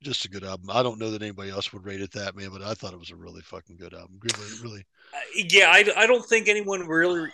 Just 0.01 0.23
a 0.23 0.29
good 0.29 0.45
album. 0.45 0.69
I 0.69 0.83
don't 0.83 0.99
know 0.99 1.11
that 1.11 1.21
anybody 1.21 1.49
else 1.49 1.73
would 1.73 1.83
rate 1.83 1.99
it 2.01 2.11
that, 2.11 2.35
man, 2.35 2.49
but 2.51 2.61
I 2.61 2.73
thought 2.75 2.93
it 2.93 2.99
was 2.99 3.11
a 3.11 3.15
really 3.17 3.41
fucking 3.41 3.75
good 3.77 3.93
album. 3.93 4.19
Really, 4.21 4.53
really. 4.53 4.85
Uh, 5.13 5.17
yeah, 5.49 5.67
I, 5.69 5.85
I 5.95 6.07
don't 6.07 6.25
think 6.27 6.47
anyone 6.47 6.87
really. 6.87 7.29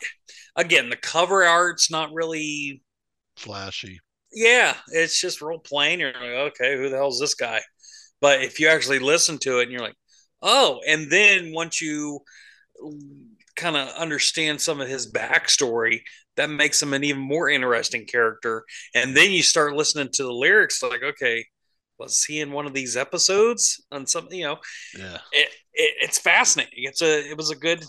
Again, 0.56 0.90
the 0.90 0.98
cover 0.98 1.44
art's 1.44 1.90
not 1.92 2.14
really. 2.14 2.84
flashy. 3.36 4.00
Yeah, 4.34 4.78
it's 4.88 5.20
just 5.20 5.42
real 5.42 5.60
plain. 5.60 6.00
You're 6.00 6.14
like, 6.14 6.54
okay, 6.54 6.78
who 6.78 6.90
the 6.90 6.96
hell's 6.98 7.20
this 7.20 7.36
guy? 7.36 7.62
But 8.22 8.44
if 8.44 8.60
you 8.60 8.68
actually 8.68 9.00
listen 9.00 9.38
to 9.40 9.60
it, 9.60 9.64
and 9.64 9.72
you're 9.72 9.82
like, 9.82 9.96
oh, 10.42 10.80
and 10.88 11.12
then 11.12 11.54
once 11.54 11.82
you 11.82 12.22
kind 13.56 13.76
of 13.76 13.90
understand 13.90 14.62
some 14.62 14.80
of 14.82 14.88
his 14.88 15.12
backstory, 15.12 16.02
that 16.38 16.50
makes 16.50 16.82
him 16.82 16.94
an 16.94 17.04
even 17.04 17.22
more 17.22 17.50
interesting 17.50 18.06
character. 18.06 18.64
And 18.96 19.16
then 19.16 19.32
you 19.32 19.44
start 19.44 19.76
listening 19.76 20.10
to 20.14 20.24
the 20.24 20.32
lyrics, 20.32 20.82
like, 20.82 21.04
okay, 21.04 21.46
was 22.00 22.24
he 22.24 22.40
in 22.40 22.52
one 22.52 22.66
of 22.66 22.74
these 22.74 22.98
episodes 22.98 23.84
on 23.92 24.08
something? 24.08 24.40
You 24.40 24.46
know, 24.46 24.58
Yeah. 24.98 25.20
it, 25.32 25.50
it 25.74 25.94
it's 26.02 26.18
fascinating. 26.18 26.84
It's 26.86 27.02
a 27.02 27.30
it 27.30 27.38
was 27.38 27.52
a 27.52 27.56
good 27.56 27.84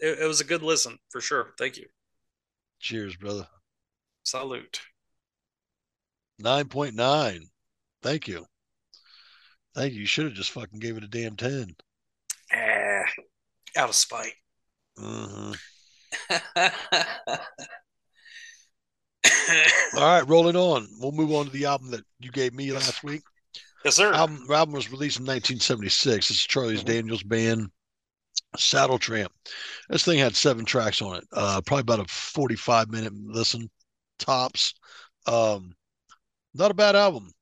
it, 0.00 0.18
it 0.20 0.26
was 0.26 0.40
a 0.40 0.44
good 0.44 0.62
listen 0.62 0.98
for 1.10 1.20
sure. 1.20 1.54
Thank 1.58 1.76
you. 1.76 1.86
Cheers, 2.80 3.16
brother. 3.16 3.46
Salute. 4.24 4.80
9.9. 6.38 7.48
Thank 8.02 8.28
you. 8.28 8.46
Thank 9.76 9.92
you. 9.92 10.00
You 10.00 10.06
should 10.06 10.24
have 10.24 10.34
just 10.34 10.50
fucking 10.50 10.80
gave 10.80 10.96
it 10.96 11.04
a 11.04 11.08
damn 11.08 11.36
10. 11.36 11.76
Ah, 12.52 13.04
out 13.76 13.88
of 13.90 13.94
spite. 13.94 14.34
hmm 14.98 15.52
All 19.96 20.02
right, 20.02 20.28
rolling 20.28 20.56
on. 20.56 20.88
We'll 21.00 21.12
move 21.12 21.32
on 21.32 21.46
to 21.46 21.50
the 21.50 21.64
album 21.66 21.90
that 21.90 22.04
you 22.20 22.30
gave 22.30 22.54
me 22.54 22.72
last 22.72 23.02
week. 23.02 23.22
Yes, 23.84 23.96
sir. 23.96 24.12
Album, 24.12 24.46
album 24.50 24.74
was 24.74 24.90
released 24.90 25.18
in 25.18 25.24
1976. 25.26 26.30
It's 26.30 26.42
Charlie's 26.46 26.82
Mhm. 26.82 26.86
Daniels 26.86 27.22
Band, 27.22 27.70
Saddle 28.56 28.98
Tramp. 28.98 29.32
This 29.88 30.04
thing 30.04 30.18
had 30.18 30.36
seven 30.36 30.64
tracks 30.64 31.02
on 31.02 31.16
it. 31.16 31.24
Uh, 31.32 31.60
probably 31.62 31.82
about 31.82 32.00
a 32.00 32.06
45 32.08 32.90
minute 32.90 33.12
listen, 33.14 33.70
tops. 34.18 34.74
Um, 35.26 35.76
not 36.54 36.70
a 36.72 36.74
bad 36.74 36.96
album. 36.96 37.32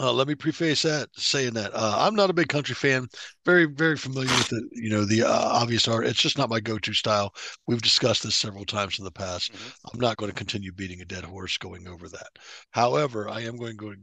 Uh, 0.00 0.10
let 0.14 0.26
me 0.26 0.34
preface 0.34 0.80
that 0.80 1.10
saying 1.14 1.52
that 1.52 1.70
uh, 1.74 1.94
I'm 1.98 2.14
not 2.14 2.30
a 2.30 2.32
big 2.32 2.48
country 2.48 2.74
fan. 2.74 3.06
Very, 3.44 3.66
very 3.66 3.98
familiar 3.98 4.34
with 4.34 4.48
the, 4.48 4.66
you 4.72 4.88
know, 4.88 5.04
the 5.04 5.22
uh, 5.24 5.28
obvious 5.30 5.86
art. 5.86 6.06
It's 6.06 6.22
just 6.22 6.38
not 6.38 6.48
my 6.48 6.58
go-to 6.58 6.94
style. 6.94 7.34
We've 7.66 7.82
discussed 7.82 8.22
this 8.22 8.34
several 8.34 8.64
times 8.64 8.98
in 8.98 9.04
the 9.04 9.10
past. 9.10 9.52
Mhm. 9.52 9.72
I'm 9.92 10.00
not 10.00 10.16
going 10.16 10.30
to 10.30 10.34
continue 10.34 10.72
beating 10.72 11.02
a 11.02 11.04
dead 11.04 11.24
horse 11.24 11.58
going 11.58 11.86
over 11.86 12.08
that. 12.08 12.30
However, 12.70 13.28
I 13.28 13.42
am 13.42 13.58
going 13.58 13.76
to, 13.76 13.94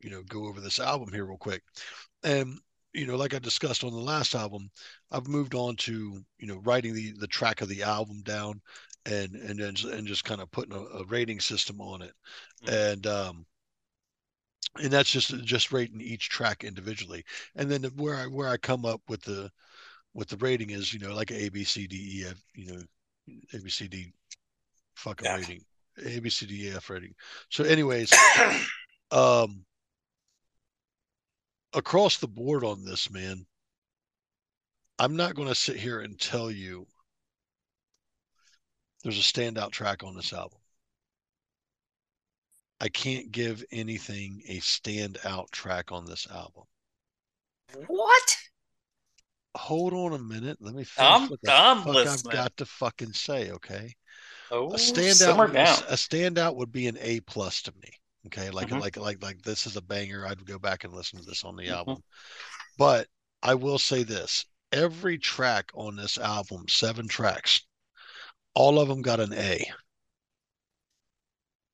you 0.00 0.08
know, 0.10 0.22
go 0.22 0.46
over 0.46 0.58
this 0.58 0.80
album 0.80 1.12
here 1.12 1.26
real 1.26 1.36
quick. 1.36 1.62
And 2.22 2.58
you 2.94 3.06
know, 3.06 3.16
like 3.16 3.34
I 3.34 3.38
discussed 3.38 3.84
on 3.84 3.92
the 3.92 3.98
last 3.98 4.34
album, 4.34 4.70
I've 5.10 5.26
moved 5.26 5.54
on 5.54 5.76
to 5.76 6.22
you 6.38 6.46
know 6.46 6.58
writing 6.64 6.94
the 6.94 7.12
the 7.18 7.26
track 7.26 7.62
of 7.62 7.68
the 7.68 7.82
album 7.82 8.22
down, 8.22 8.60
and 9.06 9.34
and 9.34 9.58
then 9.58 9.74
and 9.92 10.06
just 10.06 10.24
kind 10.24 10.40
of 10.42 10.50
putting 10.50 10.74
a, 10.74 10.80
a 10.98 11.04
rating 11.06 11.40
system 11.40 11.80
on 11.80 12.02
it, 12.02 12.12
Mhm. 12.64 12.92
and 12.92 13.06
um, 13.06 13.46
and 14.80 14.92
that's 14.92 15.10
just 15.10 15.44
just 15.44 15.72
rating 15.72 16.00
each 16.00 16.28
track 16.28 16.64
individually, 16.64 17.24
and 17.56 17.70
then 17.70 17.84
where 17.96 18.14
I 18.14 18.26
where 18.26 18.48
I 18.48 18.56
come 18.56 18.84
up 18.84 19.00
with 19.08 19.22
the 19.22 19.50
with 20.14 20.28
the 20.28 20.36
rating 20.38 20.70
is 20.70 20.92
you 20.92 21.00
know 21.00 21.14
like 21.14 21.30
a 21.30 21.48
B 21.48 21.64
C 21.64 21.86
D 21.86 22.20
E 22.20 22.24
F 22.30 22.42
you 22.54 22.72
know 22.72 22.82
A 23.54 23.58
B 23.60 23.68
C 23.70 23.88
D 23.88 24.12
fucking 24.94 25.28
Yeah. 25.28 25.36
rating 25.36 25.64
A 26.04 26.20
B 26.20 26.30
C 26.30 26.46
D 26.46 26.68
E 26.68 26.72
F 26.72 26.90
rating. 26.90 27.14
So 27.50 27.64
anyways, 27.64 28.12
um 29.10 29.64
across 31.74 32.18
the 32.18 32.28
board 32.28 32.64
on 32.64 32.84
this 32.84 33.10
man 33.10 33.46
i'm 34.98 35.16
not 35.16 35.34
going 35.34 35.48
to 35.48 35.54
sit 35.54 35.76
here 35.76 36.00
and 36.00 36.18
tell 36.20 36.50
you 36.50 36.86
there's 39.02 39.18
a 39.18 39.22
standout 39.22 39.70
track 39.70 40.02
on 40.04 40.14
this 40.14 40.32
album 40.32 40.58
i 42.82 42.88
can't 42.88 43.30
give 43.32 43.64
anything 43.72 44.42
a 44.48 44.58
standout 44.58 45.50
track 45.52 45.90
on 45.92 46.04
this 46.04 46.26
album. 46.30 46.64
What? 47.86 48.36
hold 49.54 49.92
on 49.92 50.14
a 50.14 50.18
minute. 50.18 50.56
Let 50.60 50.74
me 50.74 50.82
finish 50.84 51.10
I'm- 51.10 51.28
what 51.28 51.40
the 51.42 51.52
I'm 51.52 51.78
fuck 51.84 51.94
listening. 51.94 52.32
i've 52.32 52.44
got 52.44 52.56
to 52.56 52.66
fucking 52.66 53.12
say 53.12 53.50
okay? 53.52 53.94
Oh, 54.50 54.72
a 54.72 54.76
standout 54.76 55.14
simmer 55.14 55.44
a 55.46 55.94
standout 55.94 56.56
would 56.56 56.72
be 56.72 56.86
an 56.88 56.96
a 57.00 57.20
plus 57.20 57.62
to 57.62 57.72
me 57.82 57.90
okay? 58.26 58.50
Like 58.50 58.68
Mhm. 58.68 58.80
like 58.80 58.96
like 58.96 59.22
like 59.22 59.42
this 59.42 59.66
is 59.66 59.76
a 59.76 59.82
banger. 59.82 60.26
I'd 60.26 60.44
go 60.46 60.58
back 60.58 60.84
and 60.84 60.92
listen 60.92 61.18
to 61.20 61.24
this 61.24 61.44
on 61.44 61.56
the 61.56 61.66
Mhm. 61.68 61.72
album. 61.76 62.02
But 62.78 63.08
i 63.42 63.54
will 63.54 63.78
say 63.78 64.02
this. 64.04 64.44
Every 64.72 65.18
track 65.18 65.70
on 65.74 65.96
this 65.96 66.16
album 66.18 66.66
seven 66.68 67.06
tracks 67.08 67.60
all 68.54 68.78
of 68.80 68.88
them 68.88 69.02
got 69.02 69.20
an 69.20 69.32
a 69.34 69.70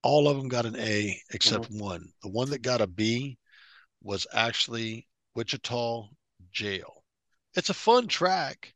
all 0.03 0.28
of 0.28 0.36
them 0.36 0.49
got 0.49 0.66
an 0.66 0.76
a 0.76 1.20
except 1.30 1.70
one. 1.70 2.12
The 2.22 2.28
one 2.30 2.51
that 2.51 2.62
got 2.62 2.80
a 2.80 2.86
b 2.86 3.38
was 4.03 4.26
actually 4.32 5.09
wichita 5.34 6.09
jail. 6.53 7.05
It's 7.55 7.70
a 7.70 7.74
fun 7.74 8.09
track. 8.09 8.74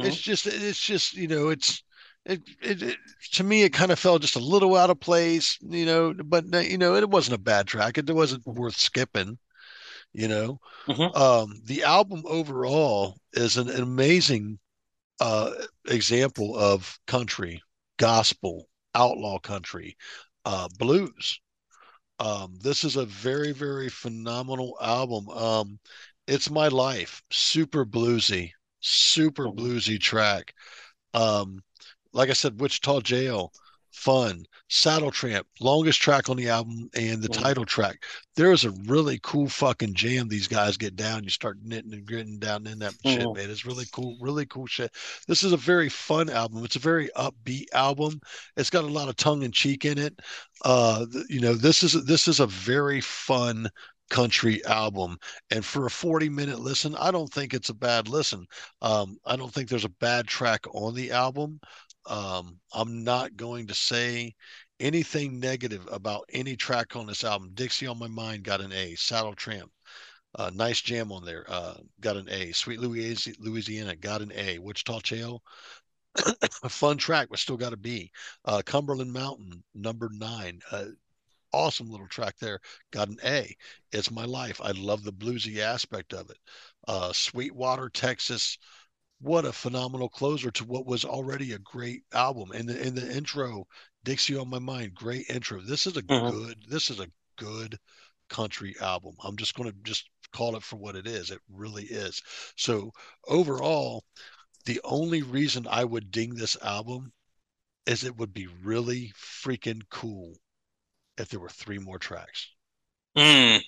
It's 0.00 0.16
just 0.18 0.46
it's 0.46 0.80
just 0.80 1.14
you 1.14 1.28
know 1.28 1.50
it's 1.50 1.82
it, 2.26 2.42
it, 2.62 2.82
it 2.82 2.98
to 3.34 3.44
me 3.44 3.62
it 3.64 3.70
kind 3.72 3.92
of 3.92 3.98
fell 3.98 4.18
just 4.18 4.36
a 4.36 4.40
little 4.40 4.76
out 4.76 4.90
of 4.90 5.00
place 5.00 5.58
you 5.62 5.86
know 5.86 6.14
but 6.24 6.44
you 6.66 6.78
know 6.78 6.96
it 6.96 7.08
wasn't 7.10 7.36
a 7.36 7.38
bad 7.42 7.66
track. 7.68 7.98
It 7.98 8.10
wasn't 8.14 8.46
worth 8.46 8.76
skipping 8.76 9.38
You 10.12 10.28
know, 10.28 10.60
Mhm. 10.86 11.12
um, 11.14 11.60
the 11.64 11.84
album 11.84 12.22
overall 12.26 13.18
is 13.32 13.56
an, 13.56 13.68
an 13.68 13.82
amazing 13.82 14.58
uh, 15.20 15.52
example 15.86 16.56
of 16.58 16.98
country, 17.06 17.62
gospel, 17.98 18.68
outlaw 18.94 19.38
country, 19.40 19.96
uh, 20.44 20.68
blues. 20.78 21.40
Um, 22.18 22.56
this 22.62 22.84
is 22.84 22.96
a 22.96 23.06
very, 23.06 23.52
very 23.52 23.88
phenomenal 23.88 24.76
album. 24.80 25.28
Um, 25.30 25.78
it's 26.28 26.50
my 26.50 26.68
life, 26.68 27.22
super 27.30 27.84
bluesy, 27.84 28.52
super 28.80 29.48
Mhm. 29.48 29.56
bluesy 29.56 30.00
track. 30.00 30.54
Um, 31.14 31.62
like 32.12 32.30
I 32.30 32.34
said, 32.34 32.60
Wichita 32.60 33.00
Jail, 33.02 33.52
fun. 33.92 34.44
Saddle 34.68 35.10
Tramp, 35.10 35.46
longest 35.60 36.00
track 36.00 36.28
on 36.28 36.36
the 36.36 36.48
album, 36.48 36.88
and 36.94 37.22
the 37.22 37.28
title 37.28 37.64
track. 37.64 38.02
There 38.36 38.52
is 38.52 38.64
a 38.64 38.70
really 38.86 39.20
cool 39.22 39.48
fucking 39.48 39.94
jam 39.94 40.28
these 40.28 40.48
guys 40.48 40.76
get 40.76 40.96
down. 40.96 41.24
You 41.24 41.30
start 41.30 41.58
knitting 41.62 41.92
and 41.92 42.06
gritting 42.06 42.38
down 42.38 42.66
in 42.66 42.78
that 42.80 42.94
shit, 43.04 43.20
Mhm. 43.20 43.36
man. 43.36 43.50
It's 43.50 43.66
really 43.66 43.84
cool, 43.92 44.16
really 44.20 44.46
cool 44.46 44.66
shit. 44.66 44.94
This 45.28 45.42
is 45.44 45.52
a 45.52 45.58
very 45.58 45.90
fun 45.90 46.30
album. 46.30 46.64
It's 46.64 46.76
a 46.76 46.80
very 46.80 47.10
upbeat 47.16 47.66
album. 47.74 48.20
It's 48.56 48.70
got 48.70 48.84
a 48.84 48.88
lot 48.88 49.08
of 49.08 49.16
tongue 49.16 49.42
in 49.42 49.52
cheek 49.52 49.84
in 49.84 49.98
it. 49.98 50.18
Uh, 50.64 51.06
you 51.28 51.40
know, 51.40 51.54
this 51.54 51.82
is 51.82 52.04
this 52.04 52.26
is 52.28 52.40
a 52.40 52.46
very 52.46 53.00
fun 53.00 53.68
country 54.10 54.62
album 54.66 55.16
and 55.50 55.64
for 55.64 55.86
a 55.86 55.90
40 55.90 56.28
minute 56.28 56.60
listen 56.60 56.94
i 56.96 57.10
don't 57.10 57.32
think 57.32 57.54
it's 57.54 57.70
a 57.70 57.74
bad 57.74 58.08
listen 58.08 58.44
um, 58.82 59.16
i 59.24 59.36
don't 59.36 59.54
think 59.54 59.70
there's 59.70 59.86
a 59.86 59.98
bad 60.00 60.26
track 60.26 60.66
on 60.74 60.94
the 60.94 61.10
album 61.10 61.58
um, 62.06 62.58
I'm 62.72 63.04
not 63.04 63.36
going 63.36 63.66
to 63.68 63.74
say 63.74 64.34
anything 64.80 65.38
negative 65.38 65.88
about 65.90 66.24
any 66.32 66.56
track 66.56 66.96
on 66.96 67.06
this 67.06 67.24
album. 67.24 67.50
Dixie 67.54 67.86
on 67.86 67.98
My 67.98 68.08
Mind 68.08 68.42
got 68.42 68.60
an 68.60 68.72
A. 68.72 68.94
Saddle 68.96 69.34
Tramp, 69.34 69.70
uh, 70.34 70.50
nice 70.54 70.80
jam 70.80 71.12
on 71.12 71.24
there, 71.24 71.44
uh, 71.48 71.74
got 72.00 72.16
an 72.16 72.28
A. 72.30 72.52
Sweet 72.52 72.80
Louisiana, 72.80 73.96
got 73.96 74.22
an 74.22 74.32
A. 74.34 74.58
Wichita 74.58 75.00
Jail, 75.00 75.42
a 76.62 76.68
fun 76.68 76.96
track, 76.98 77.28
but 77.30 77.38
still 77.38 77.56
got 77.56 77.72
a 77.72 77.76
B. 77.76 78.10
Uh, 78.44 78.62
Cumberland 78.64 79.12
Mountain, 79.12 79.62
number 79.74 80.08
nine, 80.12 80.60
uh, 80.70 80.86
awesome 81.52 81.90
little 81.90 82.08
track 82.08 82.36
there, 82.40 82.60
got 82.90 83.08
an 83.08 83.18
A. 83.24 83.54
It's 83.92 84.10
My 84.10 84.24
Life. 84.24 84.60
I 84.62 84.72
love 84.72 85.04
the 85.04 85.12
bluesy 85.12 85.58
aspect 85.58 86.12
of 86.12 86.30
it. 86.30 86.38
Uh, 86.88 87.12
Sweetwater, 87.12 87.88
Texas, 87.88 88.58
what 89.22 89.44
a 89.44 89.52
phenomenal 89.52 90.08
closer 90.08 90.50
to 90.50 90.64
what 90.64 90.84
was 90.84 91.04
already 91.04 91.52
a 91.52 91.58
great 91.60 92.02
album. 92.12 92.50
And 92.52 92.68
the 92.68 92.86
in 92.86 92.94
the 92.94 93.16
intro, 93.16 93.66
Dixie 94.04 94.36
on 94.36 94.48
My 94.48 94.58
Mind, 94.58 94.94
great 94.94 95.30
intro. 95.30 95.60
This 95.60 95.86
is 95.86 95.96
a 95.96 96.02
Mhm. 96.08 96.40
good, 96.46 96.64
this 96.68 96.90
is 96.90 96.98
a 97.00 97.10
good 97.36 97.78
country 98.28 98.74
album. 98.80 99.14
I'm 99.22 99.36
just 99.36 99.54
going 99.54 99.70
to 99.70 99.76
just 99.84 100.10
call 100.32 100.56
it 100.56 100.62
for 100.64 100.76
what 100.76 100.96
it 100.96 101.06
is. 101.06 101.30
It 101.30 101.40
really 101.48 101.84
is. 101.84 102.20
So 102.56 102.92
overall, 103.28 104.04
the 104.64 104.80
only 104.84 105.22
reason 105.22 105.66
I 105.68 105.84
would 105.84 106.10
ding 106.10 106.34
this 106.34 106.56
album 106.62 107.12
is 107.86 108.04
it 108.04 108.16
would 108.16 108.32
be 108.34 108.48
really 108.48 109.12
freaking 109.16 109.82
cool 109.88 110.34
if 111.16 111.28
there 111.28 111.40
were 111.40 111.48
three 111.48 111.78
more 111.78 111.98
tracks. 111.98 112.50
Mm. 113.16 113.62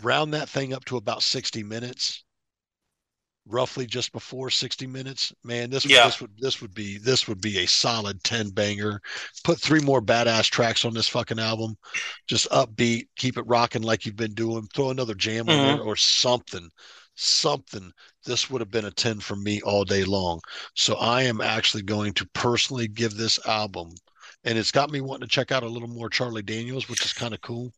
Round 0.00 0.34
that 0.34 0.48
thing 0.48 0.74
up 0.74 0.84
to 0.86 0.96
about 0.96 1.22
60 1.22 1.62
minutes 1.62 2.24
roughly 3.48 3.86
just 3.86 4.12
before 4.12 4.50
60 4.50 4.86
minutes 4.86 5.32
man 5.44 5.70
this 5.70 5.84
would 5.84 5.92
Yeah. 5.92 6.06
this 6.06 6.20
would 6.20 6.30
this 6.38 6.60
would 6.60 6.74
be 6.74 6.98
this 6.98 7.28
would 7.28 7.40
be 7.40 7.58
a 7.58 7.66
solid 7.66 8.22
10 8.24 8.50
banger. 8.50 9.00
Put 9.44 9.60
three 9.60 9.80
more 9.80 10.02
badass 10.02 10.48
tracks 10.50 10.84
on 10.84 10.94
this 10.94 11.08
fucking 11.08 11.38
album. 11.38 11.76
Just 12.26 12.50
upbeat 12.50 13.08
keep 13.16 13.36
it 13.38 13.46
rocking 13.46 13.82
like 13.82 14.04
you've 14.04 14.16
been 14.16 14.34
doing. 14.34 14.66
Throw 14.74 14.90
another 14.90 15.14
jam 15.14 15.48
on 15.48 15.56
there 15.56 15.76
mm-hmm. 15.78 15.88
or 15.88 15.96
something 15.96 16.68
something. 17.18 17.92
This 18.26 18.50
would 18.50 18.60
have 18.60 18.70
been 18.70 18.84
a 18.84 18.90
10 18.90 19.20
for 19.20 19.36
me 19.36 19.62
all 19.62 19.84
day 19.84 20.04
long. 20.04 20.40
So 20.74 20.96
i 20.96 21.22
am 21.22 21.40
actually 21.40 21.82
going 21.82 22.12
to 22.14 22.28
personally 22.34 22.88
give 22.88 23.16
this 23.16 23.38
album 23.46 23.94
and 24.44 24.56
it's 24.56 24.70
got 24.70 24.90
me 24.90 25.00
wanting 25.00 25.28
to 25.28 25.32
check 25.32 25.52
out 25.52 25.62
a 25.62 25.68
little 25.68 25.88
more 25.88 26.08
charlie 26.08 26.42
daniels 26.42 26.88
which 26.88 27.04
is 27.04 27.12
kind 27.12 27.34
of 27.34 27.40
cool 27.40 27.72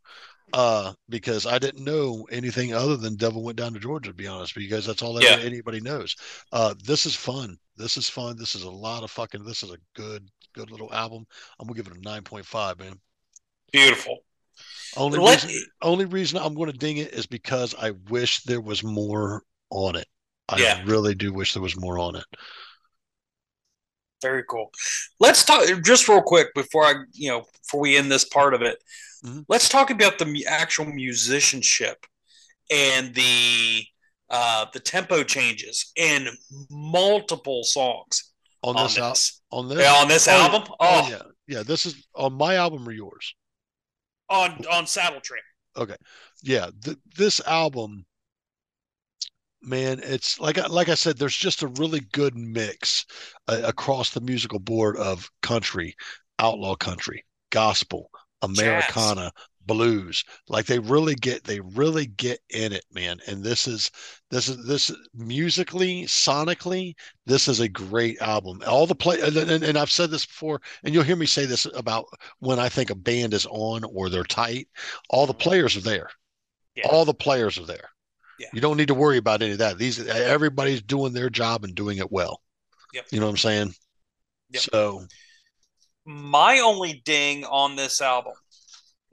uh 0.53 0.93
because 1.09 1.47
i 1.47 1.59
didn't 1.59 1.85
know 1.85 2.27
anything 2.31 2.73
other 2.73 2.97
than 2.97 3.17
devil 3.17 3.43
went 3.43 3.59
down 3.59 3.73
to 3.73 3.79
georgia 3.79 4.11
to 4.11 4.15
be 4.15 4.27
honest 4.27 4.55
because 4.55 4.87
that's 4.87 5.03
all 5.03 5.21
Yeah. 5.23 5.37
anybody 5.37 5.81
knows 5.81 6.17
uh 6.53 6.75
this 6.85 7.07
is 7.07 7.15
fun 7.15 7.59
this 7.77 7.97
is 7.97 8.09
fun 8.09 8.37
this 8.37 8.55
is 8.55 8.63
a 8.63 8.71
lot 8.71 9.03
of 9.03 9.11
fucking 9.11 9.45
this 9.45 9.63
is 9.63 9.71
a 9.71 9.79
good 9.95 10.29
good 10.55 10.71
little 10.71 10.93
album 10.93 11.27
i'm 11.59 11.67
gonna 11.67 11.77
give 11.77 11.87
it 11.87 11.97
a 11.97 12.01
9.5 12.01 12.79
man 12.79 12.95
Beautiful. 13.73 14.19
only 14.97 15.19
reason 15.19 15.51
only 15.83 16.07
reason 16.07 16.39
i'm 16.39 16.55
gonna 16.55 16.73
ding 16.73 16.97
it 16.97 17.13
is 17.13 17.27
because 17.27 17.75
i 17.79 17.91
wish 18.09 18.43
there 18.45 18.61
was 18.61 18.83
more 18.83 19.43
on 19.71 19.97
it 19.97 20.07
i 20.49 20.59
Yeah. 20.59 20.83
really 20.87 21.15
do 21.15 21.33
wish 21.33 21.53
there 21.53 21.63
was 21.63 21.79
more 21.79 21.99
on 21.99 22.17
it 22.17 22.25
Very 24.21 24.43
cool. 24.51 24.73
Let's 25.21 25.45
talk 25.45 25.63
just 25.85 26.09
real 26.09 26.23
quick 26.23 26.49
before 26.53 26.85
I, 26.85 26.95
you 27.13 27.31
know, 27.31 27.45
before 27.63 27.81
we 27.81 27.97
end 27.97 28.11
this 28.11 28.25
part 28.25 28.53
of 28.53 28.63
it. 28.63 28.83
Mhm. 29.25 29.45
Let's 29.49 29.69
talk 29.69 29.91
about 29.91 30.19
the 30.19 30.47
actual 30.47 30.87
musicianship 30.87 32.07
and 32.71 33.15
the 33.15 33.85
uh, 34.31 34.67
the 34.73 34.81
tempo 34.81 35.23
changes 35.25 35.91
in 35.97 36.29
multiple 36.71 37.65
songs 37.65 38.33
on 38.63 38.77
on 38.77 38.85
this, 38.87 38.99
al- 38.99 39.59
on 39.59 39.69
this 39.69 39.81
Yeah, 39.81 39.95
on 39.95 40.09
this 40.09 40.29
Oh, 40.29 40.33
album. 40.33 40.63
oh, 40.69 40.77
Oh, 40.81 41.09
yeah 41.11 41.23
yeah 41.47 41.63
this 41.63 41.87
is 41.87 42.07
on 42.15 42.35
my 42.35 42.57
album 42.57 42.87
or 42.89 42.93
yours 42.93 43.35
on 44.29 44.65
on 44.67 44.87
Saddle 44.87 45.21
Tramp. 45.21 45.45
Okay, 45.77 45.97
yeah 46.43 46.71
th- 46.85 46.99
this 47.17 47.41
album 47.47 48.05
man 49.63 50.01
it's 50.05 50.39
like 50.39 50.57
I- 50.59 50.67
like 50.67 50.89
i 50.89 50.95
said 50.95 51.19
there's 51.19 51.37
just 51.37 51.63
a 51.63 51.67
really 51.69 52.01
good 52.13 52.37
mix 52.37 53.07
uh, 53.49 53.61
across 53.65 54.11
the 54.11 54.21
musical 54.21 54.61
board 54.61 54.97
of 54.97 55.29
country 55.43 55.97
outlaw 56.39 56.77
country 56.77 57.25
gospel 57.51 58.11
americana 58.43 59.33
blues. 59.69 60.25
Like 60.49 60.67
they 60.67 60.81
really 60.81 61.15
get 61.15 61.45
they 61.45 61.61
really 61.61 62.07
get 62.07 62.41
in 62.51 62.73
it 62.73 62.85
man. 62.93 63.21
And 63.29 63.45
this 63.45 63.69
is 63.69 63.93
this 64.31 64.49
is 64.49 64.67
this 64.67 64.91
musically 65.15 66.05
sonically 66.05 66.95
this 67.27 67.47
is 67.47 67.61
a 67.61 67.69
great 67.69 68.21
album. 68.21 68.61
All 68.67 68.89
the 68.89 68.97
play 68.97 69.21
and, 69.21 69.37
and, 69.37 69.63
and 69.63 69.79
i've 69.79 69.91
said 69.93 70.11
this 70.11 70.27
before 70.27 70.61
and 70.83 70.93
you'll 70.93 71.05
hear 71.05 71.15
me 71.15 71.27
say 71.27 71.45
this 71.45 71.67
about 71.77 72.07
when 72.41 72.59
i 72.59 72.69
think 72.69 72.91
a 72.91 72.97
band 72.97 73.35
is 73.35 73.47
on 73.51 73.85
or 73.85 74.09
they're 74.09 74.25
tight 74.25 74.67
all 75.11 75.27
the 75.27 75.33
uh-huh. 75.33 75.45
players 75.45 75.77
are 75.77 75.83
there. 75.83 76.11
Yeah. 76.75 76.89
all 76.91 77.05
the 77.05 77.15
players 77.15 77.59
are 77.59 77.67
there. 77.67 77.91
Yeah. 78.41 78.49
you 78.53 78.61
don't 78.61 78.77
need 78.77 78.89
to 78.89 78.95
worry 78.95 79.19
about 79.19 79.43
any 79.43 79.53
of 79.53 79.59
that. 79.59 79.79
These 79.79 80.07
everybody's 80.07 80.81
doing 80.81 81.13
their 81.13 81.29
job 81.29 81.65
and 81.65 81.75
doing 81.75 81.99
it 81.99 82.11
well. 82.11 82.41
Yep. 82.95 83.07
you 83.11 83.21
know 83.21 83.27
what 83.27 83.33
i'm 83.33 83.37
saying? 83.37 83.75
Yep. 84.51 84.63
so 84.63 85.07
My 86.11 86.61
only 86.61 87.03
ding 87.05 87.45
on 87.45 87.77
this 87.77 88.01
album, 88.01 88.33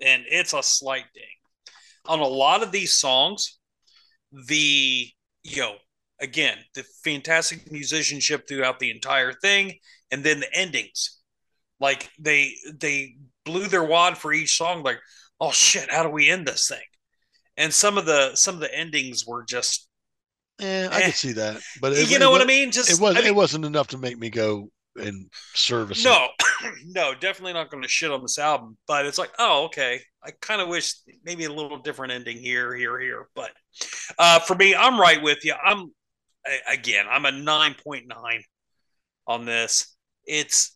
and 0.02 0.24
it's 0.28 0.54
a 0.54 0.64
slight 0.64 1.04
ding, 1.14 1.24
on 2.06 2.20
a 2.20 2.28
lot 2.28 2.64
of 2.64 2.72
these 2.72 2.96
songs, 2.96 3.60
the 4.48 5.10
you 5.44 5.62
know, 5.62 5.76
again, 6.22 6.58
the 6.74 6.86
fantastic 7.04 7.70
musicianship 7.70 8.48
throughout 8.48 8.80
the 8.80 8.92
entire 8.92 9.34
thing, 9.34 9.74
and 10.10 10.24
then 10.24 10.40
the 10.40 10.54
endings. 10.56 11.20
Like 11.82 12.10
they 12.18 12.54
they 12.74 13.18
blew 13.44 13.68
their 13.68 13.84
wad 13.84 14.18
for 14.18 14.32
each 14.32 14.56
song, 14.58 14.82
like, 14.82 15.00
oh 15.42 15.52
shit, 15.52 15.92
how 15.92 16.04
do 16.04 16.10
we 16.10 16.30
end 16.30 16.48
this 16.48 16.70
thing? 16.70 16.80
And 17.58 17.74
some 17.74 17.98
of 17.98 18.06
the 18.06 18.36
some 18.36 18.56
of 18.56 18.62
the 18.62 18.74
endings 18.74 19.26
were 19.28 19.44
just 19.44 19.90
eh, 20.62 20.88
i 20.90 21.02
Eh. 21.02 21.06
could 21.08 21.14
see 21.16 21.34
that 21.34 21.62
but 21.82 21.92
it, 21.92 22.10
you 22.10 22.20
know 22.20 22.30
it, 22.30 22.32
what 22.32 22.42
I 22.42 22.46
mean? 22.46 22.72
Just 22.72 22.90
it 22.90 23.02
was 23.02 23.18
I 23.18 23.20
mean, 23.20 23.28
it 23.28 23.36
wasn't 23.36 23.66
enough 23.66 23.88
to 23.90 23.98
make 23.98 24.18
me 24.18 24.30
go 24.30 24.70
and 24.96 25.30
service. 25.54 26.04
No, 26.04 26.28
no, 26.86 27.14
definitely 27.14 27.54
not 27.54 27.70
going 27.70 27.84
to 27.84 27.90
shit 27.90 28.12
on 28.12 28.22
this 28.22 28.40
album. 28.40 28.78
But 28.88 29.06
it's 29.06 29.18
like, 29.18 29.32
oh, 29.40 29.66
okay. 29.66 30.02
I 30.24 30.32
kind 30.42 30.62
of 30.62 30.68
wish 30.68 30.96
maybe 31.24 31.46
a 31.46 31.54
little 31.54 31.78
different 31.78 32.14
ending 32.14 32.38
here, 32.38 32.74
here, 32.76 33.00
here. 33.00 33.28
But 33.36 33.52
uh, 34.18 34.40
for 34.40 34.56
me, 34.56 34.74
I'm 34.74 35.00
right 35.00 35.22
with 35.22 35.46
you. 35.46 35.54
I'm 35.64 35.92
again, 36.70 37.06
I'm 37.10 37.26
a 37.26 37.32
nine 37.32 37.76
point 37.84 38.06
nine 38.08 38.44
on 39.28 39.46
this. 39.46 39.96
It's 40.26 40.75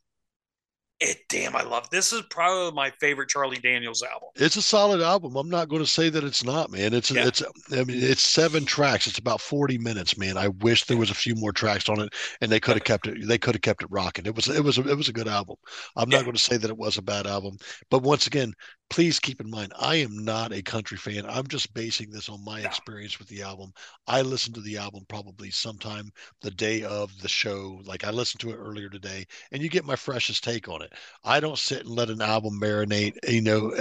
it. 0.99 1.17
Damn, 1.29 1.55
I 1.55 1.63
love 1.63 1.89
this. 1.89 2.11
Is 2.13 2.21
probably 2.29 2.71
my 2.75 2.91
favorite 2.99 3.29
Charlie 3.29 3.57
Daniels 3.57 4.03
album. 4.03 4.29
it's 4.35 4.55
a 4.55 4.61
solid 4.61 5.01
album. 5.01 5.35
I'm 5.35 5.49
not 5.49 5.69
going 5.69 5.81
to 5.81 5.87
say 5.89 6.09
that 6.09 6.23
it's 6.23 6.43
not, 6.43 6.71
man. 6.71 6.93
It's 6.93 7.11
Yeah. 7.11 7.27
it's 7.27 7.41
I 7.71 7.83
mean 7.83 8.01
it's 8.03 8.21
seven 8.21 8.65
tracks. 8.65 9.07
It's 9.07 9.17
about 9.19 9.41
40 9.41 9.77
minutes, 9.77 10.17
man. 10.17 10.37
I 10.37 10.49
wish 10.49 10.85
there 10.85 10.97
was 10.97 11.09
a 11.11 11.15
few 11.15 11.35
more 11.35 11.51
tracks 11.51 11.89
on 11.89 11.99
it 12.01 12.13
and 12.41 12.51
they 12.51 12.59
could 12.59 12.75
have 12.75 12.83
kept 12.83 13.07
it 13.07 13.27
they 13.27 13.37
could 13.37 13.55
have 13.55 13.61
kept 13.61 13.83
it 13.83 13.89
rocking. 13.91 14.25
It 14.25 14.35
was 14.35 14.47
it 14.47 14.63
was 14.63 14.77
a, 14.77 14.87
it 14.89 14.95
was 14.97 15.09
a 15.09 15.13
good 15.13 15.27
album. 15.27 15.55
I'm 15.95 16.09
Yeah. 16.11 16.17
not 16.17 16.25
going 16.25 16.35
to 16.37 16.41
say 16.41 16.57
that 16.57 16.69
it 16.69 16.77
was 16.77 16.97
a 16.97 17.01
bad 17.01 17.27
album, 17.27 17.57
but 17.89 18.03
once 18.03 18.27
again, 18.27 18.53
please 18.89 19.19
keep 19.19 19.39
in 19.41 19.49
mind 19.49 19.71
I 19.79 19.95
am 19.97 20.23
not 20.25 20.51
a 20.53 20.61
country 20.61 20.97
fan. 20.97 21.25
I'm 21.27 21.47
just 21.47 21.73
basing 21.73 22.09
this 22.09 22.29
on 22.29 22.43
my 22.43 22.61
experience 22.61 23.19
with 23.19 23.27
the 23.27 23.41
album. 23.43 23.71
I 24.07 24.21
listened 24.21 24.55
to 24.55 24.61
the 24.61 24.77
album 24.77 25.05
probably 25.07 25.51
sometime 25.51 26.11
the 26.41 26.51
day 26.51 26.83
of 26.83 27.19
the 27.21 27.27
show. 27.27 27.81
Like 27.85 28.03
I 28.03 28.11
listened 28.11 28.41
to 28.41 28.51
it 28.51 28.55
earlier 28.57 28.89
today 28.89 29.25
and 29.51 29.61
you 29.61 29.69
get 29.69 29.85
my 29.85 29.95
freshest 29.95 30.43
take 30.43 30.67
on 30.67 30.81
it. 30.81 30.93
I 31.23 31.39
don't 31.39 31.57
sit 31.59 31.81
and 31.85 31.89
let 31.89 32.09
an 32.09 32.21
album 32.21 32.59
marinate. 32.59 33.17
You 33.27 33.41
know, 33.41 33.73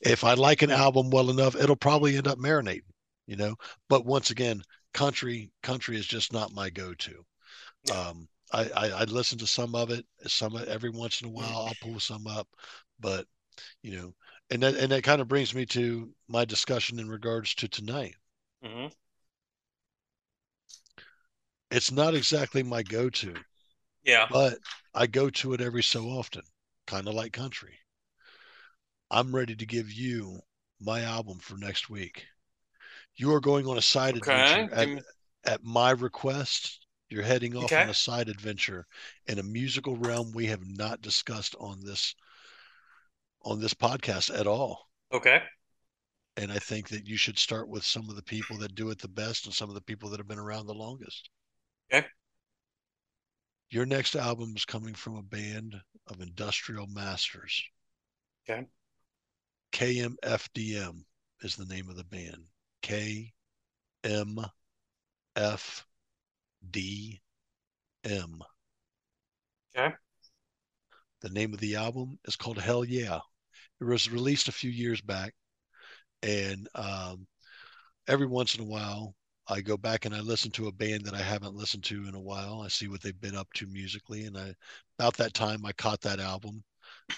if 0.00 0.24
I 0.24 0.34
like 0.34 0.62
an 0.62 0.70
album 0.70 1.10
well 1.10 1.30
enough, 1.30 1.56
it'll 1.56 1.76
probably 1.76 2.16
end 2.16 2.28
up 2.28 2.38
marinating. 2.38 2.82
you 3.26 3.36
know. 3.36 3.56
But 3.88 4.04
once 4.06 4.30
again, 4.30 4.62
country 4.94 5.50
country 5.62 5.96
is 5.96 6.06
just 6.06 6.32
not 6.32 6.52
my 6.52 6.70
go-to. 6.70 7.24
Um, 7.92 8.28
I, 8.52 8.64
I 8.76 8.86
I 8.90 9.04
listen 9.04 9.38
to 9.38 9.46
some 9.46 9.74
of 9.74 9.90
it, 9.90 10.06
some 10.26 10.56
every 10.68 10.90
once 10.90 11.20
in 11.20 11.28
a 11.28 11.30
while 11.30 11.66
I'll 11.66 11.74
pull 11.80 12.00
some 12.00 12.26
up, 12.26 12.48
but 13.00 13.26
you 13.82 13.96
know, 13.96 14.14
and 14.50 14.62
that 14.62 14.74
and 14.74 14.90
that 14.90 15.04
kind 15.04 15.20
of 15.20 15.28
brings 15.28 15.54
me 15.54 15.64
to 15.66 16.12
my 16.26 16.44
discussion 16.44 16.98
in 16.98 17.08
regards 17.08 17.54
to 17.54 17.68
tonight. 17.68 18.16
hmm 18.62 18.88
It's 21.70 21.92
not 21.92 22.12
exactly 22.16 22.64
my 22.64 22.82
go-to, 22.82 23.44
Yeah. 24.04 24.28
but 24.28 24.60
I 24.94 25.06
go 25.06 25.30
to 25.30 25.54
it 25.54 25.60
every 25.60 25.82
so 25.82 26.06
often, 26.10 26.42
kind 26.86 27.08
of 27.08 27.14
like 27.14 27.32
country. 27.32 27.80
I'm 29.10 29.34
ready 29.34 29.56
to 29.56 29.66
give 29.66 29.90
you 29.92 30.42
my 30.78 31.00
album 31.02 31.40
for 31.40 31.56
next 31.56 31.90
week. 31.90 32.28
You 33.16 33.32
are 33.34 33.40
going 33.40 33.66
on 33.66 33.78
a 33.78 33.82
side 33.82 34.16
Okay. 34.16 34.16
adventure 34.16 34.72
at, 34.72 34.90
me- 34.90 35.02
at 35.44 35.64
my 35.64 35.90
request. 35.90 36.86
You're 37.08 37.24
heading 37.24 37.56
off 37.56 37.78
Okay. 37.78 37.78
on 37.78 37.88
a 37.90 37.94
side 37.94 38.28
adventure 38.28 38.86
in 39.26 39.38
a 39.38 39.44
musical 39.44 39.96
realm 39.96 40.32
we 40.32 40.46
have 40.46 40.66
not 40.66 41.02
discussed 41.02 41.56
on 41.60 41.84
this 41.84 42.14
on 43.46 43.60
this 43.60 43.74
podcast 43.74 44.36
at 44.38 44.46
all. 44.46 44.88
Okay. 45.12 45.40
And 46.36 46.52
I 46.52 46.58
think 46.58 46.88
that 46.88 47.06
you 47.06 47.16
should 47.16 47.38
start 47.38 47.68
with 47.68 47.84
some 47.84 48.10
of 48.10 48.16
the 48.16 48.22
people 48.22 48.58
that 48.58 48.74
do 48.74 48.90
it 48.90 48.98
the 48.98 49.08
best 49.08 49.46
and 49.46 49.54
some 49.54 49.68
of 49.68 49.74
the 49.76 49.80
people 49.80 50.10
that 50.10 50.18
have 50.18 50.28
been 50.28 50.38
around 50.38 50.66
the 50.66 50.74
longest. 50.74 51.30
Okay. 51.90 52.06
Your 53.70 53.86
next 53.86 54.16
album 54.16 54.52
is 54.56 54.64
coming 54.64 54.94
from 54.94 55.16
a 55.16 55.22
band 55.22 55.76
of 56.08 56.20
industrial 56.20 56.88
masters. 56.88 57.62
Okay. 58.48 58.66
KMFDM 59.72 61.04
is 61.42 61.56
the 61.56 61.66
name 61.66 61.88
of 61.88 61.96
the 61.96 62.04
band. 62.04 62.48
KMFDM. 62.82 63.30
Okay. 69.76 69.94
The 71.20 71.30
name 71.30 71.54
of 71.54 71.60
the 71.60 71.76
album 71.76 72.18
is 72.24 72.36
called 72.36 72.58
Hell 72.58 72.84
Yeah. 72.84 73.20
It 73.80 73.84
was 73.84 74.10
released 74.10 74.48
a 74.48 74.52
few 74.52 74.70
years 74.70 75.00
back. 75.00 75.34
And 76.22 76.68
um, 76.74 77.26
every 78.08 78.26
once 78.26 78.54
in 78.54 78.62
a 78.62 78.66
while, 78.68 79.14
I 79.48 79.60
go 79.60 79.76
back 79.76 80.04
and 80.04 80.14
I 80.14 80.20
listen 80.20 80.50
to 80.52 80.66
a 80.66 80.72
band 80.72 81.04
that 81.04 81.14
I 81.14 81.22
haven't 81.22 81.54
listened 81.54 81.84
to 81.84 82.08
in 82.08 82.14
a 82.14 82.20
while. 82.20 82.62
I 82.62 82.68
see 82.68 82.88
what 82.88 83.00
they've 83.02 83.20
been 83.20 83.36
up 83.36 83.52
to 83.54 83.66
musically. 83.66 84.24
And 84.24 84.36
I, 84.36 84.54
about 84.98 85.16
that 85.18 85.34
time, 85.34 85.64
I 85.64 85.72
caught 85.72 86.00
that 86.02 86.18
album 86.18 86.64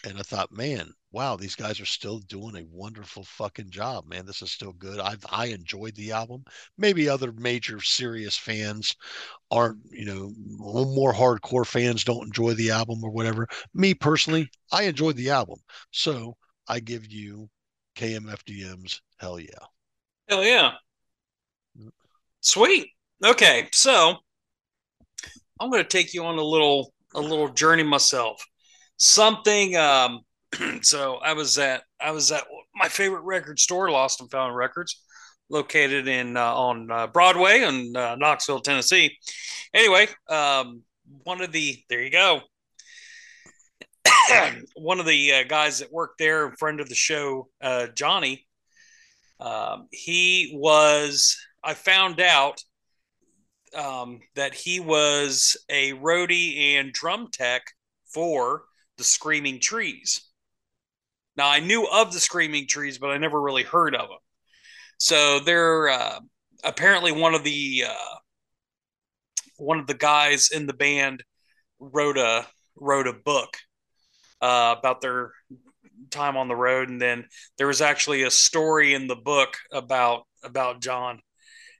and 0.04 0.18
I 0.18 0.22
thought, 0.22 0.52
man, 0.52 0.92
wow, 1.12 1.36
these 1.36 1.54
guys 1.54 1.80
are 1.80 1.86
still 1.86 2.20
doing 2.20 2.56
a 2.56 2.66
wonderful 2.70 3.24
fucking 3.24 3.70
job, 3.70 4.06
man. 4.06 4.26
This 4.26 4.42
is 4.42 4.50
still 4.50 4.72
good. 4.72 5.00
I 5.00 5.16
I 5.30 5.46
enjoyed 5.46 5.94
the 5.94 6.12
album. 6.12 6.44
Maybe 6.78 7.09
other 7.09 7.32
major 7.32 7.80
serious 7.80 8.36
fans 8.36 8.96
aren't, 9.50 9.78
you 9.90 10.06
know, 10.06 10.32
more 10.38 11.12
hardcore 11.12 11.66
fans 11.66 12.04
don't 12.04 12.26
enjoy 12.26 12.54
the 12.54 12.70
album 12.70 13.04
or 13.04 13.11
whatever. 13.11 13.46
Me 13.74 13.94
personally, 13.94 14.50
I 14.72 14.84
enjoyed 14.84 15.16
the 15.16 15.30
album. 15.30 15.59
So 15.90 16.36
I 16.68 16.80
give 16.80 17.06
you 17.10 17.48
KMFDM's 17.96 19.00
Hell 19.18 19.40
Yeah. 19.40 19.48
Hell 20.28 20.44
yeah. 20.44 20.72
Sweet. 22.40 22.90
Okay, 23.24 23.68
so 23.72 24.16
I'm 25.58 25.70
going 25.70 25.82
to 25.82 25.88
take 25.88 26.14
you 26.14 26.24
on 26.24 26.38
a 26.38 26.42
little 26.42 26.92
a 27.14 27.20
little 27.20 27.48
journey 27.48 27.82
myself. 27.82 28.44
Something. 28.96 29.76
Um, 29.76 30.20
so 30.82 31.16
I 31.16 31.32
was 31.32 31.58
at 31.58 31.82
I 32.00 32.12
was 32.12 32.30
at 32.30 32.44
my 32.74 32.88
favorite 32.88 33.22
record 33.22 33.58
store, 33.58 33.90
Lost 33.90 34.20
and 34.20 34.30
Found 34.30 34.54
Records, 34.54 35.02
located 35.48 36.06
in 36.06 36.36
uh, 36.36 36.54
on 36.54 36.90
uh, 36.90 37.06
Broadway 37.08 37.62
in 37.62 37.96
uh, 37.96 38.14
Knoxville, 38.16 38.60
Tennessee. 38.60 39.16
Anyway, 39.74 40.08
um, 40.28 40.82
one 41.24 41.40
of 41.40 41.52
the 41.52 41.82
there 41.88 42.02
you 42.02 42.10
go. 42.10 42.42
one 44.76 45.00
of 45.00 45.06
the 45.06 45.32
uh, 45.32 45.42
guys 45.44 45.78
that 45.78 45.92
worked 45.92 46.18
there, 46.18 46.52
friend 46.52 46.80
of 46.80 46.88
the 46.88 46.94
show, 46.94 47.48
uh, 47.61 47.86
Johnny. 47.88 48.46
Um, 49.40 49.88
he 49.90 50.52
was. 50.54 51.36
I 51.62 51.74
found 51.74 52.20
out 52.20 52.62
um, 53.76 54.20
that 54.34 54.54
he 54.54 54.80
was 54.80 55.56
a 55.68 55.92
roadie 55.94 56.74
and 56.74 56.92
drum 56.92 57.28
tech 57.32 57.62
for 58.06 58.64
the 58.96 59.04
Screaming 59.04 59.61
Trees. 59.61 60.22
Now 61.36 61.48
I 61.48 61.61
knew 61.61 61.86
of 61.86 62.12
the 62.12 62.20
Screaming 62.20 62.66
Trees, 62.66 62.98
but 62.98 63.11
I 63.11 63.18
never 63.18 63.40
really 63.40 63.62
heard 63.62 63.94
of 63.94 64.09
them. 64.09 64.18
So 64.98 65.40
they're 65.40 65.88
uh, 65.88 66.20
apparently 66.64 67.12
one 67.12 67.34
of 67.34 67.44
the 67.44 67.84
uh, 67.88 68.16
one 69.56 69.78
of 69.78 69.86
the 69.86 69.94
guys 69.94 70.50
in 70.52 70.66
the 70.66 70.72
band 70.72 71.22
wrote 71.78 72.18
a 72.18 72.46
wrote 72.76 73.06
a 73.06 73.12
book 73.12 73.56
uh, 74.41 74.74
about 74.78 75.01
their 75.01 75.32
time 76.11 76.36
on 76.36 76.49
the 76.49 76.57
road, 76.57 76.89
and 76.89 77.01
then 77.01 77.26
there 77.57 77.66
was 77.66 77.80
actually 77.80 78.22
a 78.22 78.30
story 78.30 78.95
in 78.95 79.07
the 79.07 79.16
book 79.16 79.57
about 79.72 80.22
about 80.43 80.80
John. 80.80 81.20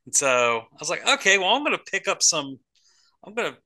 And 0.07 0.15
so 0.15 0.63
I 0.73 0.77
was 0.79 0.91
like, 0.91 1.07
okay, 1.07 1.39
well, 1.39 1.49
I'm 1.49 1.65
going 1.65 1.77
to 1.77 1.91
pick 1.91 2.09
up 2.09 2.23
some. 2.23 2.59
I'm 3.25 3.35
going 3.35 3.53
to 3.53 3.59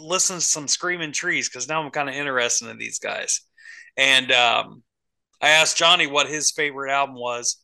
listen 0.00 0.36
to 0.36 0.42
some 0.42 0.68
Screaming 0.68 1.12
Trees 1.12 1.48
because 1.48 1.68
now 1.68 1.82
I'm 1.82 1.90
kind 1.90 2.08
of 2.08 2.14
interested 2.14 2.68
in 2.68 2.78
these 2.78 2.98
guys. 2.98 3.40
And 3.96 4.30
um, 4.32 4.82
I 5.40 5.50
asked 5.50 5.76
Johnny 5.76 6.06
what 6.06 6.28
his 6.28 6.50
favorite 6.50 6.92
album 6.92 7.16
was, 7.16 7.62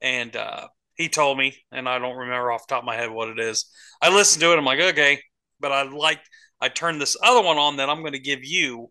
and 0.00 0.34
uh, 0.34 0.68
he 0.94 1.08
told 1.08 1.38
me, 1.38 1.56
and 1.72 1.88
I 1.88 1.98
don't 1.98 2.16
remember 2.16 2.50
off 2.50 2.66
the 2.66 2.74
top 2.74 2.82
of 2.82 2.86
my 2.86 2.96
head 2.96 3.10
what 3.10 3.28
it 3.28 3.38
is. 3.38 3.70
I 4.02 4.08
listened 4.08 4.42
to 4.42 4.52
it. 4.52 4.58
I'm 4.58 4.64
like, 4.64 4.80
okay, 4.80 5.20
but 5.60 5.72
I 5.72 5.82
like. 5.82 6.20
I 6.60 6.68
turned 6.68 7.00
this 7.00 7.16
other 7.22 7.46
one 7.46 7.56
on 7.56 7.76
that 7.76 7.88
I'm 7.88 8.00
going 8.00 8.14
to 8.14 8.18
give 8.18 8.42
you, 8.42 8.90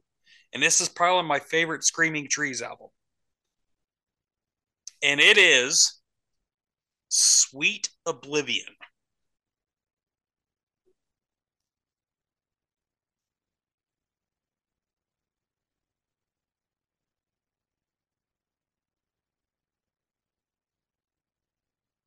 and 0.57 0.63
this 0.63 0.81
is 0.81 0.89
probably 0.89 1.27
my 1.29 1.37
favorite 1.37 1.83
Screaming 1.83 2.27
Trees 2.27 2.63
album, 2.63 2.87
and 5.03 5.19
it 5.19 5.37
is 5.37 5.99
Sweet 7.09 7.89
Oblivion. 8.07 8.65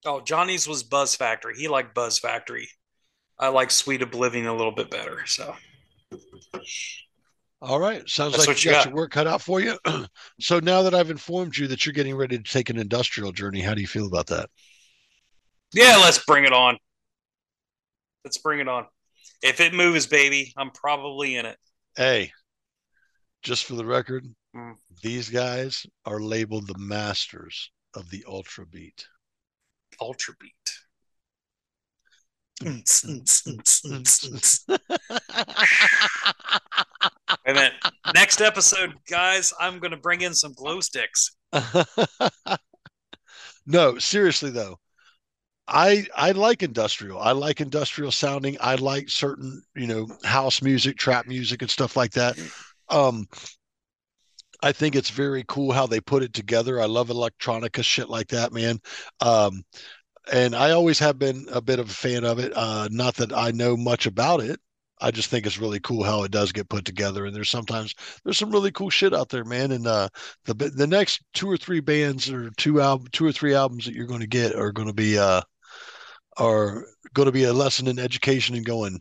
Oh, 0.05 0.21
Johnny's 0.21 0.67
was 0.67 0.83
Buzz 0.83 1.15
Factory. 1.15 1.55
He 1.57 1.69
liked 1.69 1.95
Buzz 1.95 2.19
Factory. 2.19 2.69
I 3.39 3.47
like 3.47 3.71
Sweet 3.71 4.03
Oblivion 4.03 4.47
a 4.47 4.57
little 4.57 4.73
bit 4.73 4.91
better. 4.91 5.25
So 5.27 5.55
All 7.63 7.79
right. 7.79 8.09
Sounds 8.09 8.33
That's 8.33 8.47
like 8.47 8.65
you 8.65 8.71
you 8.71 8.77
got 8.77 8.85
got. 8.85 8.91
your 8.93 8.97
work 8.97 9.13
cut 9.13 9.27
out 9.27 9.43
for 9.43 9.61
you. 9.61 9.77
so 10.41 10.61
now 10.61 10.83
that 10.83 10.95
I've 10.95 11.11
informed 11.11 11.57
you 11.57 11.67
that 11.69 11.85
you're 11.85 11.93
getting 11.93 12.17
ready 12.17 12.39
to 12.39 12.43
take 12.43 12.71
an 12.71 12.79
industrial 12.79 13.33
journey, 13.33 13.61
how 13.61 13.75
do 13.75 13.81
you 13.81 13.87
feel 13.87 14.07
about 14.07 14.27
that? 14.29 14.49
yeah, 15.73 15.97
let's 15.99 16.25
bring 16.25 16.45
it 16.45 16.53
on. 16.53 16.79
Let's 18.25 18.39
bring 18.39 18.61
it 18.61 18.69
on. 18.69 18.87
If 19.43 19.61
it 19.61 19.75
moves, 19.75 20.07
baby, 20.07 20.53
I'm 20.57 20.71
probably 20.71 21.37
in 21.37 21.47
it. 21.47 21.57
Hey, 21.97 22.33
just 23.43 23.67
for 23.67 23.75
the 23.75 23.85
record, 23.85 24.27
Mm. 24.57 24.75
these 25.05 25.29
guys 25.29 25.87
are 26.05 26.19
labeled 26.19 26.67
the 26.67 26.77
masters 26.77 27.71
of 27.95 28.11
the 28.11 28.25
ultra 28.27 28.67
beat. 28.67 29.07
Ultra 30.01 30.35
beat. 30.41 30.53
And 37.45 37.57
then 37.57 37.71
next 38.15 38.41
episode, 38.41 38.95
guys, 39.09 39.53
I'm 39.61 39.79
going 39.79 39.93
to 39.93 39.97
bring 39.97 40.23
in 40.23 40.35
some 40.35 40.53
glow 40.53 40.81
sticks. 40.81 41.37
no, 43.67 43.99
seriously 43.99 44.51
though. 44.51 44.79
I 45.71 46.07
I 46.17 46.33
like 46.33 46.63
industrial. 46.63 47.21
I 47.21 47.33
like 47.33 47.61
industrial 47.61 48.11
sounding. 48.11 48.57
I 48.61 48.75
like 48.75 49.09
certain, 49.09 49.63
you 49.77 49.87
know, 49.87 50.09
house 50.25 50.63
music, 50.63 50.97
trap 50.97 51.27
music 51.27 51.63
and 51.63 51.71
stuff 51.71 51.97
like 51.97 52.13
that. 52.13 52.37
Um 52.89 53.27
I 54.63 54.73
think 54.73 54.95
it's 54.95 55.11
very 55.11 55.45
cool 55.49 55.73
how 55.73 55.87
they 55.87 56.01
put 56.01 56.23
it 56.23 56.35
together. 56.35 56.81
I 56.81 56.87
love 56.87 57.09
electronica 57.09 57.83
shit 57.83 58.11
like 58.11 58.29
that, 58.29 58.53
man. 58.53 58.81
Um 59.21 59.63
and 60.33 60.55
I 60.55 60.73
always 60.73 60.99
have 60.99 61.19
been 61.19 61.47
a 61.53 61.61
bit 61.61 61.79
of 61.79 61.89
a 61.89 61.95
fan 61.95 62.25
of 62.25 62.41
it. 62.41 62.53
Uh 62.57 62.89
not 62.91 63.15
that 63.17 63.33
I 63.33 63.53
know 63.53 63.77
much 63.77 64.07
about 64.07 64.41
it. 64.41 64.61
I 65.01 65.11
just 65.11 65.31
think 65.31 65.47
it's 65.47 65.59
really 65.59 65.81
cool 65.81 66.03
how 66.05 66.23
it 66.25 66.31
does 66.31 66.53
get 66.53 66.69
put 66.69 66.85
together. 66.85 67.27
And 67.27 67.35
there's 67.35 67.51
sometimes 67.51 67.95
there's 68.25 68.39
some 68.39 68.51
really 68.51 68.71
cool 68.73 68.91
shit 68.91 69.15
out 69.15 69.29
there, 69.31 69.45
man. 69.45 69.73
And 69.73 69.87
uh, 69.87 70.09
the 70.45 70.55
the 70.55 70.87
next 70.87 71.23
two 71.35 71.51
or 71.51 71.57
three 71.57 71.81
bands 71.81 72.31
or 72.31 72.51
two 72.57 72.81
album, 72.81 73.09
two 73.13 73.27
or 73.27 73.33
three 73.33 73.55
albums 73.55 73.85
that 73.87 73.95
you're 73.95 74.07
going 74.07 74.21
to 74.21 74.27
get 74.27 74.55
are 74.55 74.73
going 74.73 74.89
to 74.89 74.95
be 74.95 75.19
uh, 75.19 75.43
are 76.37 76.87
going 77.15 77.27
to 77.27 77.33
be 77.33 77.45
a 77.45 77.53
lesson 77.53 77.87
in 77.87 77.99
education 77.99 78.55
and 78.57 78.65
going. 78.67 79.01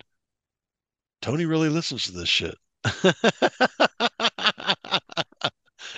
Tony 1.21 1.45
really 1.45 1.69
listens 1.69 2.03
to 2.05 2.11
this 2.11 2.29
shit. 2.29 2.55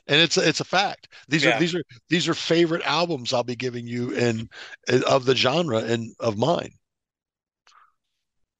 and 0.07 0.19
it's 0.19 0.37
it's 0.37 0.59
a 0.59 0.65
fact. 0.65 1.07
These 1.27 1.45
Yeah. 1.45 1.55
are 1.55 1.59
these 1.59 1.75
are 1.75 1.83
these 2.09 2.27
are 2.27 2.33
favorite 2.33 2.83
albums 2.85 3.33
I'll 3.33 3.43
be 3.43 3.55
giving 3.55 3.87
you 3.87 4.11
in, 4.11 4.49
in 4.87 5.03
of 5.03 5.25
the 5.25 5.35
genre 5.35 5.79
and 5.79 6.15
of 6.19 6.37
mine. 6.37 6.71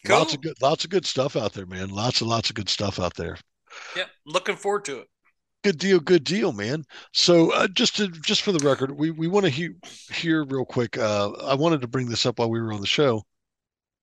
Lots 0.08 0.34
of 0.34 0.42
good 0.42 0.56
lots 0.62 0.84
of 0.84 0.90
good 0.90 1.06
stuff 1.06 1.36
out 1.36 1.54
there, 1.54 1.66
man. 1.66 1.90
Lots 1.90 2.22
and 2.22 2.30
lots 2.30 2.50
of 2.50 2.56
good 2.56 2.70
stuff 2.70 3.00
out 3.00 3.16
there. 3.16 3.38
Yeah, 3.96 4.06
Looking 4.26 4.56
forward 4.56 4.86
to 4.86 5.00
it. 5.00 5.08
Good 5.64 5.78
deal, 5.78 6.00
good 6.00 6.24
deal, 6.24 6.52
man. 6.52 6.84
So 7.14 7.52
uh, 7.52 7.68
just 7.68 7.96
to 7.98 8.08
just 8.08 8.42
for 8.42 8.52
the 8.52 8.68
record, 8.68 8.92
we 8.92 9.12
we 9.12 9.28
want 9.28 9.46
to 9.46 9.50
hear 9.52 9.76
hear 10.12 10.44
real 10.44 10.66
quick. 10.66 10.98
Uh, 10.98 11.32
I 11.32 11.54
wanted 11.54 11.82
to 11.82 11.88
bring 11.88 12.10
this 12.10 12.26
up 12.26 12.40
while 12.40 12.50
we 12.50 12.60
were 12.60 12.74
on 12.74 12.82
the 12.82 12.88
show. 12.88 13.24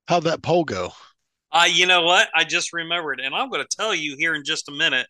How'd 0.07 0.25
that 0.25 0.43
poll 0.43 0.65
go? 0.65 0.93
Uh, 1.51 1.67
you 1.69 1.87
know 1.87 2.03
what? 2.03 2.29
I 2.35 2.45
just 2.45 2.73
remembered, 2.73 3.21
and 3.21 3.35
I'm 3.35 3.51
going 3.51 3.65
to 3.65 3.77
tell 3.77 3.95
you 3.95 4.17
here 4.19 4.35
in 4.35 4.45
just 4.45 4.69
a 4.69 4.73
minute 4.73 5.07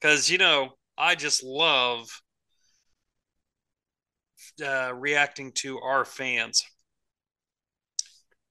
because, 0.00 0.30
you 0.30 0.38
know, 0.38 0.70
I 0.96 1.14
just 1.14 1.42
love 1.42 2.08
uh, 4.64 4.92
reacting 4.94 5.52
to 5.56 5.80
our 5.80 6.04
fans. 6.04 6.64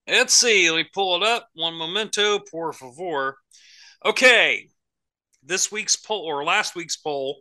Let's 0.08 0.34
see. 0.34 0.70
Let 0.70 0.78
me 0.78 0.90
pull 0.94 1.18
it 1.18 1.24
up. 1.24 1.50
One 1.56 1.74
momento, 1.74 2.40
por 2.40 2.74
favor. 2.74 3.38
Okay. 4.06 4.70
This 5.44 5.72
week's 5.72 5.96
poll 5.96 6.26
or 6.26 6.44
last 6.44 6.76
week's 6.76 6.98
poll. 6.98 7.38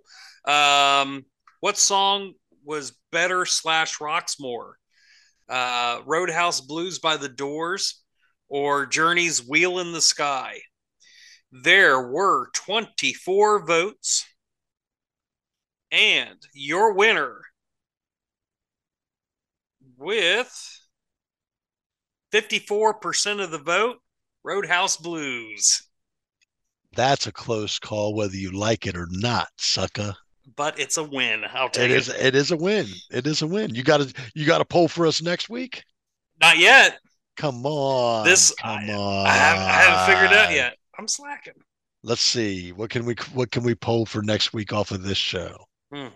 Um, 0.47 1.25
what 1.61 1.77
song 1.77 2.33
was 2.65 2.97
better 3.13 3.45
slash 3.45 4.01
rocks 4.01 4.41
more? 4.41 4.79
Uh, 5.49 6.01
Roadhouse 6.07 6.61
Blues 6.61 6.99
by 6.99 7.17
the 7.17 7.29
Doors 7.29 8.03
or 8.49 8.87
Journey's 8.87 9.47
Wheel 9.47 9.79
in 9.79 9.93
the 9.93 10.01
Sky? 10.01 10.61
There 11.53 12.01
were 12.09 12.51
24 12.55 13.67
votes. 13.67 14.27
And 15.93 16.39
your 16.53 16.95
winner 16.95 17.43
with 19.97 20.81
54% 22.35 23.43
of 23.43 23.53
the 23.53 23.59
vote, 23.59 23.99
Roadhouse 24.43 24.97
Blues. 24.97 25.83
That's 26.97 27.29
a 27.29 27.33
close 27.33 27.79
call, 27.79 28.15
whether 28.15 28.35
you 28.35 28.51
like 28.51 28.87
it 28.87 28.97
or 28.97 29.07
not, 29.11 29.49
sucker. 29.57 30.13
But 30.57 30.79
it's 30.79 30.97
a 30.97 31.05
win. 31.05 31.45
I'll 31.55 31.69
take 31.71 31.85
It 31.85 31.91
it. 31.93 31.97
is 31.97 32.09
it 32.09 32.35
is 32.35 32.51
a 32.51 32.57
win. 32.57 32.87
It 33.11 33.27
is 33.27 33.43
a 33.43 33.47
win. 33.47 33.75
You 33.75 33.83
got 33.83 34.01
to 34.01 34.13
you 34.35 34.47
got 34.47 34.59
to 34.59 34.65
poll 34.65 34.89
for 34.89 35.07
us 35.07 35.23
next 35.23 35.49
week. 35.49 35.83
Not 36.41 36.59
yet. 36.59 36.99
Come 37.37 37.65
on, 37.67 38.25
This- 38.27 38.55
come 38.61 38.91
on. 38.91 39.27
I 39.27 39.31
haven't, 39.31 39.63
I 39.63 39.73
haven't 39.73 40.15
figured 40.15 40.33
it 40.33 40.39
out 40.39 40.53
yet. 40.53 40.77
I'm 40.99 41.09
slacking. 41.09 41.55
Let's 42.03 42.21
see 42.21 42.73
what 42.73 42.91
can 42.91 43.05
we 43.07 43.15
what 43.33 43.51
can 43.51 43.63
we 43.63 43.75
poll 43.75 44.07
for 44.07 44.23
next 44.23 44.53
week 44.53 44.73
off 44.73 44.91
of 44.91 45.03
this 45.03 45.19
show. 45.19 45.57
Hmm. 45.93 46.09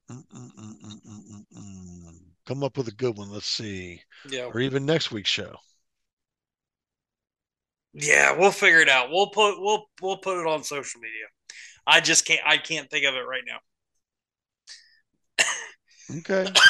Come 2.46 2.64
up 2.64 2.76
with 2.76 2.88
a 2.88 2.92
good 2.92 3.16
one. 3.16 3.30
Let's 3.30 3.46
see, 3.46 4.02
Yeah. 4.28 4.44
or 4.46 4.60
even 4.60 4.84
next 4.86 5.12
week's 5.12 5.30
show. 5.30 5.56
Yeah, 7.92 8.36
we'll 8.36 8.50
figure 8.52 8.80
it 8.80 8.88
out. 8.88 9.10
We'll 9.10 9.30
put 9.30 9.60
we'll 9.60 9.86
we'll 10.00 10.18
put 10.18 10.40
it 10.40 10.46
on 10.46 10.62
social 10.64 11.00
media. 11.00 11.26
I 11.86 12.00
just 12.00 12.24
can't 12.24 12.40
I 12.44 12.56
can't 12.58 12.88
think 12.90 13.04
of 13.06 13.14
it 13.14 13.18
right 13.26 13.42
now. 13.46 13.58
Okay. 16.18 16.50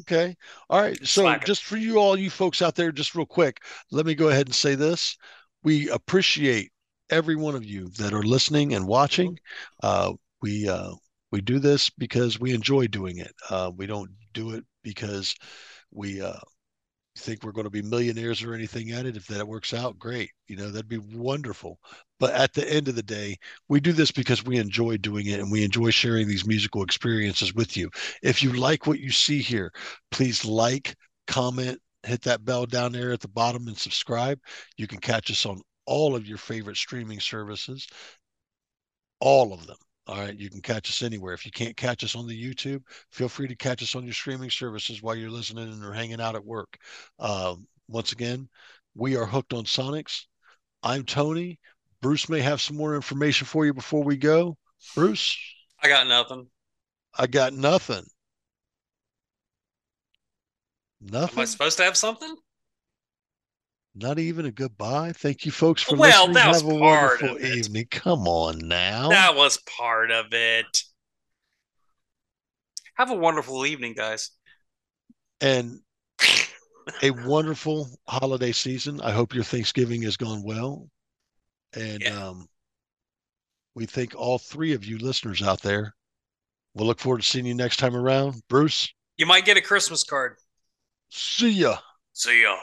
Okay. 0.00 0.36
All 0.70 0.80
right. 0.80 0.96
So 0.98 1.22
Slacker. 1.22 1.46
just 1.46 1.64
for 1.64 1.76
you 1.76 1.98
all 1.98 2.16
you 2.16 2.30
folks 2.30 2.62
out 2.62 2.74
there, 2.76 2.92
just 2.92 3.14
real 3.14 3.26
quick, 3.26 3.62
let 3.90 4.06
me 4.06 4.14
go 4.14 4.28
ahead 4.28 4.46
and 4.46 4.54
say 4.54 4.74
this. 4.76 5.16
We 5.64 5.88
appreciate 5.90 6.70
every 7.10 7.34
one 7.34 7.54
of 7.56 7.64
you 7.64 7.88
that 7.98 8.12
are 8.12 8.22
listening 8.22 8.74
and 8.74 8.86
watching. 8.86 9.38
Uh, 9.82 10.12
we 10.42 10.68
uh, 10.68 10.92
we 11.36 11.42
do 11.42 11.58
this 11.58 11.90
because 11.90 12.40
we 12.40 12.54
enjoy 12.54 12.86
doing 12.86 13.18
it. 13.18 13.34
Uh, 13.50 13.70
we 13.76 13.84
don't 13.84 14.10
do 14.32 14.52
it 14.52 14.64
because 14.82 15.34
we 15.90 16.22
uh, 16.22 16.40
think 17.18 17.42
we're 17.42 17.52
going 17.52 17.66
to 17.66 17.70
be 17.70 17.82
millionaires 17.82 18.42
or 18.42 18.54
anything 18.54 18.92
at 18.92 19.04
it. 19.04 19.18
If 19.18 19.26
that 19.26 19.46
works 19.46 19.74
out, 19.74 19.98
great. 19.98 20.30
You 20.48 20.56
know, 20.56 20.70
that'd 20.70 20.88
be 20.88 20.96
wonderful. 20.96 21.78
But 22.18 22.32
at 22.32 22.54
the 22.54 22.66
end 22.72 22.88
of 22.88 22.94
the 22.94 23.02
day, 23.02 23.36
we 23.68 23.80
do 23.80 23.92
this 23.92 24.10
because 24.10 24.46
we 24.46 24.56
enjoy 24.56 24.96
doing 24.96 25.26
it 25.26 25.38
and 25.38 25.52
we 25.52 25.62
enjoy 25.62 25.90
sharing 25.90 26.26
these 26.26 26.46
musical 26.46 26.82
experiences 26.82 27.52
with 27.52 27.76
you. 27.76 27.90
If 28.22 28.42
you 28.42 28.54
like 28.54 28.86
what 28.86 29.00
you 29.00 29.10
see 29.10 29.42
here, 29.42 29.70
please 30.10 30.42
like, 30.42 30.94
comment, 31.26 31.78
hit 32.02 32.22
that 32.22 32.46
bell 32.46 32.64
down 32.64 32.92
there 32.92 33.12
at 33.12 33.20
the 33.20 33.28
bottom 33.28 33.68
and 33.68 33.76
subscribe. 33.76 34.38
You 34.78 34.86
can 34.86 35.00
catch 35.00 35.30
us 35.30 35.44
on 35.44 35.60
all 35.84 36.16
of 36.16 36.26
your 36.26 36.38
favorite 36.38 36.78
streaming 36.78 37.20
services, 37.20 37.86
all 39.20 39.52
of 39.52 39.66
them. 39.66 39.76
All 40.08 40.18
right, 40.18 40.38
you 40.38 40.48
can 40.48 40.60
catch 40.60 40.88
us 40.88 41.02
anywhere. 41.02 41.34
If 41.34 41.44
you 41.44 41.50
can't 41.50 41.76
catch 41.76 42.04
us 42.04 42.14
on 42.14 42.28
the 42.28 42.40
YouTube, 42.40 42.82
feel 43.10 43.28
free 43.28 43.48
to 43.48 43.56
catch 43.56 43.82
us 43.82 43.96
on 43.96 44.04
your 44.04 44.14
streaming 44.14 44.50
services 44.50 45.02
while 45.02 45.16
you're 45.16 45.30
listening 45.30 45.82
or 45.82 45.92
hanging 45.92 46.20
out 46.20 46.36
at 46.36 46.44
work. 46.44 46.78
Um, 47.18 47.66
once 47.88 48.12
again, 48.12 48.48
we 48.94 49.16
are 49.16 49.26
hooked 49.26 49.52
on 49.52 49.64
Sonics. 49.64 50.26
I'm 50.82 51.02
Tony. 51.02 51.58
Bruce 52.00 52.28
may 52.28 52.40
have 52.40 52.60
some 52.60 52.76
more 52.76 52.94
information 52.94 53.46
for 53.46 53.66
you 53.66 53.74
before 53.74 54.04
we 54.04 54.16
go. 54.16 54.56
Bruce, 54.94 55.36
I 55.82 55.88
got 55.88 56.06
nothing. 56.06 56.46
I 57.18 57.26
got 57.26 57.52
nothing. 57.52 58.04
Nothing. 61.00 61.38
Am 61.38 61.42
I 61.42 61.46
supposed 61.46 61.78
to 61.78 61.84
have 61.84 61.96
something? 61.96 62.36
Not 63.98 64.18
even 64.18 64.44
a 64.44 64.50
goodbye. 64.52 65.12
Thank 65.12 65.46
you, 65.46 65.50
folks, 65.52 65.82
for 65.82 65.96
Well, 65.96 66.28
listening. 66.28 66.52
Have 66.52 66.64
a 66.64 66.74
wonderful 66.74 67.38
evening. 67.40 67.86
Come 67.90 68.28
on 68.28 68.58
now. 68.58 69.08
That 69.08 69.34
was 69.34 69.56
part 69.78 70.10
of 70.10 70.34
it. 70.34 70.82
Have 72.96 73.10
a 73.10 73.14
wonderful 73.14 73.64
evening, 73.64 73.94
guys. 73.94 74.30
And 75.40 75.80
a 77.02 77.10
wonderful 77.10 77.88
holiday 78.06 78.52
season. 78.52 79.00
I 79.00 79.12
hope 79.12 79.34
your 79.34 79.44
Thanksgiving 79.44 80.02
has 80.02 80.16
gone 80.18 80.42
well. 80.42 80.88
And 81.74 82.02
Yeah. 82.02 82.28
um, 82.28 82.48
we 83.74 83.86
thank 83.86 84.14
all 84.14 84.38
three 84.38 84.72
of 84.74 84.84
you 84.84 84.98
listeners 84.98 85.42
out 85.42 85.62
there. 85.62 85.94
We'll 86.74 86.86
look 86.86 87.00
forward 87.00 87.22
to 87.22 87.26
seeing 87.26 87.46
you 87.46 87.54
next 87.54 87.78
time 87.78 87.96
around. 87.96 88.42
Bruce, 88.48 88.92
You 89.16 89.24
might 89.24 89.46
get 89.46 89.56
a 89.56 89.62
Christmas 89.62 90.04
card. 90.04 90.36
see 91.10 91.50
ya. 91.50 91.78
See 92.12 92.42
ya. 92.42 92.56